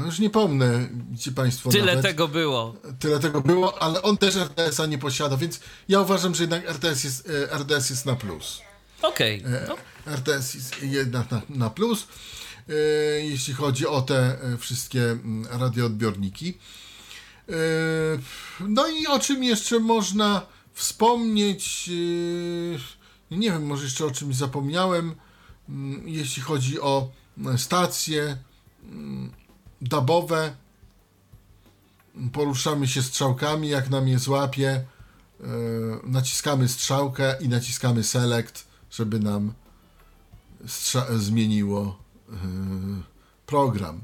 już 0.05 0.19
nie 0.19 0.29
pomnę, 0.29 0.89
ci 1.19 1.31
Państwo 1.31 1.69
Tyle 1.69 1.85
nawet 1.85 2.01
tego 2.01 2.27
było. 2.27 2.75
tyle 2.99 3.19
tego 3.19 3.41
było, 3.41 3.83
ale 3.83 4.01
on 4.01 4.17
też 4.17 4.35
RDS-a 4.35 4.85
nie 4.85 4.97
posiada, 4.97 5.37
więc 5.37 5.59
ja 5.89 5.99
uważam, 6.01 6.35
że 6.35 6.43
jednak 6.43 6.65
RTS 6.69 7.03
jest, 7.03 7.29
e, 7.29 7.57
RDS 7.57 7.89
jest 7.89 8.05
na 8.05 8.15
plus. 8.15 8.61
Okej. 9.01 9.43
E, 9.45 9.65
No, 9.67 9.75
RTS 10.13 10.53
jest 10.53 10.83
jednak 10.83 11.31
na, 11.31 11.41
na 11.49 11.69
plus, 11.69 12.07
e, 12.69 12.73
jeśli 13.25 13.53
chodzi 13.53 13.87
o 13.87 14.01
te 14.01 14.37
wszystkie 14.59 15.03
mm, 15.11 15.47
radioodbiorniki. 15.61 16.57
No 18.59 18.87
i 18.87 19.07
o 19.07 19.19
czym 19.19 19.43
jeszcze 19.43 19.79
można 19.79 20.41
wspomnieć? 20.73 21.89
Nie 23.31 23.51
wiem, 23.51 23.65
może 23.65 23.83
jeszcze 23.83 24.05
o 24.05 24.11
czymś 24.11 24.35
zapomniałem. 24.35 25.15
Mm, 25.69 26.07
Jeśli 26.07 26.41
chodzi 26.43 26.81
o 26.81 27.11
e, 27.45 27.57
stacje 27.57 28.37
mm, 28.83 29.31
dubowe, 29.81 30.55
poruszamy 32.33 32.87
się 32.87 33.03
strzałkami, 33.03 33.69
jak 33.69 33.89
nam 33.89 34.07
je 34.07 34.19
złapie, 34.19 34.69
e, 34.69 35.45
naciskamy 36.03 36.67
strzałkę 36.67 37.35
i 37.41 37.49
naciskamy 37.49 38.03
select, 38.03 38.67
żeby 38.91 39.19
nam 39.19 39.53
zmieniło 41.17 41.97
e, 42.29 42.33
program. 43.45 44.01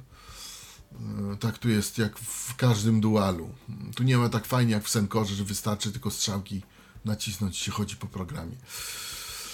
E, 1.34 1.38
Tak 1.38 1.58
tu 1.58 1.70
jest 1.70 1.98
jak 1.98 2.20
w 2.20 2.56
każdym 2.56 3.02
dualu. 3.02 3.50
Tu 3.96 4.04
nie 4.04 4.18
ma 4.18 4.30
tak 4.30 4.46
fajnie 4.46 4.74
jak 4.74 4.84
w 4.84 4.90
Senkorze, 4.90 5.36
że 5.36 5.44
wystarczy 5.44 5.92
tylko 5.92 6.12
strzałki 6.12 6.62
nacisnąć 7.06 7.58
się 7.58 7.72
chodzi 7.72 7.96
po 7.96 8.08
programie. 8.08 8.56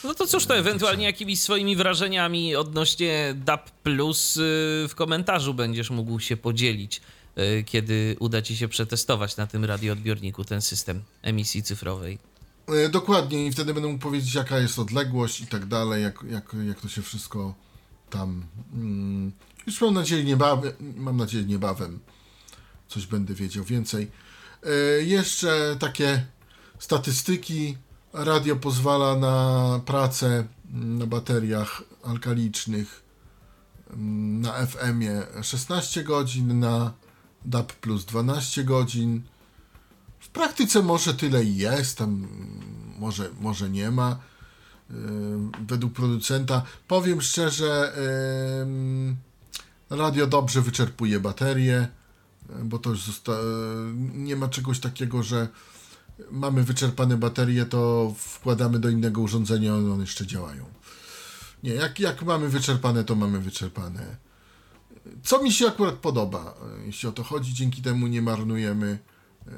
No 0.04 0.14
to 0.14 0.28
cóż, 0.28 0.46
to 0.46 0.56
ewentualnie 0.58 1.06
jakimiś 1.06 1.42
swoimi 1.42 1.76
wrażeniami 1.76 2.56
odnośnie 2.56 3.36
DAP 3.46 3.72
Plus 3.72 4.38
y, 4.38 4.40
w 4.90 4.96
komentarzu 4.96 5.54
będziesz 5.54 5.90
mógł 5.90 6.20
się 6.20 6.38
podzielić, 6.38 7.02
y, 7.38 7.64
kiedy 7.64 8.16
uda 8.20 8.42
ci 8.42 8.58
się 8.58 8.68
przetestować 8.68 9.38
na 9.38 9.48
tym 9.48 9.66
radioodbiorniku 9.66 10.46
ten 10.46 10.62
system 10.62 11.04
emisji 11.22 11.64
cyfrowej. 11.64 12.20
E, 12.68 12.90
Dokładnie 12.90 13.48
i 13.48 13.52
wtedy 13.52 13.74
będę 13.74 13.90
mógł 13.90 14.04
powiedzieć 14.04 14.34
jaka 14.34 14.60
jest 14.60 14.80
odległość 14.80 15.42
i 15.42 15.48
tak 15.48 15.66
dalej, 15.66 16.04
jak, 16.04 16.24
jak, 16.30 16.56
jak 16.68 16.82
to 16.82 16.90
się 16.90 17.02
wszystko 17.02 17.54
tam... 18.10 18.46
Mm, 18.74 19.32
już 19.68 19.82
mam 19.82 19.94
nadzieję 19.94 20.24
niebawem, 20.24 20.74
mam 20.98 21.18
nadzieję 21.18 21.46
niebawem 21.46 22.00
coś 22.92 23.08
będę 23.08 23.34
wiedział 23.34 23.64
więcej. 23.64 24.12
E, 24.64 25.04
jeszcze 25.04 25.76
takie 25.80 26.26
statystyki. 26.80 27.78
Radio 28.14 28.56
pozwala 28.56 29.16
na 29.16 29.80
pracę 29.86 30.48
na 30.74 31.06
bateriach 31.06 31.84
alkalicznych 32.04 33.04
mm, 33.94 34.42
na 34.42 34.66
FM-ie 34.66 35.24
16 35.42 36.04
godzin, 36.04 36.60
na 36.60 36.94
DAB 37.46 37.74
plus 37.74 38.06
12 38.06 38.64
godzin. 38.64 39.22
W 40.20 40.30
praktyce 40.30 40.82
może 40.82 41.14
tyle 41.14 41.44
i 41.44 41.58
jest, 41.58 41.98
tam 41.98 42.10
mm, 42.10 42.62
może, 43.00 43.30
może 43.40 43.70
nie 43.70 43.92
ma. 43.92 44.20
Yy, 44.90 44.96
Według 45.68 45.94
producenta 45.94 46.64
powiem 46.88 47.22
szczerze, 47.22 47.94
radio 49.90 50.28
dobrze 50.28 50.62
wyczerpuje 50.62 51.20
baterię, 51.20 51.88
yy, 52.50 52.66
bo 52.66 52.80
to 52.80 52.90
już 52.90 53.08
yy, 53.08 53.14
nie 54.14 54.36
ma 54.36 54.48
czegoś 54.48 54.80
takiego, 54.80 55.24
że 55.24 55.48
mamy 56.32 56.64
wyczerpane 56.64 57.18
baterie, 57.18 57.66
to 57.66 58.14
wkładamy 58.18 58.80
do 58.80 58.90
innego 58.90 59.22
urządzenia, 59.22 59.76
one 59.76 60.02
jeszcze 60.02 60.28
działają. 60.28 60.66
Nie, 61.64 61.74
jak, 61.74 62.00
jak 62.00 62.22
mamy 62.22 62.50
wyczerpane, 62.50 63.04
to 63.04 63.16
mamy 63.16 63.40
wyczerpane. 63.40 64.18
Co 65.24 65.44
mi 65.44 65.52
się 65.52 65.68
akurat 65.68 65.96
podoba, 65.96 66.56
yy, 66.80 66.86
jeśli 66.86 67.10
o 67.10 67.12
to 67.12 67.24
chodzi, 67.24 67.54
dzięki 67.54 67.82
temu 67.82 68.08
nie 68.08 68.22
marnujemy 68.22 69.00
e, 69.48 69.52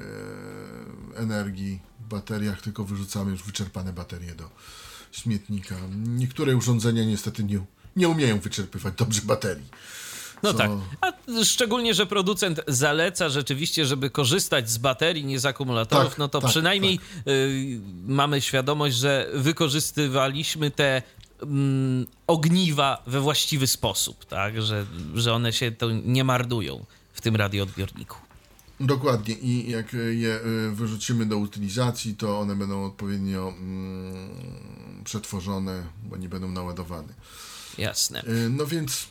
energii 1.16 1.80
w 2.00 2.08
bateriach, 2.08 2.60
tylko 2.60 2.84
wyrzucamy 2.84 3.30
już 3.30 3.42
wyczerpane 3.42 3.92
baterie 3.92 4.34
do 4.34 4.50
śmietnika. 5.12 5.74
Niektóre 6.06 6.56
urządzenia 6.56 7.04
niestety 7.04 7.44
nie, 7.44 7.60
nie 7.96 8.08
umieją 8.08 8.38
wyczerpywać 8.38 8.94
dobrze 8.94 9.22
baterii. 9.22 9.68
No 10.44 10.52
Co- 10.52 10.58
tak. 10.58 10.70
A 11.00 11.12
szczególnie, 11.44 11.94
że 11.94 12.06
producent 12.06 12.60
zaleca 12.68 13.28
rzeczywiście, 13.28 13.86
żeby 13.86 14.10
korzystać 14.10 14.70
z 14.70 14.78
baterii, 14.78 15.24
nie 15.24 15.38
z 15.40 15.46
akumulatorów, 15.46 16.08
Tak, 16.08 16.18
no 16.18 16.28
to 16.28 16.40
tak, 16.40 16.50
przynajmniej 16.50 16.98
y, 17.28 17.80
mamy 18.06 18.40
świadomość, 18.40 18.96
że 18.96 19.30
wykorzystywaliśmy 19.34 20.70
te 20.70 21.02
mm, 21.42 22.06
ogniwa 22.26 23.02
we 23.06 23.20
właściwy 23.20 23.66
sposób, 23.66 24.24
tak? 24.24 24.62
Że, 24.62 24.86
że 25.14 25.32
one 25.34 25.52
się 25.52 25.72
to 25.72 25.90
nie 25.90 26.24
marnują 26.24 26.84
w 27.12 27.20
tym 27.20 27.36
radioodbiorniku. 27.36 28.16
Dokładnie 28.80 29.34
i 29.34 29.70
jak 29.70 29.92
je 29.92 30.40
y, 30.40 30.70
wyrzucimy 30.74 31.26
do 31.26 31.36
utylizacji, 31.38 32.14
to 32.14 32.40
one 32.40 32.56
będą 32.56 32.84
odpowiednio 32.84 33.48
mm, 33.58 34.28
przetworzone, 35.04 35.82
bo 36.02 36.16
nie 36.16 36.28
będą 36.28 36.50
naładowane. 36.50 37.14
Jasne. 37.78 38.22
Y, 38.24 38.50
No 38.50 38.66
więc, 38.66 39.06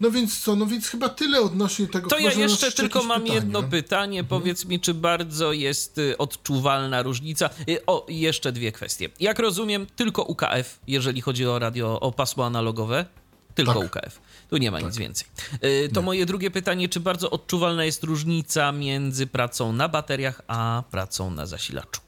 no 0.00 0.10
więc 0.10 0.40
co, 0.40 0.56
no 0.56 0.66
więc 0.66 0.88
chyba 0.88 1.08
tyle 1.08 1.40
odnośnie 1.40 1.86
tego. 1.86 2.08
To 2.10 2.18
ja 2.18 2.32
jeszcze 2.32 2.72
tylko 2.72 3.02
mam 3.02 3.20
pytania. 3.20 3.34
jedno 3.34 3.62
pytanie. 3.62 4.24
Powiedz 4.24 4.64
mi, 4.64 4.80
czy 4.80 4.94
bardzo 4.94 5.52
jest 5.52 5.98
y, 5.98 6.18
odczuwalna 6.18 7.02
różnica? 7.02 7.50
Y, 7.68 7.86
O, 7.86 8.06
jeszcze 8.08 8.52
dwie 8.52 8.72
kwestie. 8.72 9.08
Jak 9.20 9.38
rozumiem, 9.38 9.86
tylko 9.96 10.22
UKF, 10.22 10.80
jeżeli 10.86 11.20
chodzi 11.20 11.46
o 11.46 11.58
radio, 11.58 12.00
o 12.00 12.12
pasmo 12.12 12.46
analogowe? 12.46 13.06
Tylko 13.54 13.74
Tak. 13.74 13.84
UKF. 13.84 14.20
Tu 14.50 14.56
nie 14.56 14.70
ma 14.70 14.80
nic 14.80 14.96
więcej. 14.96 15.26
Y, 15.64 15.88
To 15.94 16.02
moje 16.02 16.26
drugie 16.26 16.50
pytanie, 16.50 16.88
czy 16.88 17.00
bardzo 17.00 17.30
odczuwalna 17.30 17.84
jest 17.84 18.04
różnica 18.04 18.72
między 18.72 19.26
pracą 19.26 19.72
na 19.72 19.88
bateriach, 19.88 20.42
a 20.48 20.82
pracą 20.90 21.30
na 21.30 21.46
zasilaczu? 21.46 22.00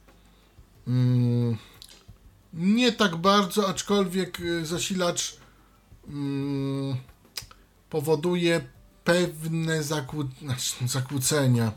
Nie 2.53 2.93
tak 2.93 3.17
bardzo, 3.17 3.69
aczkolwiek 3.69 4.39
zasilacz 4.63 5.37
mm, 6.09 6.97
powoduje 7.91 8.61
pewne 9.05 9.83
zakłó- 9.83 10.29
znaczy, 10.43 10.73
zakłócenia. 10.99 11.73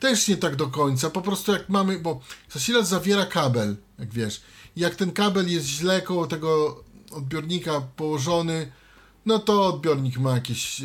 Też 0.00 0.28
nie 0.28 0.36
tak 0.36 0.56
do 0.56 0.66
końca. 0.66 1.10
Po 1.10 1.22
prostu 1.22 1.52
jak 1.52 1.68
mamy, 1.68 1.98
bo 1.98 2.20
zasilacz 2.50 2.86
zawiera 2.86 3.26
kabel, 3.26 3.76
jak 3.98 4.12
wiesz. 4.14 4.42
Jak 4.76 4.94
ten 4.94 5.12
kabel 5.12 5.50
jest 5.50 5.66
źle 5.66 6.02
koło 6.02 6.26
tego 6.26 6.84
odbiornika 7.10 7.80
położony, 7.80 8.72
no 9.26 9.38
to 9.38 9.66
odbiornik 9.66 10.18
ma 10.18 10.30
jakieś 10.34 10.80
e, 10.80 10.84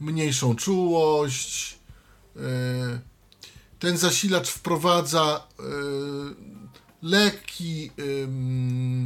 mniejszą 0.00 0.56
czułość. 0.56 1.78
E, 2.36 2.40
ten 3.78 3.96
zasilacz 3.98 4.48
wprowadza 4.48 5.46
e, 5.58 5.62
lekki, 7.02 7.90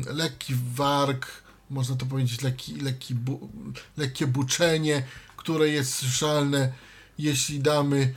lekki 0.06 0.54
warg, 0.74 1.41
można 1.72 1.96
to 1.96 2.06
powiedzieć, 2.06 2.42
lekki, 2.42 2.74
lekki 2.74 3.14
bu, 3.14 3.50
lekkie 3.96 4.26
buczenie, 4.26 5.02
które 5.36 5.68
jest 5.68 5.94
słyszalne, 5.94 6.72
jeśli 7.18 7.60
damy 7.60 8.14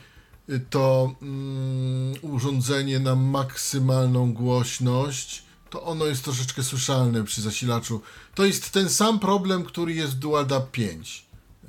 y, 0.50 0.60
to 0.70 1.14
mm, 1.22 2.14
urządzenie 2.22 3.00
na 3.00 3.14
maksymalną 3.14 4.32
głośność, 4.32 5.42
to 5.70 5.82
ono 5.82 6.06
jest 6.06 6.24
troszeczkę 6.24 6.62
słyszalne 6.62 7.24
przy 7.24 7.42
zasilaczu. 7.42 8.00
To 8.34 8.44
jest 8.44 8.70
ten 8.70 8.90
sam 8.90 9.18
problem, 9.18 9.64
który 9.64 9.94
jest 9.94 10.12
w 10.12 10.18
Dual 10.18 10.46
DAB 10.46 10.70
5 10.70 11.26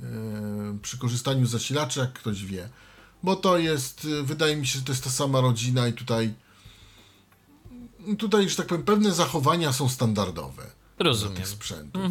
przy 0.82 0.98
korzystaniu 0.98 1.46
z 1.46 1.50
zasilacza, 1.50 2.00
jak 2.00 2.12
ktoś 2.12 2.44
wie. 2.44 2.68
Bo 3.22 3.36
to 3.36 3.58
jest, 3.58 4.04
y, 4.04 4.22
wydaje 4.22 4.56
mi 4.56 4.66
się, 4.66 4.78
że 4.78 4.84
to 4.84 4.92
jest 4.92 5.04
ta 5.04 5.10
sama 5.10 5.40
rodzina 5.40 5.88
i 5.88 5.92
tutaj 5.92 6.34
tutaj, 8.18 8.48
że 8.48 8.56
tak 8.56 8.66
powiem, 8.66 8.84
pewne 8.84 9.12
zachowania 9.12 9.72
są 9.72 9.88
standardowe 9.88 10.77
Rozumiem. 10.98 11.46
sprzętów. 11.46 12.02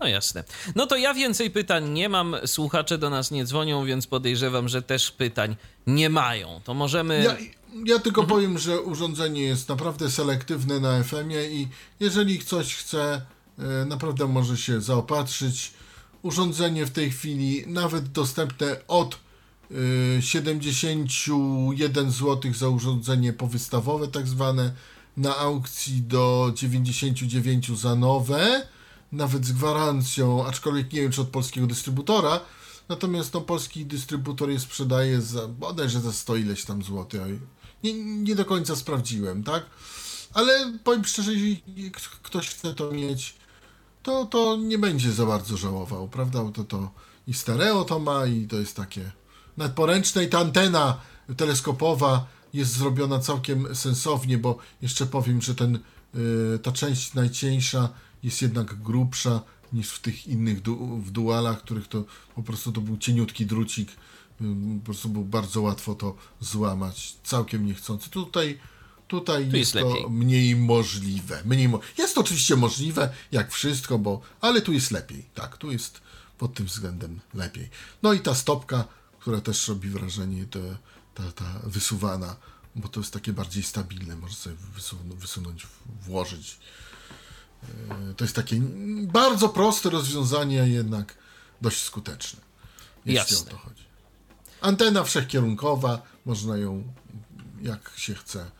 No 0.00 0.06
jasne. 0.08 0.44
No 0.74 0.86
to 0.86 0.96
ja 0.96 1.14
więcej 1.14 1.50
pytań 1.50 1.88
nie 1.90 2.08
mam. 2.08 2.36
Słuchacze 2.46 2.98
do 2.98 3.10
nas 3.10 3.30
nie 3.30 3.44
dzwonią, 3.44 3.84
więc 3.84 4.06
podejrzewam, 4.06 4.68
że 4.68 4.82
też 4.82 5.10
pytań 5.10 5.56
nie 5.86 6.10
mają. 6.10 6.60
To 6.64 6.74
możemy. 6.74 7.22
Ja, 7.24 7.36
ja 7.84 7.98
tylko 7.98 8.20
Mhm. 8.20 8.28
powiem, 8.38 8.58
że 8.58 8.80
urządzenie 8.80 9.42
jest 9.42 9.68
naprawdę 9.68 10.10
selektywne 10.10 10.80
na 10.80 11.02
FM-ie 11.04 11.50
i 11.52 11.68
jeżeli 12.00 12.38
ktoś 12.38 12.74
chce, 12.74 13.22
e, 13.58 13.84
naprawdę 13.84 14.26
może 14.26 14.56
się 14.56 14.80
zaopatrzyć. 14.80 15.72
Urządzenie 16.22 16.86
w 16.86 16.90
tej 16.90 17.10
chwili 17.10 17.64
nawet 17.66 18.08
dostępne 18.08 18.76
od 18.88 19.18
e, 20.18 20.22
71 20.22 22.10
zł 22.10 22.52
za 22.54 22.68
urządzenie 22.68 23.32
powystawowe, 23.32 24.08
tak 24.08 24.26
zwane, 24.28 24.72
na 25.20 25.36
aukcji 25.36 26.02
do 26.02 26.52
99 26.54 27.78
za 27.78 27.94
nowe, 27.96 28.66
nawet 29.12 29.46
z 29.46 29.52
gwarancją, 29.52 30.46
aczkolwiek 30.46 30.92
nie 30.92 31.00
wiem 31.02 31.12
czy 31.12 31.20
od 31.20 31.28
polskiego 31.28 31.66
dystrybutora. 31.66 32.40
Natomiast 32.88 33.34
no, 33.34 33.40
polski 33.40 33.86
dystrybutor 33.86 34.50
je 34.50 34.60
sprzedaje 34.60 35.20
za 35.20 35.48
bodajże 35.48 36.00
za 36.00 36.12
100 36.12 36.36
ileś 36.36 36.64
tam 36.64 36.82
złotych. 36.82 37.20
Nie, 37.84 37.94
nie 38.04 38.34
do 38.34 38.44
końca 38.44 38.76
sprawdziłem, 38.76 39.44
tak? 39.44 39.66
Ale 40.34 40.72
powiem 40.84 41.04
szczerze, 41.04 41.32
jeśli 41.32 41.62
ktoś 42.22 42.48
chce 42.48 42.74
to 42.74 42.90
mieć, 42.90 43.34
to, 44.02 44.24
to 44.24 44.56
nie 44.56 44.78
będzie 44.78 45.12
za 45.12 45.26
bardzo 45.26 45.56
żałował, 45.56 46.08
prawda? 46.08 46.44
Bo 46.44 46.50
to, 46.50 46.64
to 46.64 46.90
i 47.26 47.34
stereo 47.34 47.84
to 47.84 47.98
ma 47.98 48.26
i 48.26 48.46
to 48.46 48.56
jest 48.56 48.76
takie 48.76 49.12
nawet 49.56 49.74
poręczne 49.74 50.24
i 50.24 50.28
ta 50.28 50.38
antena 50.38 51.00
teleskopowa 51.36 52.26
jest 52.52 52.72
zrobiona 52.72 53.18
całkiem 53.18 53.74
sensownie, 53.74 54.38
bo 54.38 54.58
jeszcze 54.82 55.06
powiem, 55.06 55.42
że 55.42 55.54
ten, 55.54 55.78
y, 56.54 56.58
ta 56.58 56.72
część 56.72 57.14
najcieńsza 57.14 57.88
jest 58.22 58.42
jednak 58.42 58.82
grubsza 58.82 59.42
niż 59.72 59.90
w 59.90 60.00
tych 60.00 60.26
innych 60.26 60.62
du 60.62 60.76
w 60.96 61.10
dualach, 61.10 61.62
których 61.62 61.88
to 61.88 62.04
po 62.34 62.42
prostu 62.42 62.72
to 62.72 62.80
był 62.80 62.98
cieniutki 62.98 63.46
drucik, 63.46 63.88
po 64.78 64.84
prostu 64.84 65.08
było 65.08 65.24
bardzo 65.24 65.62
łatwo 65.62 65.94
to 65.94 66.16
złamać, 66.40 67.16
całkiem 67.24 67.66
niechcący. 67.66 68.10
Tutaj 68.10 68.58
Tutaj 69.10 69.50
Tu 69.50 69.56
jest, 69.56 69.74
jest 69.74 69.86
to 69.86 70.08
mniej 70.08 70.56
możliwe. 70.56 71.42
Mniej 71.44 71.68
mo 71.68 71.80
jest 71.98 72.14
to 72.14 72.20
oczywiście 72.20 72.56
możliwe, 72.56 73.12
jak 73.32 73.52
wszystko, 73.52 73.98
bo 73.98 74.20
ale 74.40 74.62
tu 74.62 74.72
jest 74.72 74.90
lepiej. 74.90 75.24
Tak, 75.34 75.56
tu 75.56 75.72
jest 75.72 76.00
pod 76.38 76.54
tym 76.54 76.66
względem 76.66 77.20
lepiej. 77.34 77.70
No 78.02 78.12
i 78.12 78.20
ta 78.20 78.34
stopka, 78.34 78.84
która 79.18 79.40
też 79.40 79.68
robi 79.68 79.88
wrażenie, 79.88 80.44
to, 80.44 80.58
ta, 81.22 81.32
ta 81.44 81.60
wysuwana, 81.64 82.36
bo 82.76 82.88
to 82.88 83.00
jest 83.00 83.12
takie 83.12 83.32
bardziej 83.32 83.62
stabilne, 83.62 84.16
można 84.16 84.36
sobie 84.36 84.56
wysu- 84.76 85.14
wysunąć, 85.14 85.66
włożyć. 86.02 86.58
E, 88.10 88.14
To 88.14 88.24
jest 88.24 88.36
takie 88.36 88.60
bardzo 89.06 89.48
proste 89.48 89.90
rozwiązanie, 89.90 90.62
a 90.62 90.66
jednak 90.66 91.14
dość 91.62 91.82
skuteczne. 91.82 92.40
Jeśli 93.04 93.16
Jasne. 93.34 93.50
o 93.50 93.54
to 93.54 93.58
chodzi. 93.58 93.84
Antena 94.60 95.04
wszechkierunkowa, 95.04 96.02
można 96.26 96.56
ją 96.56 96.92
jak 97.62 97.92
się 97.96 98.14
chce 98.14 98.50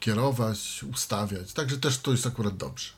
kierować, 0.00 0.84
ustawiać. 0.92 1.52
Także 1.52 1.78
też 1.78 1.98
to 1.98 2.10
jest 2.10 2.26
akurat 2.26 2.56
dobrze. 2.56 2.88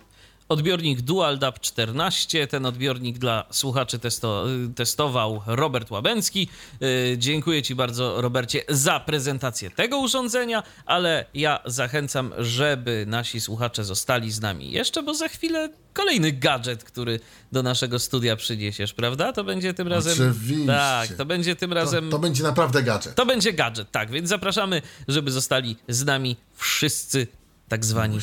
Odbiornik 0.50 1.00
Dual 1.00 1.38
DAB 1.38 1.60
14. 1.60 2.46
Ten 2.46 2.66
odbiornik 2.66 3.18
dla 3.18 3.44
słuchaczy 3.50 3.98
testo, 3.98 4.46
testował 4.74 5.42
Robert 5.46 5.90
Łabęcki. 5.90 6.48
Yy, 6.80 6.88
Dziękuję 7.18 7.62
Ci 7.62 7.74
bardzo, 7.74 8.20
Robercie, 8.20 8.62
za 8.68 9.00
prezentację 9.00 9.70
tego 9.70 9.98
urządzenia, 9.98 10.62
ale 10.86 11.24
ja 11.34 11.60
zachęcam, 11.66 12.32
żeby 12.38 13.04
nasi 13.08 13.40
słuchacze 13.40 13.84
zostali 13.84 14.30
z 14.30 14.40
nami 14.40 14.70
jeszcze, 14.70 15.02
bo 15.02 15.14
za 15.14 15.28
chwilę 15.28 15.68
kolejny 15.92 16.32
gadżet, 16.32 16.84
który 16.84 17.20
do 17.52 17.62
naszego 17.62 17.98
studia 17.98 18.36
przyniesiesz, 18.36 18.92
prawda? 18.92 19.32
To 19.32 19.44
będzie 19.44 19.74
tym 19.74 19.88
razem. 19.88 20.12
Oczywiście. 20.12 20.66
Tak, 20.66 21.12
to 21.12 21.26
będzie 21.26 21.56
tym 21.56 21.72
razem. 21.72 22.04
To, 22.04 22.10
to 22.10 22.18
będzie 22.18 22.42
naprawdę 22.42 22.82
gadżet. 22.82 23.14
To 23.14 23.26
będzie 23.26 23.52
gadżet, 23.52 23.90
tak, 23.90 24.10
więc 24.10 24.28
zapraszamy, 24.28 24.82
żeby 25.08 25.30
zostali 25.30 25.76
z 25.88 26.04
nami 26.04 26.36
wszyscy 26.54 27.26
tak 27.70 27.84
zwani 27.84 28.18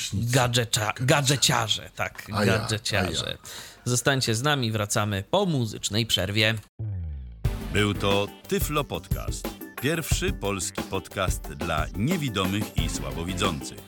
gadżeciarze, 0.99 1.89
tak, 1.95 2.27
A 2.33 2.45
gadżeciarze. 2.45 3.37
ja. 3.43 3.49
Zostańcie 3.85 4.35
z 4.35 4.43
nami, 4.43 4.71
wracamy 4.71 5.23
po 5.31 5.45
muzycznej 5.45 6.05
przerwie. 6.05 6.55
Był 7.73 7.93
to 7.93 8.27
Tyflo 8.47 8.83
Podcast. 8.83 9.47
Pierwszy 9.81 10.33
polski 10.33 10.81
podcast 10.81 11.41
dla 11.41 11.85
niewidomych 11.95 12.77
i 12.77 12.89
słabowidzących. 12.89 13.79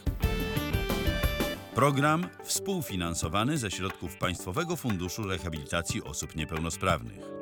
Program 1.76 2.30
współfinansowany 2.44 3.58
ze 3.58 3.72
środków 3.72 4.18
Państwowego 4.18 4.76
Funduszu 4.76 5.24
Rehabilitacji 5.24 6.04
Osób 6.04 6.36
Niepełnosprawnych. 6.36 7.39